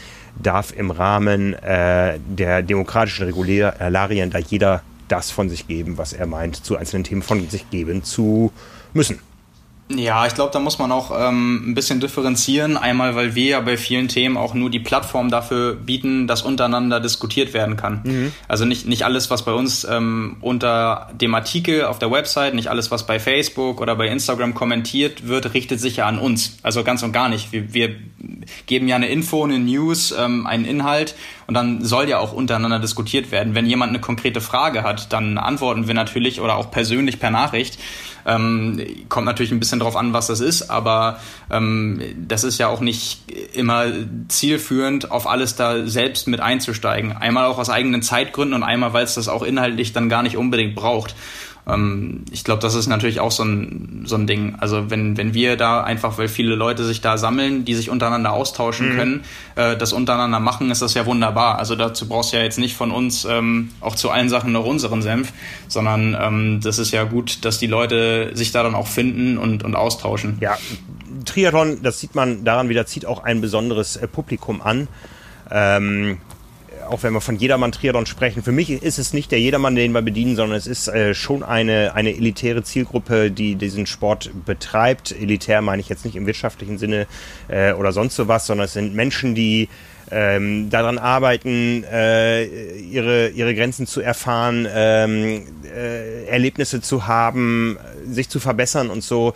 [0.41, 6.27] darf im Rahmen äh, der demokratischen Regularien da jeder das von sich geben, was er
[6.27, 8.53] meint, zu einzelnen Themen von sich geben zu
[8.93, 9.19] müssen.
[9.91, 12.77] Ja, ich glaube, da muss man auch ähm, ein bisschen differenzieren.
[12.77, 16.99] Einmal, weil wir ja bei vielen Themen auch nur die Plattform dafür bieten, dass untereinander
[16.99, 18.01] diskutiert werden kann.
[18.03, 18.31] Mhm.
[18.47, 22.67] Also nicht, nicht alles, was bei uns ähm, unter dem Artikel auf der Website, nicht
[22.67, 26.57] alles, was bei Facebook oder bei Instagram kommentiert wird, richtet sich ja an uns.
[26.61, 27.51] Also ganz und gar nicht.
[27.51, 27.95] Wir, wir
[28.67, 31.15] geben ja eine Info, eine News, ähm, einen Inhalt
[31.47, 33.55] und dann soll ja auch untereinander diskutiert werden.
[33.55, 37.79] Wenn jemand eine konkrete Frage hat, dann antworten wir natürlich oder auch persönlich per Nachricht.
[38.25, 42.67] Ähm, kommt natürlich ein bisschen drauf an, was das ist, aber ähm, das ist ja
[42.67, 43.21] auch nicht
[43.53, 43.85] immer
[44.27, 47.15] zielführend, auf alles da selbst mit einzusteigen.
[47.15, 50.37] Einmal auch aus eigenen Zeitgründen und einmal, weil es das auch inhaltlich dann gar nicht
[50.37, 51.15] unbedingt braucht
[51.73, 54.55] ähm, ich glaube, das ist natürlich auch so ein, so ein Ding.
[54.59, 58.33] Also wenn, wenn wir da einfach, weil viele Leute sich da sammeln, die sich untereinander
[58.33, 58.97] austauschen mhm.
[58.97, 59.23] können,
[59.55, 61.59] äh, das untereinander machen, ist das ja wunderbar.
[61.59, 64.65] Also dazu brauchst du ja jetzt nicht von uns ähm, auch zu allen Sachen noch
[64.65, 65.33] unseren Senf,
[65.67, 69.63] sondern ähm, das ist ja gut, dass die Leute sich da dann auch finden und,
[69.63, 70.37] und austauschen.
[70.39, 70.57] Ja,
[71.25, 74.87] Triathlon, das sieht man daran wieder, zieht auch ein besonderes äh, Publikum an.
[75.51, 76.19] Ähm,
[76.89, 79.91] auch wenn wir von Jedermann Triathlon sprechen, für mich ist es nicht der Jedermann, den
[79.91, 85.11] wir bedienen, sondern es ist äh, schon eine, eine elitäre Zielgruppe, die diesen Sport betreibt.
[85.11, 87.07] Elitär meine ich jetzt nicht im wirtschaftlichen Sinne
[87.47, 89.69] äh, oder sonst sowas, sondern es sind Menschen, die
[90.11, 92.45] ähm, daran arbeiten, äh,
[92.77, 97.77] ihre, ihre Grenzen zu erfahren, ähm, äh, Erlebnisse zu haben,
[98.09, 99.33] sich zu verbessern und so.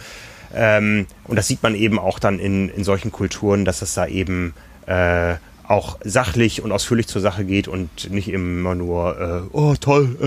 [0.55, 4.07] Ähm, und das sieht man eben auch dann in, in solchen Kulturen, dass es da
[4.07, 4.53] eben
[4.87, 5.35] äh,
[5.67, 10.17] auch sachlich und ausführlich zur Sache geht und nicht immer nur, äh, oh toll,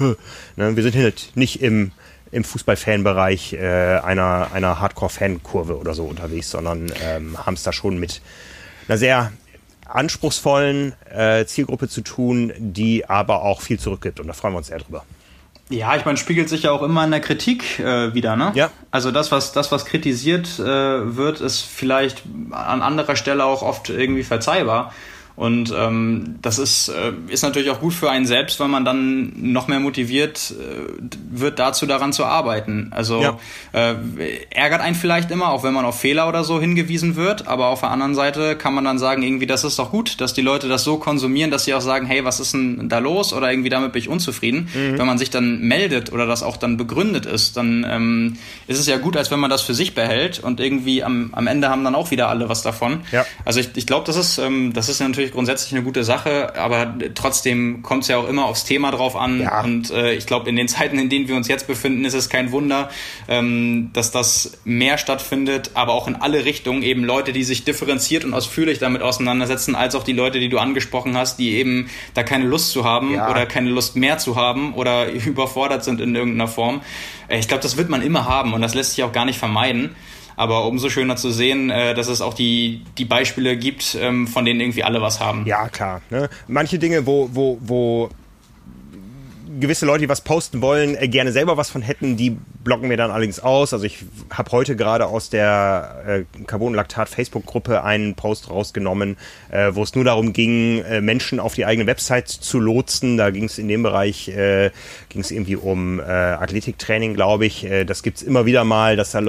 [0.00, 0.16] äh, äh, äh.
[0.56, 0.76] Ne?
[0.76, 1.92] wir sind hier nicht im,
[2.30, 7.98] im Fußball-Fan-Bereich äh, einer, einer Hardcore-Fan-Kurve oder so unterwegs, sondern ähm, haben es da schon
[7.98, 8.20] mit
[8.88, 9.32] einer sehr
[9.86, 14.68] anspruchsvollen äh, Zielgruppe zu tun, die aber auch viel zurückgibt und da freuen wir uns
[14.68, 15.04] sehr drüber.
[15.72, 18.52] Ja, ich meine, spiegelt sich ja auch immer in der Kritik äh, wieder, ne?
[18.54, 18.70] Ja.
[18.90, 23.88] Also das, was das, was kritisiert äh, wird, ist vielleicht an anderer Stelle auch oft
[23.88, 24.92] irgendwie verzeihbar.
[25.34, 29.32] Und ähm, das ist, äh, ist natürlich auch gut für einen selbst, weil man dann
[29.36, 30.92] noch mehr motiviert äh,
[31.30, 32.88] wird, dazu daran zu arbeiten.
[32.90, 33.38] Also ja.
[33.72, 33.94] äh,
[34.50, 37.80] ärgert einen vielleicht immer, auch wenn man auf Fehler oder so hingewiesen wird, aber auf
[37.80, 40.68] der anderen Seite kann man dann sagen, irgendwie, das ist doch gut, dass die Leute
[40.68, 43.32] das so konsumieren, dass sie auch sagen, hey, was ist denn da los?
[43.32, 44.68] Oder irgendwie damit bin ich unzufrieden.
[44.74, 44.98] Mhm.
[44.98, 48.86] Wenn man sich dann meldet oder das auch dann begründet ist, dann ähm, ist es
[48.86, 51.84] ja gut, als wenn man das für sich behält und irgendwie am, am Ende haben
[51.84, 53.00] dann auch wieder alle was davon.
[53.12, 53.24] Ja.
[53.44, 56.56] Also ich, ich glaube, das ist, ähm, das ist natürlich natürlich grundsätzlich eine gute Sache,
[56.56, 59.40] aber trotzdem kommt es ja auch immer aufs Thema drauf an.
[59.40, 59.62] Ja.
[59.62, 62.28] Und äh, ich glaube, in den Zeiten, in denen wir uns jetzt befinden, ist es
[62.28, 62.90] kein Wunder,
[63.28, 68.24] ähm, dass das mehr stattfindet, aber auch in alle Richtungen eben Leute, die sich differenziert
[68.24, 72.24] und ausführlich damit auseinandersetzen, als auch die Leute, die du angesprochen hast, die eben da
[72.24, 73.30] keine Lust zu haben ja.
[73.30, 76.82] oder keine Lust mehr zu haben oder überfordert sind in irgendeiner Form.
[77.28, 79.38] Äh, ich glaube, das wird man immer haben und das lässt sich auch gar nicht
[79.38, 79.94] vermeiden.
[80.36, 84.44] Aber umso schöner zu sehen, äh, dass es auch die, die Beispiele gibt, ähm, von
[84.44, 85.46] denen irgendwie alle was haben.
[85.46, 86.00] Ja, klar.
[86.10, 86.28] Ne?
[86.48, 88.10] Manche Dinge, wo, wo, wo
[89.62, 92.98] gewisse Leute, die was posten wollen, äh, gerne selber was von hätten, die blocken wir
[92.98, 93.72] dann allerdings aus.
[93.72, 99.16] Also ich habe heute gerade aus der äh, Carbonlaktat Facebook-Gruppe einen Post rausgenommen,
[99.50, 103.16] äh, wo es nur darum ging, äh, Menschen auf die eigene Website zu lotsen.
[103.16, 104.70] Da ging es in dem Bereich, äh,
[105.08, 107.64] ging es irgendwie um äh, Athletiktraining, glaube ich.
[107.64, 109.22] Äh, das gibt's immer wieder mal, dass da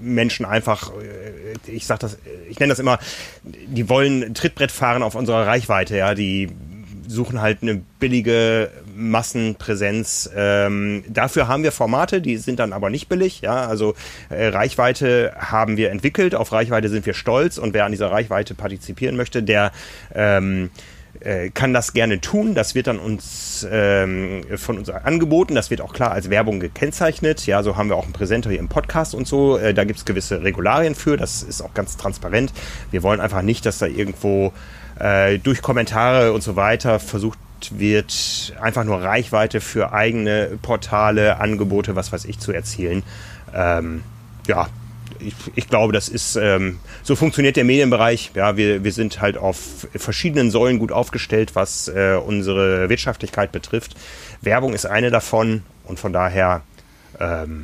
[0.00, 2.18] Menschen einfach, äh, ich sag das,
[2.48, 2.98] ich nenne das immer,
[3.44, 6.48] die wollen Trittbrett fahren auf unserer Reichweite, ja, die
[7.06, 8.70] suchen halt eine billige
[9.00, 10.30] Massenpräsenz.
[10.34, 13.40] Ähm, dafür haben wir Formate, die sind dann aber nicht billig.
[13.40, 13.94] Ja, also
[14.28, 16.34] äh, Reichweite haben wir entwickelt.
[16.34, 19.72] Auf Reichweite sind wir stolz und wer an dieser Reichweite partizipieren möchte, der
[20.14, 20.70] ähm,
[21.20, 22.54] äh, kann das gerne tun.
[22.54, 25.54] Das wird dann uns ähm, von uns angeboten.
[25.54, 27.46] Das wird auch klar als Werbung gekennzeichnet.
[27.46, 29.58] Ja, so haben wir auch einen Präsenter hier im Podcast und so.
[29.58, 31.16] Äh, da gibt es gewisse Regularien für.
[31.16, 32.52] Das ist auch ganz transparent.
[32.90, 34.52] Wir wollen einfach nicht, dass da irgendwo
[34.98, 37.38] äh, durch Kommentare und so weiter versucht
[37.78, 43.02] wird, einfach nur Reichweite für eigene Portale, Angebote, was weiß ich, zu erzielen.
[43.54, 44.02] Ähm,
[44.46, 44.68] ja,
[45.18, 48.32] ich, ich, glaube, das ist, ähm, so funktioniert der Medienbereich.
[48.34, 53.94] Ja, wir, wir sind halt auf verschiedenen Säulen gut aufgestellt, was äh, unsere Wirtschaftlichkeit betrifft.
[54.40, 56.62] Werbung ist eine davon und von daher
[57.18, 57.62] ähm,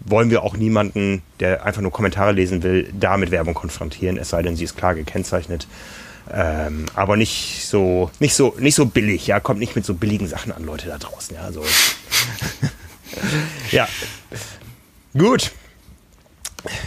[0.00, 4.30] wollen wir auch niemanden, der einfach nur Kommentare lesen will, da mit Werbung konfrontieren, es
[4.30, 5.66] sei denn, sie ist klar gekennzeichnet.
[6.30, 10.28] Ähm, aber nicht so, nicht so, nicht so billig, ja, kommt nicht mit so billigen
[10.28, 11.64] Sachen an Leute da draußen, ja, so.
[13.70, 13.88] ja.
[15.16, 15.52] Gut.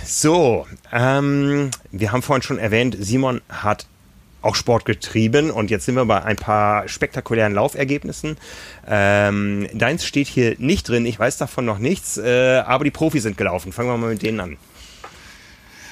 [0.05, 3.87] So, ähm, wir haben vorhin schon erwähnt, Simon hat
[4.41, 8.37] auch Sport getrieben und jetzt sind wir bei ein paar spektakulären Laufergebnissen.
[8.87, 13.23] Ähm, deins steht hier nicht drin, ich weiß davon noch nichts, äh, aber die Profis
[13.23, 13.73] sind gelaufen.
[13.73, 14.57] Fangen wir mal mit denen an.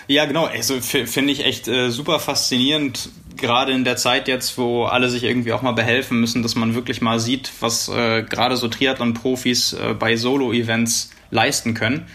[0.07, 0.45] Ja, genau.
[0.45, 5.23] Also finde ich echt äh, super faszinierend, gerade in der Zeit jetzt, wo alle sich
[5.23, 9.73] irgendwie auch mal behelfen müssen, dass man wirklich mal sieht, was äh, gerade so Triathlon-Profis
[9.73, 12.07] äh, bei Solo-Events leisten können.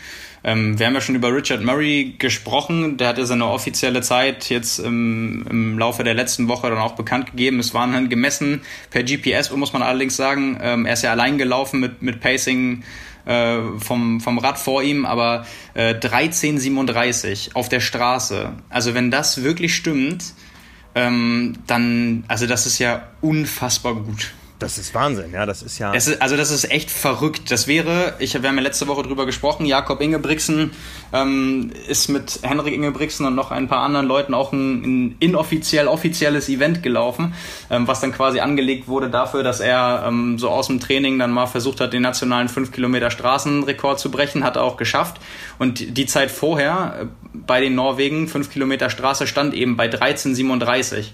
[0.45, 2.97] Ähm, wir haben ja schon über Richard Murray gesprochen.
[2.97, 7.33] Der hatte seine offizielle Zeit jetzt im, im Laufe der letzten Woche dann auch bekannt
[7.33, 7.59] gegeben.
[7.59, 10.59] Es waren dann gemessen per GPS, muss man allerdings sagen.
[10.63, 12.85] Ähm, er ist ja allein gelaufen mit, mit Pacing
[13.29, 18.55] äh, vom, vom Rad vor ihm, aber äh, 13,37 auf der Straße.
[18.71, 20.33] Also wenn das wirklich stimmt,
[20.95, 24.33] ähm, dann, also das ist ja unfassbar gut.
[24.59, 25.93] Das ist Wahnsinn, ja, das ist ja.
[25.93, 27.53] Ist, also das ist echt verrückt.
[27.53, 30.73] Das wäre, ich, wir haben ja letzte Woche drüber gesprochen, Jakob Ingebrigtsen
[31.13, 35.87] ähm, ist mit Henrik Ingebrigtsen und noch ein paar anderen Leuten auch ein, ein inoffiziell
[35.87, 37.35] offizielles Event gelaufen,
[37.71, 41.31] ähm, was dann quasi angelegt wurde dafür, dass er ähm, so aus dem Training dann
[41.31, 45.21] mal versucht hat, den nationalen 5 Kilometer Straßenrekord zu brechen, hat er auch geschafft.
[45.61, 51.11] Und die Zeit vorher äh, bei den Norwegen, 5 Kilometer Straße, stand eben bei 13,37.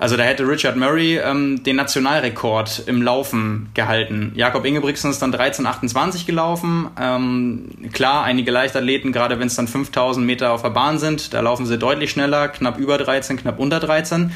[0.00, 4.32] Also da hätte Richard Murray ähm, den Nationalrekord im Laufen gehalten.
[4.34, 6.88] Jakob Ingebrigtsen ist dann 13,28 gelaufen.
[6.98, 11.40] Ähm, klar, einige Leichtathleten, gerade wenn es dann 5000 Meter auf der Bahn sind, da
[11.42, 14.32] laufen sie deutlich schneller, knapp über 13, knapp unter 13.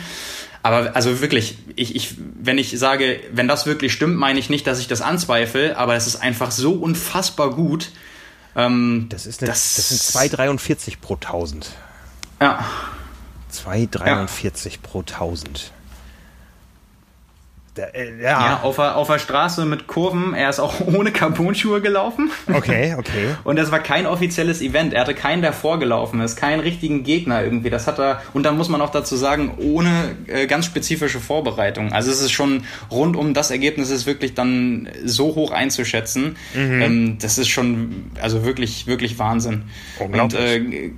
[0.63, 4.67] Aber also wirklich, ich, ich, wenn ich sage, wenn das wirklich stimmt, meine ich nicht,
[4.67, 7.91] dass ich das anzweifle, aber es ist einfach so unfassbar gut.
[8.55, 11.71] Ähm, das, ist eine, das, das sind 2,43 pro 1000.
[12.43, 12.67] Ja.
[13.55, 14.79] 2,43 ja.
[14.83, 15.73] pro 1000.
[17.77, 18.29] Der, äh, ja.
[18.29, 20.33] ja, auf, der, auf der Straße mit Kurven.
[20.35, 22.31] Er ist auch ohne Carbon-Schuhe gelaufen.
[22.53, 23.35] Okay, okay.
[23.43, 24.95] Und das war kein offizielles Event.
[24.95, 27.71] Er hatte keinen, der vorgelaufen ist, keinen richtigen Gegner irgendwie.
[27.71, 31.93] Das hat er, und dann muss man auch dazu sagen, ohne äh, ganz spezifische Vorbereitung.
[31.93, 36.37] Also es ist schon rund um das Ergebnis ist wirklich dann so hoch einzuschätzen.
[36.55, 36.83] Mhm.
[36.83, 39.65] Ähm, das ist schon, also wirklich, wirklich Wahnsinn.
[39.99, 40.93] Und äh,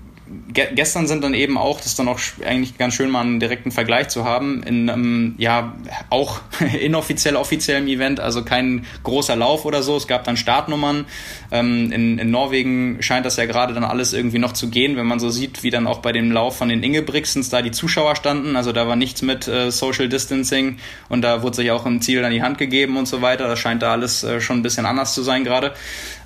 [0.52, 3.40] ge gestern sind dann eben auch, das ist dann auch eigentlich ganz schön mal einen
[3.40, 5.74] direkten Vergleich zu haben, in einem, ja,
[6.10, 6.40] auch
[6.80, 9.96] inoffiziell offiziellem Event, also kein großer Lauf oder so.
[9.96, 11.06] Es gab dann Startnummern.
[11.52, 15.06] Ähm, in, in Norwegen scheint das ja gerade dann alles irgendwie noch zu gehen, wenn
[15.06, 18.16] man so sieht, wie dann auch bei dem Lauf von den Ingebrigtsens da die Zuschauer
[18.16, 18.56] standen.
[18.56, 20.78] Also da war nichts mit äh, Social Distancing
[21.08, 23.46] und da wurde sich auch ein Ziel an die Hand gegeben und so weiter.
[23.46, 25.74] Das scheint da alles äh, schon ein bisschen anders zu sein gerade.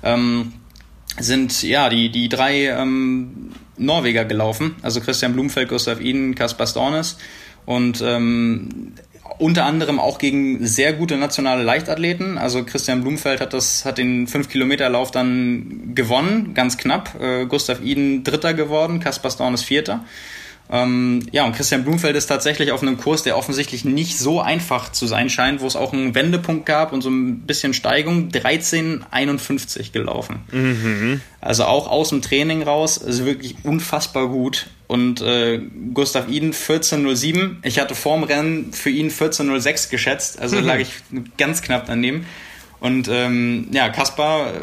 [0.03, 0.53] Ähm,
[1.19, 7.17] sind ja die, die drei ähm, Norweger gelaufen, also Christian Blumfeld, Gustav Iden, Kaspar Stornes
[7.65, 8.93] und ähm,
[9.39, 12.37] unter anderem auch gegen sehr gute nationale Leichtathleten.
[12.37, 17.19] Also Christian Blumfeld hat das, hat den 5-Kilometer-Lauf dann gewonnen, ganz knapp.
[17.19, 20.05] Äh, Gustav Iden Dritter geworden, Kaspar Stornes Vierter.
[20.71, 24.89] Ähm, ja, und Christian Blumfeld ist tatsächlich auf einem Kurs, der offensichtlich nicht so einfach
[24.89, 29.91] zu sein scheint, wo es auch einen Wendepunkt gab und so ein bisschen Steigung, 13,51
[29.91, 30.39] gelaufen.
[30.51, 31.21] Mhm.
[31.41, 34.67] Also auch aus dem Training raus, also wirklich unfassbar gut.
[34.87, 35.59] Und äh,
[35.93, 37.57] Gustav Iden 14,07.
[37.63, 40.65] Ich hatte vorm Rennen für ihn 14,06 geschätzt, also mhm.
[40.65, 40.93] lag ich
[41.37, 42.25] ganz knapp daneben.
[42.81, 44.53] Und ähm, ja, Kaspar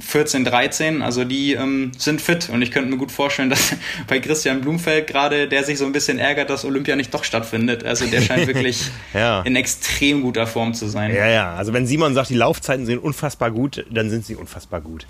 [0.00, 3.74] 14, 13, also die ähm, sind fit und ich könnte mir gut vorstellen, dass
[4.08, 7.84] bei Christian Blumfeld gerade, der sich so ein bisschen ärgert, dass Olympia nicht doch stattfindet.
[7.84, 8.80] Also der scheint wirklich
[9.12, 9.42] ja.
[9.42, 11.14] in extrem guter Form zu sein.
[11.14, 14.80] Ja, ja, also wenn Simon sagt, die Laufzeiten sind unfassbar gut, dann sind sie unfassbar
[14.80, 15.06] gut.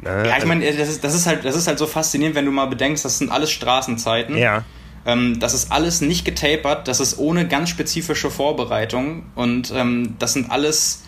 [0.00, 0.24] Ne?
[0.26, 2.52] Ja, ich meine, das ist, das, ist halt, das ist halt so faszinierend, wenn du
[2.52, 4.36] mal bedenkst, das sind alles Straßenzeiten.
[4.36, 4.64] Ja.
[5.06, 10.34] Ähm, das ist alles nicht getapert, das ist ohne ganz spezifische Vorbereitung und ähm, das
[10.34, 11.02] sind alles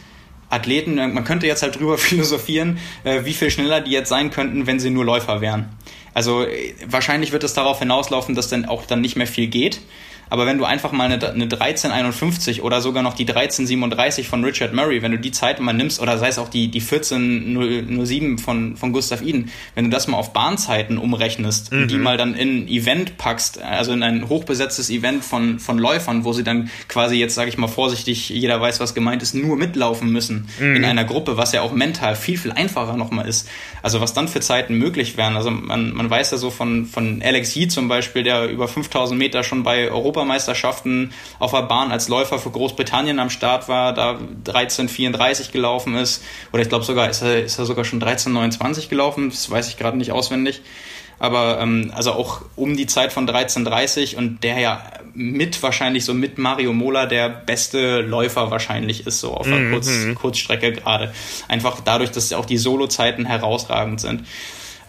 [0.52, 4.30] Athleten, äh, man könnte jetzt halt drüber philosophieren, äh, wie viel schneller die jetzt sein
[4.30, 5.70] könnten, wenn sie nur Läufer wären.
[6.14, 9.80] Also äh, wahrscheinlich wird es darauf hinauslaufen, dass dann auch dann nicht mehr viel geht.
[10.32, 14.72] Aber wenn du einfach mal eine, eine 1351 oder sogar noch die 1337 von Richard
[14.72, 18.78] Murray, wenn du die Zeit mal nimmst, oder sei es auch die, die 1407 von,
[18.78, 21.86] von Gustav Iden, wenn du das mal auf Bahnzeiten umrechnest mhm.
[21.88, 26.24] die mal dann in ein Event packst, also in ein hochbesetztes Event von, von Läufern,
[26.24, 29.59] wo sie dann quasi jetzt, sage ich mal vorsichtig, jeder weiß, was gemeint ist, nur
[29.59, 30.76] mitlaufen müssen mhm.
[30.76, 33.50] in einer Gruppe, was ja auch mental viel, viel einfacher nochmal ist.
[33.82, 35.36] Also was dann für Zeiten möglich wären.
[35.36, 39.18] Also man, man weiß ja so von, von Alex Yee zum Beispiel, der über 5000
[39.18, 43.92] Meter schon bei Europa Europameisterschaften auf der Bahn als Läufer für Großbritannien am Start war,
[43.92, 46.22] da 13,34 gelaufen ist.
[46.52, 49.76] Oder ich glaube sogar, ist er, ist er sogar schon 13,29 gelaufen, das weiß ich
[49.76, 50.62] gerade nicht auswendig.
[51.18, 54.82] Aber ähm, also auch um die Zeit von 13,30 und der ja
[55.14, 59.72] mit wahrscheinlich so mit Mario Mola der beste Läufer wahrscheinlich ist, so auf der mhm.
[59.72, 61.12] Kurz, Kurzstrecke gerade.
[61.48, 64.24] Einfach dadurch, dass auch die Solo-Zeiten herausragend sind.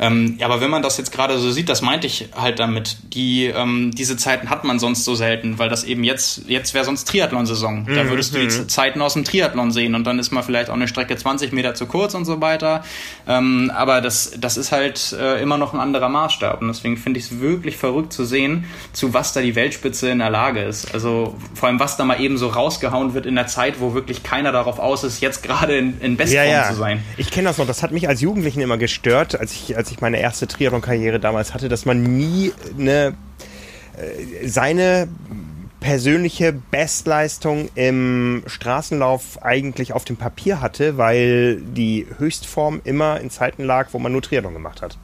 [0.04, 2.98] Ähm, aber wenn man das jetzt gerade so sieht, das meinte ich halt damit.
[3.14, 6.84] Die, ähm, diese Zeiten hat man sonst so selten, weil das eben jetzt, jetzt wäre
[6.84, 7.86] sonst Triathlon-Saison.
[7.86, 8.68] Da mhm, würdest du die mhm.
[8.68, 11.74] Zeiten aus dem Triathlon sehen und dann ist mal vielleicht auch eine Strecke 20 Meter
[11.74, 12.84] zu kurz und so weiter.
[13.28, 16.62] Ähm, aber das, das ist halt äh, immer noch ein anderer Maßstab.
[16.62, 20.20] Und deswegen finde ich es wirklich verrückt zu sehen, zu was da die Weltspitze in
[20.20, 20.94] der Lage ist.
[20.94, 24.24] Also vor allem, was da mal eben so rausgehauen wird in der Zeit, wo wirklich
[24.24, 26.70] keiner darauf aus ist, jetzt gerade in, in Bestform ja, ja.
[26.70, 27.04] zu sein.
[27.16, 27.68] Ich kenne das noch.
[27.68, 31.54] Das hat mich als Jugendlichen immer gestört, als ich, als ich meine erste Triathlon-Karriere damals
[31.54, 33.16] hatte, dass man nie eine,
[33.98, 35.08] äh, seine
[35.80, 43.64] persönliche Bestleistung im Straßenlauf eigentlich auf dem Papier hatte, weil die Höchstform immer in Zeiten
[43.64, 44.98] lag, wo man nur Triathlon gemacht hat.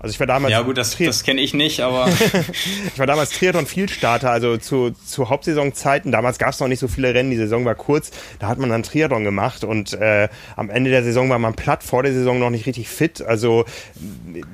[0.00, 0.52] Also ich war damals.
[0.52, 2.08] Ja gut, das, das kenne ich nicht, aber.
[2.92, 6.12] ich war damals Triathlon Vielstarter, also zu, zu Hauptsaisonzeiten.
[6.12, 8.12] Damals gab es noch nicht so viele Rennen, die Saison war kurz.
[8.38, 11.82] Da hat man dann Triathlon gemacht und äh, am Ende der Saison war man platt,
[11.82, 13.22] vor der Saison noch nicht richtig fit.
[13.22, 13.64] Also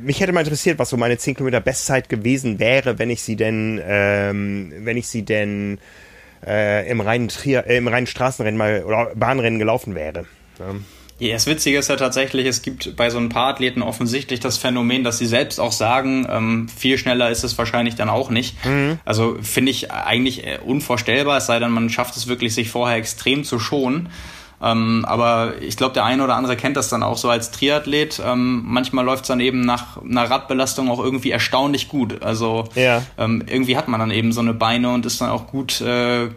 [0.01, 3.37] mich hätte mal interessiert, was so meine 10 Kilometer Bestzeit gewesen wäre, wenn ich sie
[3.37, 5.79] denn, ähm, wenn ich sie denn
[6.47, 10.25] äh, im reinen Trier, äh, im reinen Straßenrennen mal oder Bahnrennen gelaufen wäre.
[10.59, 10.75] Ja.
[11.19, 14.59] Ja, das Witzige ist ja tatsächlich, es gibt bei so ein paar Athleten offensichtlich das
[14.59, 18.57] Phänomen, dass sie selbst auch sagen, ähm, viel schneller ist es wahrscheinlich dann auch nicht.
[18.65, 18.99] Mhm.
[19.05, 22.97] Also finde ich eigentlich äh, unvorstellbar, es sei denn, man schafft es wirklich, sich vorher
[22.97, 24.09] extrem zu schonen.
[24.63, 28.21] Ähm, aber ich glaube, der eine oder andere kennt das dann auch so als Triathlet.
[28.25, 32.23] Ähm, manchmal läuft es dann eben nach einer Radbelastung auch irgendwie erstaunlich gut.
[32.23, 33.03] Also ja.
[33.19, 36.29] ähm, irgendwie hat man dann eben so eine Beine und ist dann auch gut, äh,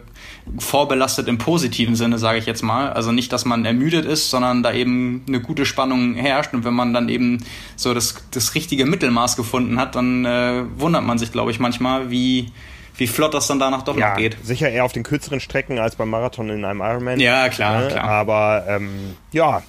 [0.58, 2.92] vorbelastet im positiven Sinne, sage ich jetzt mal.
[2.92, 6.54] Also nicht, dass man ermüdet ist, sondern da eben eine gute Spannung herrscht.
[6.54, 7.44] Und wenn man dann eben
[7.76, 12.10] so das, das richtige Mittelmaß gefunden hat, dann äh, wundert man sich, glaube ich, manchmal,
[12.10, 12.50] wie,
[12.96, 14.36] wie flott das dann danach doch ja, noch geht.
[14.42, 17.20] Sicher eher auf den kürzeren Strecken als beim Marathon in einem Ironman.
[17.20, 17.88] Ja, klar, ne?
[17.88, 18.04] klar.
[18.04, 19.62] Aber ähm, ja,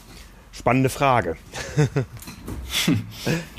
[0.51, 1.35] spannende Frage.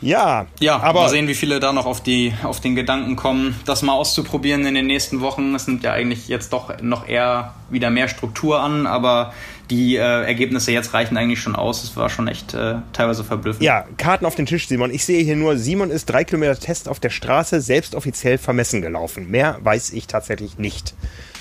[0.00, 3.58] Ja, ja, aber mal sehen, wie viele da noch auf die auf den Gedanken kommen,
[3.64, 5.54] das mal auszuprobieren in den nächsten Wochen.
[5.54, 9.32] Es nimmt ja eigentlich jetzt doch noch eher wieder mehr Struktur an, aber
[9.70, 11.82] die äh, Ergebnisse jetzt reichen eigentlich schon aus.
[11.84, 13.62] Es war schon echt äh, teilweise verblüffend.
[13.62, 14.90] Ja, Karten auf den Tisch, Simon.
[14.92, 18.80] Ich sehe hier nur, Simon ist drei Kilometer Test auf der Straße selbst offiziell vermessen
[18.80, 19.30] gelaufen.
[19.30, 20.94] Mehr weiß ich tatsächlich nicht.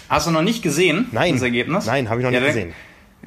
[0.10, 1.34] Hast du noch nicht gesehen, Nein.
[1.34, 1.86] das Ergebnis?
[1.86, 2.74] Nein, habe ich noch ja, nicht gesehen.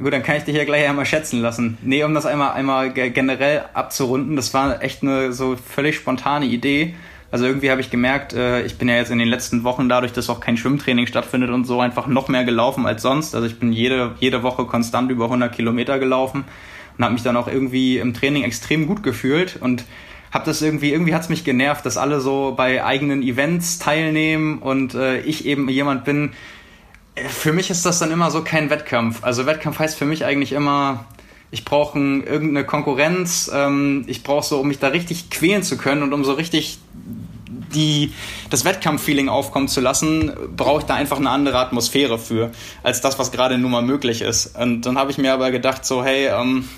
[0.01, 1.77] Gut, dann kann ich dich ja gleich einmal schätzen lassen.
[1.82, 6.94] Nee, um das einmal, einmal generell abzurunden, das war echt eine so völlig spontane Idee.
[7.31, 10.12] Also irgendwie habe ich gemerkt, äh, ich bin ja jetzt in den letzten Wochen dadurch,
[10.12, 13.35] dass auch kein Schwimmtraining stattfindet und so einfach noch mehr gelaufen als sonst.
[13.35, 16.44] Also ich bin jede, jede Woche konstant über 100 Kilometer gelaufen
[16.97, 19.85] und habe mich dann auch irgendwie im Training extrem gut gefühlt und
[20.32, 24.94] habe das irgendwie, irgendwie hat's mich genervt, dass alle so bei eigenen Events teilnehmen und
[24.94, 26.32] äh, ich eben jemand bin,
[27.29, 29.23] für mich ist das dann immer so kein Wettkampf.
[29.23, 31.05] Also Wettkampf heißt für mich eigentlich immer,
[31.51, 36.03] ich brauche irgendeine Konkurrenz, ähm, ich brauche so, um mich da richtig quälen zu können
[36.03, 36.79] und um so richtig
[37.75, 38.13] die,
[38.51, 42.51] das Wettkampffeeling aufkommen zu lassen, brauche ich da einfach eine andere Atmosphäre für,
[42.83, 44.57] als das, was gerade nun mal möglich ist.
[44.59, 46.69] Und dann habe ich mir aber gedacht, so, hey, ähm,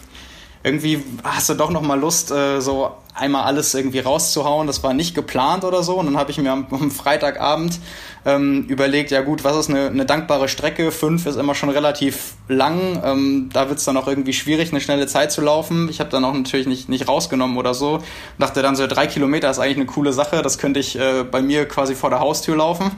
[0.65, 4.67] irgendwie hast du doch noch mal Lust, äh, so einmal alles irgendwie rauszuhauen.
[4.67, 5.99] Das war nicht geplant oder so.
[5.99, 7.79] Und dann habe ich mir am, am Freitagabend
[8.25, 10.93] ähm, überlegt, ja gut, was ist eine, eine dankbare Strecke?
[10.93, 13.03] Fünf ist immer schon relativ lang.
[13.05, 15.89] Ähm, da wird es dann auch irgendwie schwierig, eine schnelle Zeit zu laufen.
[15.91, 17.99] Ich habe dann auch natürlich nicht, nicht rausgenommen oder so.
[18.39, 20.43] Dachte dann so, drei Kilometer ist eigentlich eine coole Sache.
[20.43, 22.93] Das könnte ich äh, bei mir quasi vor der Haustür laufen.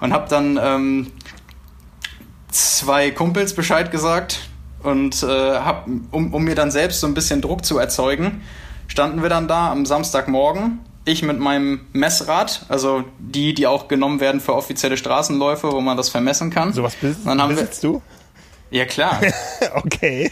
[0.00, 1.12] Und habe dann ähm,
[2.50, 4.40] zwei Kumpels Bescheid gesagt,
[4.82, 8.42] und äh, hab, um, um mir dann selbst so ein bisschen Druck zu erzeugen,
[8.86, 10.80] standen wir dann da am Samstagmorgen.
[11.04, 15.96] Ich mit meinem Messrad, also die, die auch genommen werden für offizielle Straßenläufe, wo man
[15.96, 16.72] das vermessen kann.
[16.72, 18.02] So was besitzt, dann haben besitzt wir, du?
[18.70, 19.20] Ja, klar.
[19.74, 20.30] okay.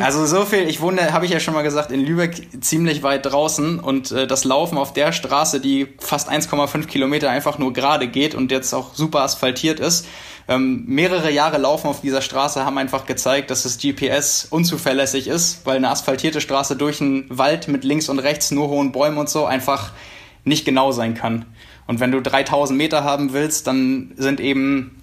[0.00, 3.26] also so viel, ich wohne, habe ich ja schon mal gesagt, in Lübeck ziemlich weit
[3.26, 8.08] draußen und äh, das Laufen auf der Straße, die fast 1,5 Kilometer einfach nur gerade
[8.08, 10.06] geht und jetzt auch super asphaltiert ist,
[10.48, 15.64] ähm, mehrere Jahre Laufen auf dieser Straße haben einfach gezeigt, dass das GPS unzuverlässig ist,
[15.64, 19.28] weil eine asphaltierte Straße durch einen Wald mit links und rechts nur hohen Bäumen und
[19.28, 19.92] so einfach
[20.44, 21.46] nicht genau sein kann.
[21.86, 25.01] Und wenn du 3000 Meter haben willst, dann sind eben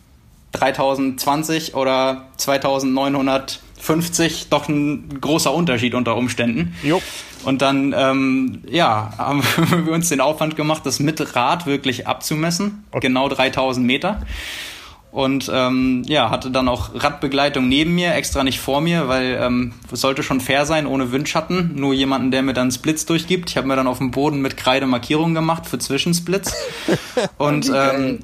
[0.54, 6.76] 3020 oder 2950 doch ein großer Unterschied unter Umständen.
[6.84, 7.02] Jo.
[7.46, 9.44] Und dann, ähm, ja, haben
[9.86, 12.84] wir uns den Aufwand gemacht, das mit Rad wirklich abzumessen.
[12.92, 13.08] Okay.
[13.08, 14.22] Genau 3000 Meter
[15.12, 19.74] und ähm, ja, hatte dann auch Radbegleitung neben mir, extra nicht vor mir, weil ähm,
[19.92, 21.72] es sollte schon fair sein, ohne Windschatten.
[21.76, 23.50] Nur jemanden, der mir dann Splits durchgibt.
[23.50, 26.54] Ich habe mir dann auf dem Boden mit Kreide Markierungen gemacht für Zwischensplits.
[27.40, 28.20] Und ähm,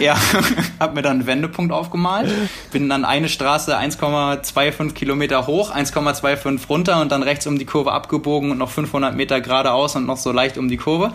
[0.00, 0.16] ja,
[0.80, 2.30] habe mir dann einen Wendepunkt aufgemalt.
[2.72, 7.92] Bin dann eine Straße 1,25 Kilometer hoch, 1,25 runter und dann rechts um die Kurve
[7.92, 11.12] abgebogen und noch 500 Meter geradeaus und noch so leicht um die Kurve.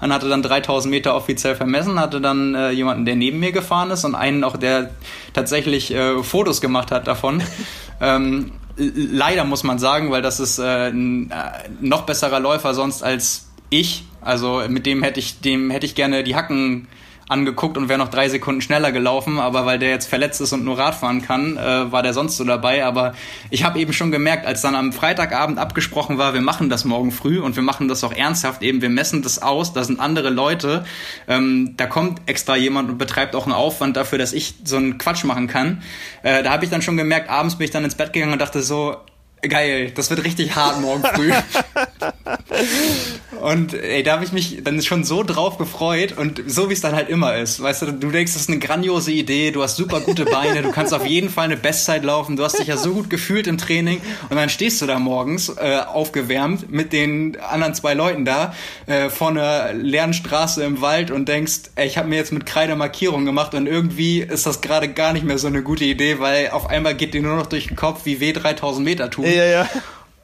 [0.00, 3.90] Und hatte dann 3000 Meter offiziell vermessen, hatte dann äh, jemanden, der neben mir gefahren
[3.90, 4.90] ist und einen auch der
[5.32, 7.42] tatsächlich äh, Fotos gemacht hat davon.
[8.00, 11.34] ähm, leider muss man sagen, weil das ist äh, ein äh,
[11.80, 14.04] noch besserer Läufer sonst als ich.
[14.20, 16.88] Also mit dem hätte ich, dem hätte ich gerne die Hacken
[17.28, 20.64] angeguckt und wäre noch drei Sekunden schneller gelaufen, aber weil der jetzt verletzt ist und
[20.64, 22.84] nur Radfahren kann, äh, war der sonst so dabei.
[22.84, 23.14] Aber
[23.50, 27.10] ich habe eben schon gemerkt, als dann am Freitagabend abgesprochen war, wir machen das morgen
[27.10, 30.30] früh und wir machen das auch ernsthaft, eben wir messen das aus, da sind andere
[30.30, 30.84] Leute,
[31.26, 34.98] ähm, da kommt extra jemand und betreibt auch einen Aufwand dafür, dass ich so einen
[34.98, 35.82] Quatsch machen kann.
[36.22, 38.40] Äh, da habe ich dann schon gemerkt, abends bin ich dann ins Bett gegangen und
[38.40, 38.96] dachte so,
[39.42, 41.30] Geil, das wird richtig hart morgen früh.
[43.40, 46.80] und ey, da habe ich mich dann schon so drauf gefreut und so wie es
[46.80, 47.62] dann halt immer ist.
[47.62, 50.72] Weißt du, du denkst, das ist eine grandiose Idee, du hast super gute Beine, du
[50.72, 53.58] kannst auf jeden Fall eine Bestzeit laufen, du hast dich ja so gut gefühlt im
[53.58, 54.00] Training
[54.30, 58.54] und dann stehst du da morgens äh, aufgewärmt mit den anderen zwei Leuten da
[58.86, 62.46] äh, vor einer leeren Straße im Wald und denkst, ey, ich habe mir jetzt mit
[62.46, 66.20] Kreide Markierung gemacht und irgendwie ist das gerade gar nicht mehr so eine gute Idee,
[66.20, 69.25] weil auf einmal geht dir nur noch durch den Kopf, wie weh 3000 Meter tun.
[69.34, 69.68] Ja, ja.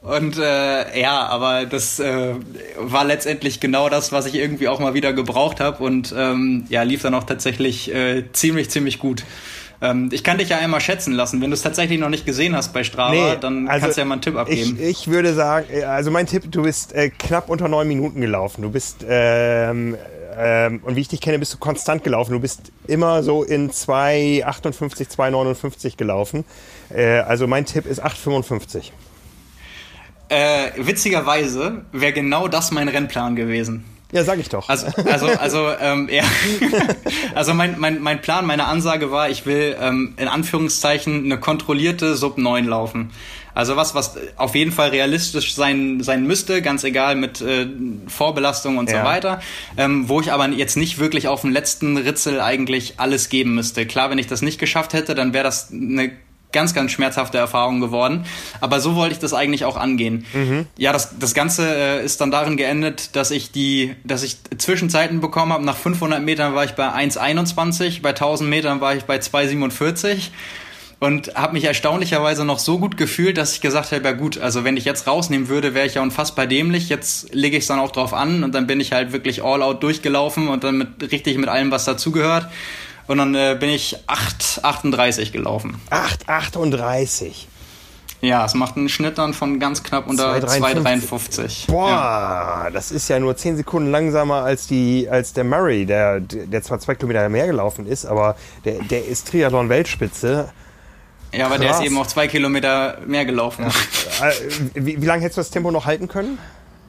[0.01, 2.35] Und äh, ja, aber das äh,
[2.77, 6.83] war letztendlich genau das, was ich irgendwie auch mal wieder gebraucht habe und ähm, ja,
[6.83, 9.23] lief dann auch tatsächlich äh, ziemlich, ziemlich gut.
[9.81, 11.41] Ähm, ich kann dich ja einmal schätzen lassen.
[11.41, 14.01] Wenn du es tatsächlich noch nicht gesehen hast bei Strava, nee, dann also kannst du
[14.01, 14.77] ja mal einen Tipp abgeben.
[14.79, 18.19] Ich, ich würde sagen, äh, also mein Tipp, du bist äh, knapp unter neun Minuten
[18.19, 18.61] gelaufen.
[18.61, 19.97] Du bist ähm,
[20.37, 22.33] ähm, und wie ich dich kenne, bist du konstant gelaufen.
[22.33, 26.45] Du bist immer so in 2,58, 2,59 gelaufen.
[26.89, 28.91] Äh, also mein Tipp ist 8,55.
[30.29, 33.85] Äh, witzigerweise wäre genau das mein Rennplan gewesen.
[34.13, 34.69] Ja, sag ich doch.
[34.69, 36.23] Also, also, also, ähm, ja.
[37.35, 42.15] also mein, mein, mein Plan, meine Ansage war, ich will ähm, in Anführungszeichen eine kontrollierte
[42.15, 43.11] Sub 9 laufen.
[43.55, 47.67] Also was, was auf jeden Fall realistisch sein, sein müsste, ganz egal mit äh,
[48.07, 48.99] Vorbelastung und ja.
[48.99, 49.41] so weiter,
[49.77, 53.85] ähm, wo ich aber jetzt nicht wirklich auf dem letzten Ritzel eigentlich alles geben müsste.
[53.85, 56.11] Klar, wenn ich das nicht geschafft hätte, dann wäre das eine
[56.53, 58.25] ganz, ganz schmerzhafte Erfahrung geworden.
[58.61, 60.25] Aber so wollte ich das eigentlich auch angehen.
[60.33, 60.67] Mhm.
[60.77, 65.19] Ja, das, das Ganze äh, ist dann darin geendet, dass ich die, dass ich Zwischenzeiten
[65.19, 65.65] bekommen habe.
[65.65, 70.29] Nach 500 Metern war ich bei 1,21, bei 1000 Metern war ich bei 2,47
[71.03, 74.63] und habe mich erstaunlicherweise noch so gut gefühlt, dass ich gesagt habe, ja gut, also
[74.63, 76.87] wenn ich jetzt rausnehmen würde, wäre ich ja unfassbar dämlich.
[76.87, 79.61] Jetzt lege ich es dann auch drauf an und dann bin ich halt wirklich all
[79.61, 82.47] out durchgelaufen und dann mit richtig mit allem, was dazugehört.
[83.07, 85.75] Und dann äh, bin ich 8,38 gelaufen.
[85.91, 87.47] 8,38?
[88.21, 91.69] Ja, es macht einen Schnitt dann von ganz knapp unter 2,53.
[91.69, 92.69] Boah, ja.
[92.71, 96.79] das ist ja nur 10 Sekunden langsamer als, die, als der Murray, der, der zwar
[96.79, 100.47] zwei Kilometer mehr gelaufen ist, aber der, der ist Triathlon-Weltspitze.
[101.33, 101.65] Ja, aber Krass.
[101.65, 103.65] der ist eben auch zwei Kilometer mehr gelaufen.
[104.19, 104.29] Ja.
[104.29, 104.33] Äh,
[104.75, 106.37] wie, wie lange hättest du das Tempo noch halten können?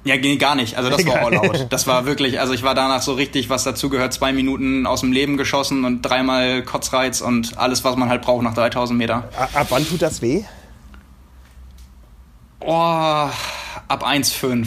[0.05, 0.77] Ja, gar nicht.
[0.77, 1.67] Also das war all out.
[1.71, 5.13] Das war wirklich, also ich war danach so richtig, was dazugehört, zwei Minuten aus dem
[5.13, 9.31] Leben geschossen und dreimal Kotzreiz und alles, was man halt braucht nach 3000 Meter.
[9.55, 10.45] Ab wann tut das weh?
[12.61, 14.67] Oh, ab 1,5.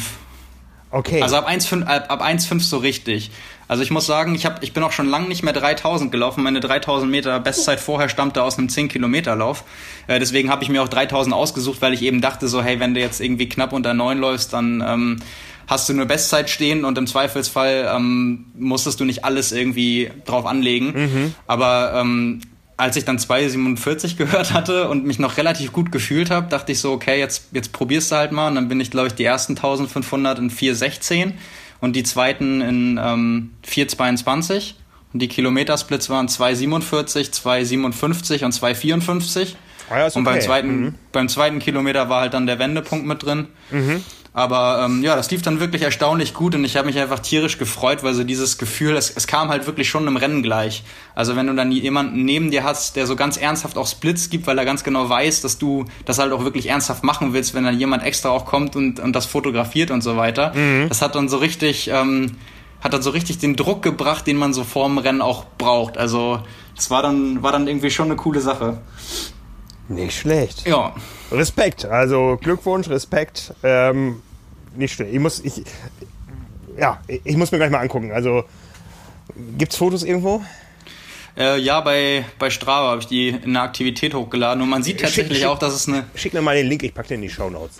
[0.89, 1.21] Okay.
[1.21, 3.29] Also ab 1,5 ab, ab 1,5 so richtig.
[3.67, 6.43] Also ich muss sagen, ich, hab, ich bin auch schon lange nicht mehr 3000 gelaufen.
[6.43, 9.63] Meine 3000 Meter Bestzeit vorher stammte aus einem 10 Kilometer Lauf.
[10.07, 12.93] Äh, deswegen habe ich mir auch 3000 ausgesucht, weil ich eben dachte so, hey, wenn
[12.93, 15.17] du jetzt irgendwie knapp unter 9 läufst, dann ähm,
[15.67, 20.45] hast du nur Bestzeit stehen und im Zweifelsfall ähm, musstest du nicht alles irgendwie drauf
[20.45, 20.93] anlegen.
[20.93, 21.35] Mhm.
[21.45, 22.41] Aber ähm,
[22.77, 26.79] als ich dann 2,47 gehört hatte und mich noch relativ gut gefühlt habe, dachte ich
[26.79, 28.47] so, okay, jetzt, jetzt probierst du halt mal.
[28.47, 31.33] Und dann bin ich, glaube ich, die ersten 1500 in 4,16
[31.79, 34.73] und die zweiten in ähm, 4,22.
[35.13, 39.55] Und die Kilometersplits waren 2,47, 2,57 und 2,54.
[39.89, 40.17] Ah, ja, okay.
[40.17, 40.95] Und beim zweiten, mhm.
[41.11, 43.47] beim zweiten Kilometer war halt dann der Wendepunkt mit drin.
[43.71, 44.03] Mhm.
[44.37, 47.57] Aber ähm, ja, das lief dann wirklich erstaunlich gut und ich habe mich einfach tierisch
[47.57, 50.83] gefreut, weil so dieses Gefühl, es, es kam halt wirklich schon im Rennen gleich.
[51.15, 54.45] Also wenn du dann jemanden neben dir hast, der so ganz ernsthaft auch Splits gibt,
[54.45, 57.63] weil er ganz genau weiß, dass du das halt auch wirklich ernsthaft machen willst, wenn
[57.63, 60.53] dann jemand extra auch kommt und, und das fotografiert und so weiter.
[60.53, 60.87] Mhm.
[60.87, 62.35] Das hat dann so richtig, ähm,
[62.81, 65.97] hat dann so richtig den Druck gebracht, den man so vorm Rennen auch braucht.
[65.97, 66.41] Also
[66.75, 68.77] das war dann, war dann irgendwie schon eine coole Sache.
[69.87, 70.67] Nicht schlecht.
[70.67, 70.93] Ja.
[71.31, 73.55] Respekt, also Glückwunsch, Respekt.
[73.63, 74.21] Ähm,
[74.77, 75.13] nicht schlecht.
[75.13, 75.63] Ich muss, ich,
[76.77, 78.11] ja, ich muss mir gleich mal angucken.
[78.11, 78.43] Also,
[79.57, 80.41] gibt es Fotos irgendwo?
[81.37, 85.01] Äh, ja, bei, bei Strava habe ich die in einer Aktivität hochgeladen und man sieht
[85.01, 86.05] tatsächlich schick, auch, dass es eine.
[86.15, 87.79] Schick mir mal den Link, ich packe den in die Show Notes.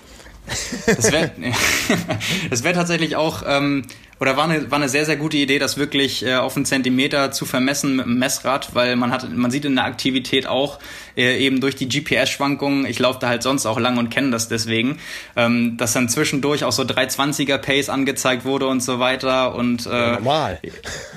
[0.85, 1.31] Das wäre
[2.49, 3.85] wär tatsächlich auch, ähm,
[4.19, 7.31] oder war eine, war eine sehr, sehr gute Idee, das wirklich äh, auf einen Zentimeter
[7.31, 10.79] zu vermessen mit dem Messrad, weil man hat, man sieht in der Aktivität auch
[11.17, 14.47] äh, eben durch die GPS-Schwankungen, ich laufe da halt sonst auch lang und kenne das
[14.47, 14.99] deswegen,
[15.35, 19.89] ähm, dass dann zwischendurch auch so 320er Pace angezeigt wurde und so weiter und äh,
[19.89, 20.59] ja, normal.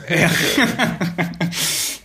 [0.09, 0.31] Ja.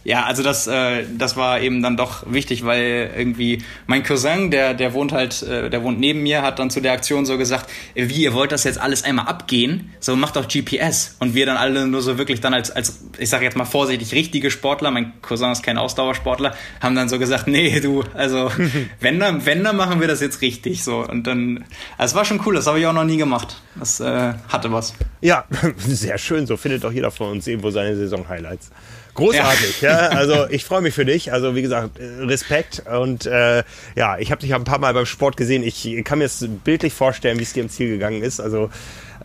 [0.06, 4.76] Ja, also das, äh, das war eben dann doch wichtig, weil irgendwie mein Cousin, der,
[4.76, 7.72] der wohnt halt, äh, der wohnt neben mir, hat dann zu der Aktion so gesagt,
[7.96, 9.96] wie, ihr wollt das jetzt alles einmal abgehen?
[10.00, 11.16] So, macht doch GPS.
[11.18, 14.14] Und wir dann alle nur so wirklich dann als, als ich sage jetzt mal vorsichtig,
[14.14, 18.52] richtige Sportler, mein Cousin ist kein Ausdauersportler, haben dann so gesagt, nee, du, also
[19.00, 20.84] wenn dann, wenn dann machen wir das jetzt richtig.
[20.84, 21.00] So.
[21.00, 21.66] Und dann,
[21.98, 23.62] also es war schon cool, das habe ich auch noch nie gemacht.
[23.76, 24.94] Das äh, hatte was.
[25.22, 25.46] Ja,
[25.78, 26.48] sehr schön.
[26.48, 28.72] So findet doch jeder von uns irgendwo seine Saison-Highlights.
[29.14, 30.10] Großartig, ja.
[30.10, 30.10] ja.
[30.18, 31.32] Also ich freue mich für dich.
[31.32, 32.84] Also wie gesagt, Respekt.
[32.86, 33.64] Und äh,
[33.96, 35.64] ja, ich habe dich ein paar Mal beim Sport gesehen.
[35.64, 38.40] Ich kann mir das bildlich vorstellen, wie es dir im Ziel gegangen ist.
[38.40, 38.70] Also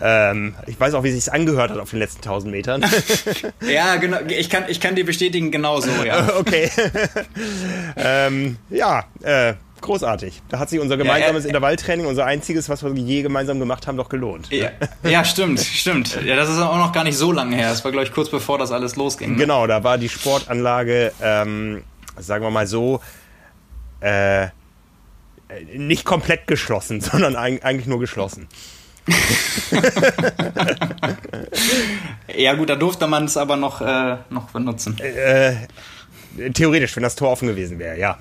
[0.00, 2.84] ähm, ich weiß auch, wie es sich angehört hat auf den letzten 1000 Metern.
[3.60, 4.18] ja, genau.
[4.28, 6.36] Ich kann, ich kann dir bestätigen, genauso, ja.
[6.38, 6.70] okay.
[7.96, 10.42] ähm, ja, äh, großartig.
[10.48, 13.86] Da hat sich unser gemeinsames ja, ja, Intervalltraining, unser einziges, was wir je gemeinsam gemacht
[13.86, 14.50] haben, doch gelohnt.
[14.50, 14.70] Ja,
[15.02, 16.18] ja stimmt, stimmt.
[16.24, 17.70] Ja, das ist auch noch gar nicht so lange her.
[17.70, 19.32] Das war, glaube ich, kurz bevor das alles losging.
[19.32, 19.36] Ne?
[19.36, 21.82] Genau, da war die Sportanlage, ähm,
[22.18, 23.00] sagen wir mal so,
[24.00, 24.48] äh,
[25.74, 28.48] nicht komplett geschlossen, sondern eigentlich nur geschlossen.
[32.36, 34.98] ja gut, da durfte man es aber noch, äh, noch benutzen.
[35.00, 35.54] Äh,
[36.54, 38.16] Theoretisch, wenn das Tor offen gewesen wäre, ja.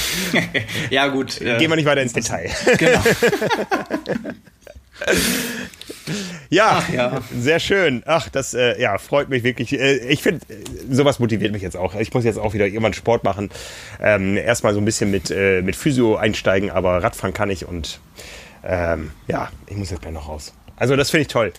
[0.90, 1.40] ja, gut.
[1.40, 2.50] Äh, Gehen wir nicht weiter ins Detail.
[2.76, 3.00] Genau.
[6.50, 8.02] ja, Ach, ja, sehr schön.
[8.04, 9.72] Ach, das äh, ja, freut mich wirklich.
[9.72, 10.44] Äh, ich finde,
[10.90, 11.94] sowas motiviert mich jetzt auch.
[11.94, 13.50] Ich muss jetzt auch wieder irgendwann Sport machen.
[14.00, 17.98] Ähm, erstmal so ein bisschen mit, äh, mit Physio einsteigen, aber Radfahren kann ich und
[18.64, 20.52] ähm, ja, ich muss jetzt gleich noch raus.
[20.76, 21.52] Also das finde ich toll.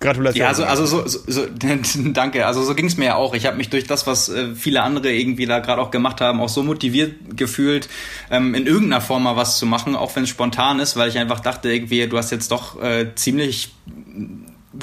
[0.00, 0.42] Gratulation.
[0.42, 1.46] Ja, also, also so, so, so
[2.12, 2.46] danke.
[2.46, 3.34] Also so ging es mir ja auch.
[3.34, 6.40] Ich habe mich durch das, was äh, viele andere irgendwie da gerade auch gemacht haben,
[6.40, 7.88] auch so motiviert gefühlt,
[8.30, 11.18] ähm, in irgendeiner Form mal was zu machen, auch wenn es spontan ist, weil ich
[11.18, 13.72] einfach dachte, irgendwie, du hast jetzt doch äh, ziemlich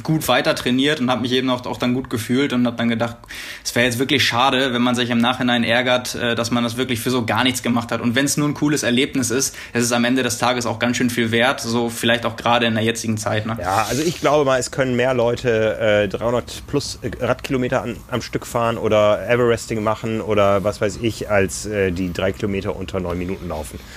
[0.03, 2.89] gut weiter trainiert und habe mich eben auch, auch dann gut gefühlt und habe dann
[2.89, 3.17] gedacht,
[3.63, 6.77] es wäre jetzt wirklich schade, wenn man sich im Nachhinein ärgert, äh, dass man das
[6.77, 8.01] wirklich für so gar nichts gemacht hat.
[8.01, 10.79] Und wenn es nur ein cooles Erlebnis ist, es ist am Ende des Tages auch
[10.79, 13.45] ganz schön viel wert, so vielleicht auch gerade in der jetzigen Zeit.
[13.45, 13.57] Ne?
[13.59, 17.97] Ja, also ich glaube mal, es können mehr Leute äh, 300 plus äh, Radkilometer an,
[18.09, 22.75] am Stück fahren oder Everesting machen oder was weiß ich, als äh, die drei Kilometer
[22.75, 23.79] unter neun Minuten laufen.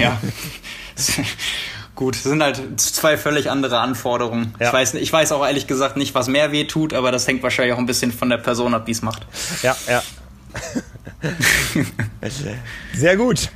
[0.00, 0.18] Ja.
[1.94, 4.54] Gut, das sind halt zwei völlig andere Anforderungen.
[4.58, 4.66] Ja.
[4.66, 7.42] Ich, weiß, ich weiß auch ehrlich gesagt nicht, was mehr weh tut, aber das hängt
[7.42, 9.26] wahrscheinlich auch ein bisschen von der Person ab, die es macht.
[9.62, 10.02] Ja, ja.
[12.94, 13.48] Sehr gut.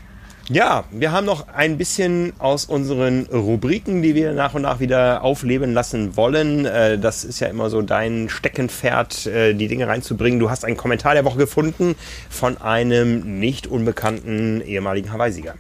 [0.50, 5.22] Ja, wir haben noch ein bisschen aus unseren Rubriken, die wir nach und nach wieder
[5.22, 6.64] aufleben lassen wollen.
[6.64, 10.40] Äh, das ist ja immer so dein Steckenpferd, äh, die Dinge reinzubringen.
[10.40, 11.96] Du hast einen Kommentar der Woche gefunden
[12.30, 15.54] von einem nicht unbekannten ehemaligen Hawaii-Sieger.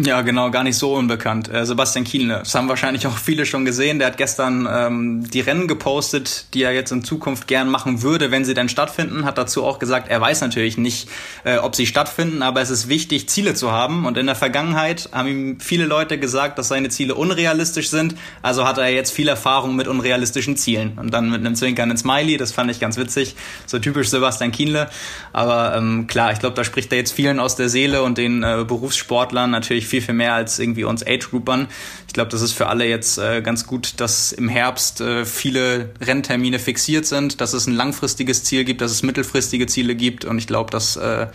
[0.00, 1.52] Ja, genau, gar nicht so unbekannt.
[1.52, 2.38] Äh, Sebastian Kienle.
[2.38, 3.98] Das haben wahrscheinlich auch viele schon gesehen.
[3.98, 8.30] Der hat gestern ähm, die Rennen gepostet, die er jetzt in Zukunft gern machen würde,
[8.30, 9.24] wenn sie denn stattfinden.
[9.24, 11.08] Hat dazu auch gesagt, er weiß natürlich nicht,
[11.42, 14.06] äh, ob sie stattfinden, aber es ist wichtig, Ziele zu haben.
[14.06, 18.14] Und in der Vergangenheit haben ihm viele Leute gesagt, dass seine Ziele unrealistisch sind.
[18.40, 20.96] Also hat er jetzt viel Erfahrung mit unrealistischen Zielen.
[20.96, 23.34] Und dann mit einem zwinkernden Smiley, das fand ich ganz witzig.
[23.66, 24.90] So typisch Sebastian Kienle.
[25.32, 28.44] Aber ähm, klar, ich glaube, da spricht er jetzt vielen aus der Seele und den
[28.44, 31.68] äh, Berufssportlern natürlich viel, viel mehr als irgendwie uns Age-Groupern.
[32.06, 35.90] Ich glaube, das ist für alle jetzt äh, ganz gut, dass im Herbst äh, viele
[36.00, 40.38] Renntermine fixiert sind, dass es ein langfristiges Ziel gibt, dass es mittelfristige Ziele gibt und
[40.38, 41.26] ich glaube, das äh,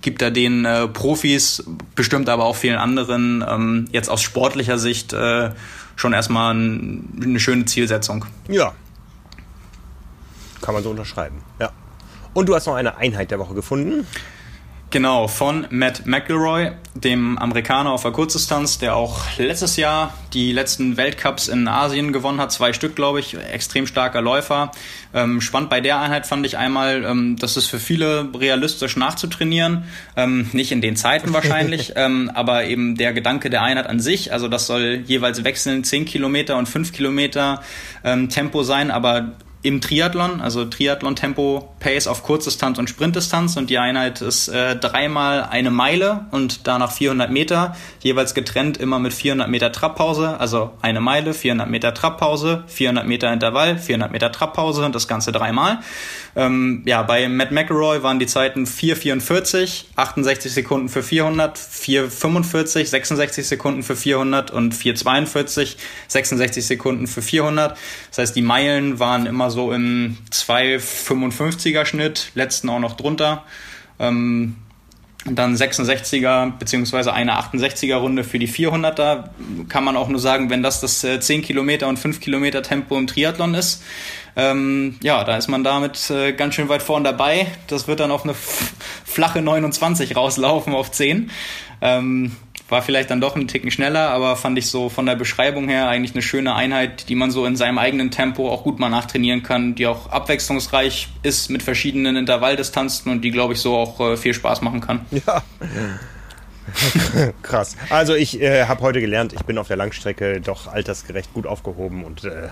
[0.00, 1.64] gibt da den äh, Profis,
[1.94, 5.50] bestimmt aber auch vielen anderen, ähm, jetzt aus sportlicher Sicht äh,
[5.96, 8.26] schon erstmal ein, eine schöne Zielsetzung.
[8.48, 8.72] Ja.
[10.62, 11.70] Kann man so unterschreiben, ja.
[12.34, 14.06] Und du hast noch eine Einheit der Woche gefunden.
[14.96, 20.96] Genau, von Matt McElroy, dem Amerikaner auf der Kurzdistanz, der auch letztes Jahr die letzten
[20.96, 24.70] Weltcups in Asien gewonnen hat, zwei Stück, glaube ich, extrem starker Läufer.
[25.12, 29.84] Ähm, spannend bei der Einheit fand ich einmal, ähm, dass es für viele realistisch nachzutrainieren,
[30.16, 34.32] ähm, nicht in den Zeiten wahrscheinlich, ähm, aber eben der Gedanke der Einheit an sich,
[34.32, 37.60] also das soll jeweils wechseln, 10 Kilometer und 5 Kilometer
[38.02, 39.32] ähm, Tempo sein, aber
[39.66, 45.42] im Triathlon, also Triathlon-Tempo, Pace auf Kurzdistanz und Sprintdistanz und die Einheit ist äh, dreimal
[45.42, 51.00] eine Meile und danach 400 Meter, jeweils getrennt immer mit 400 Meter Trabpause, also eine
[51.00, 55.80] Meile, 400 Meter Trabpause, 400 Meter Intervall, 400 Meter Trabpause und das Ganze dreimal.
[56.36, 63.46] Ähm, ja, bei Matt McElroy waren die Zeiten 4,44, 68 Sekunden für 400, 4,45, 66
[63.46, 65.76] Sekunden für 400 und 4,42,
[66.08, 67.78] 66 Sekunden für 400.
[68.10, 73.42] Das heißt, die Meilen waren immer so im 2,55er Schnitt, letzten auch noch drunter.
[73.98, 74.56] Ähm,
[75.30, 79.24] dann 66er beziehungsweise eine 68er Runde für die 400er.
[79.68, 82.96] Kann man auch nur sagen, wenn das das 10 äh, Kilometer und 5 Kilometer Tempo
[82.96, 83.82] im Triathlon ist.
[84.36, 87.46] Ähm, ja, da ist man damit äh, ganz schön weit vorn dabei.
[87.68, 88.34] Das wird dann auf eine
[89.04, 91.30] flache 29 rauslaufen auf 10.
[91.80, 92.32] Ähm,
[92.68, 95.88] war vielleicht dann doch einen Ticken schneller, aber fand ich so von der Beschreibung her
[95.88, 99.42] eigentlich eine schöne Einheit, die man so in seinem eigenen Tempo auch gut mal nachtrainieren
[99.42, 104.16] kann, die auch abwechslungsreich ist mit verschiedenen Intervalldistanzen und die, glaube ich, so auch äh,
[104.16, 105.06] viel Spaß machen kann.
[105.10, 105.42] Ja.
[107.42, 107.76] Krass.
[107.90, 112.02] Also ich äh, habe heute gelernt, ich bin auf der Langstrecke doch altersgerecht gut aufgehoben
[112.02, 112.48] und äh,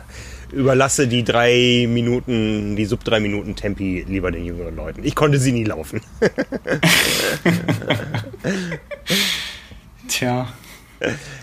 [0.53, 5.03] überlasse die drei Minuten, die sub drei Minuten Tempi lieber den jüngeren Leuten.
[5.03, 6.01] Ich konnte sie nie laufen.
[10.09, 10.49] Tja.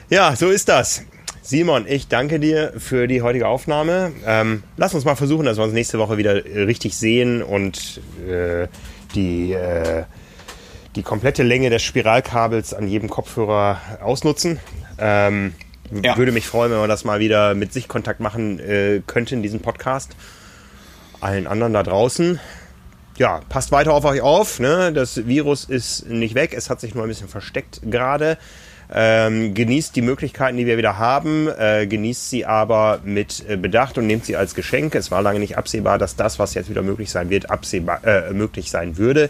[0.09, 1.03] Ja, so ist das.
[1.41, 4.11] Simon, ich danke dir für die heutige Aufnahme.
[4.25, 8.67] Ähm, lass uns mal versuchen, dass wir uns nächste Woche wieder richtig sehen und äh,
[9.15, 10.03] die, äh,
[10.95, 14.59] die komplette Länge des Spiralkabels an jedem Kopfhörer ausnutzen.
[14.97, 15.53] Ähm,
[15.91, 16.15] ja.
[16.17, 19.59] Würde mich freuen, wenn wir das mal wieder mit sich Kontakt machen äh, könnten, diesen
[19.59, 20.15] Podcast.
[21.19, 22.39] Allen anderen da draußen.
[23.17, 24.59] Ja, passt weiter auf euch auf.
[24.59, 24.91] Ne?
[24.93, 28.37] Das Virus ist nicht weg, es hat sich nur ein bisschen versteckt gerade.
[28.93, 33.97] Ähm, genießt die Möglichkeiten, die wir wieder haben, äh, genießt sie aber mit äh, Bedacht
[33.97, 34.95] und nehmt sie als Geschenk.
[34.95, 38.33] Es war lange nicht absehbar, dass das, was jetzt wieder möglich sein wird, absehbar äh,
[38.33, 39.29] möglich sein würde.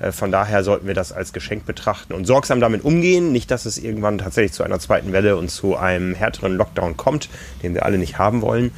[0.00, 3.32] Äh, von daher sollten wir das als Geschenk betrachten und sorgsam damit umgehen.
[3.32, 7.28] Nicht, dass es irgendwann tatsächlich zu einer zweiten Welle und zu einem härteren Lockdown kommt,
[7.62, 8.72] den wir alle nicht haben wollen.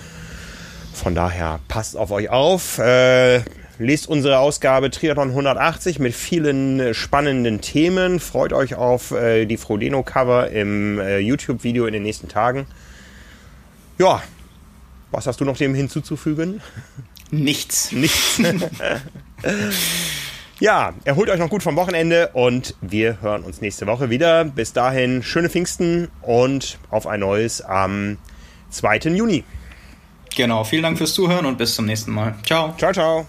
[0.93, 2.81] Von daher passt auf euch auf.
[3.79, 8.21] Lest unsere Ausgabe Triathlon 180 mit vielen äh, spannenden Themen.
[8.21, 12.67] Freut euch auf äh, die Frodeno-Cover im äh, YouTube-Video in den nächsten Tagen.
[13.99, 14.23] Ja,
[15.11, 16.61] was hast du noch dem hinzuzufügen?
[17.31, 17.93] Nichts.
[17.93, 18.41] Nichts.
[20.61, 24.45] ja, erholt euch noch gut vom Wochenende und wir hören uns nächste Woche wieder.
[24.45, 28.19] Bis dahin schöne Pfingsten und auf ein neues am
[28.71, 28.99] 2.
[29.15, 29.45] Juni.
[30.37, 32.35] Genau, vielen Dank fürs Zuhören und bis zum nächsten Mal.
[32.45, 32.75] Ciao.
[32.77, 33.27] Ciao, ciao.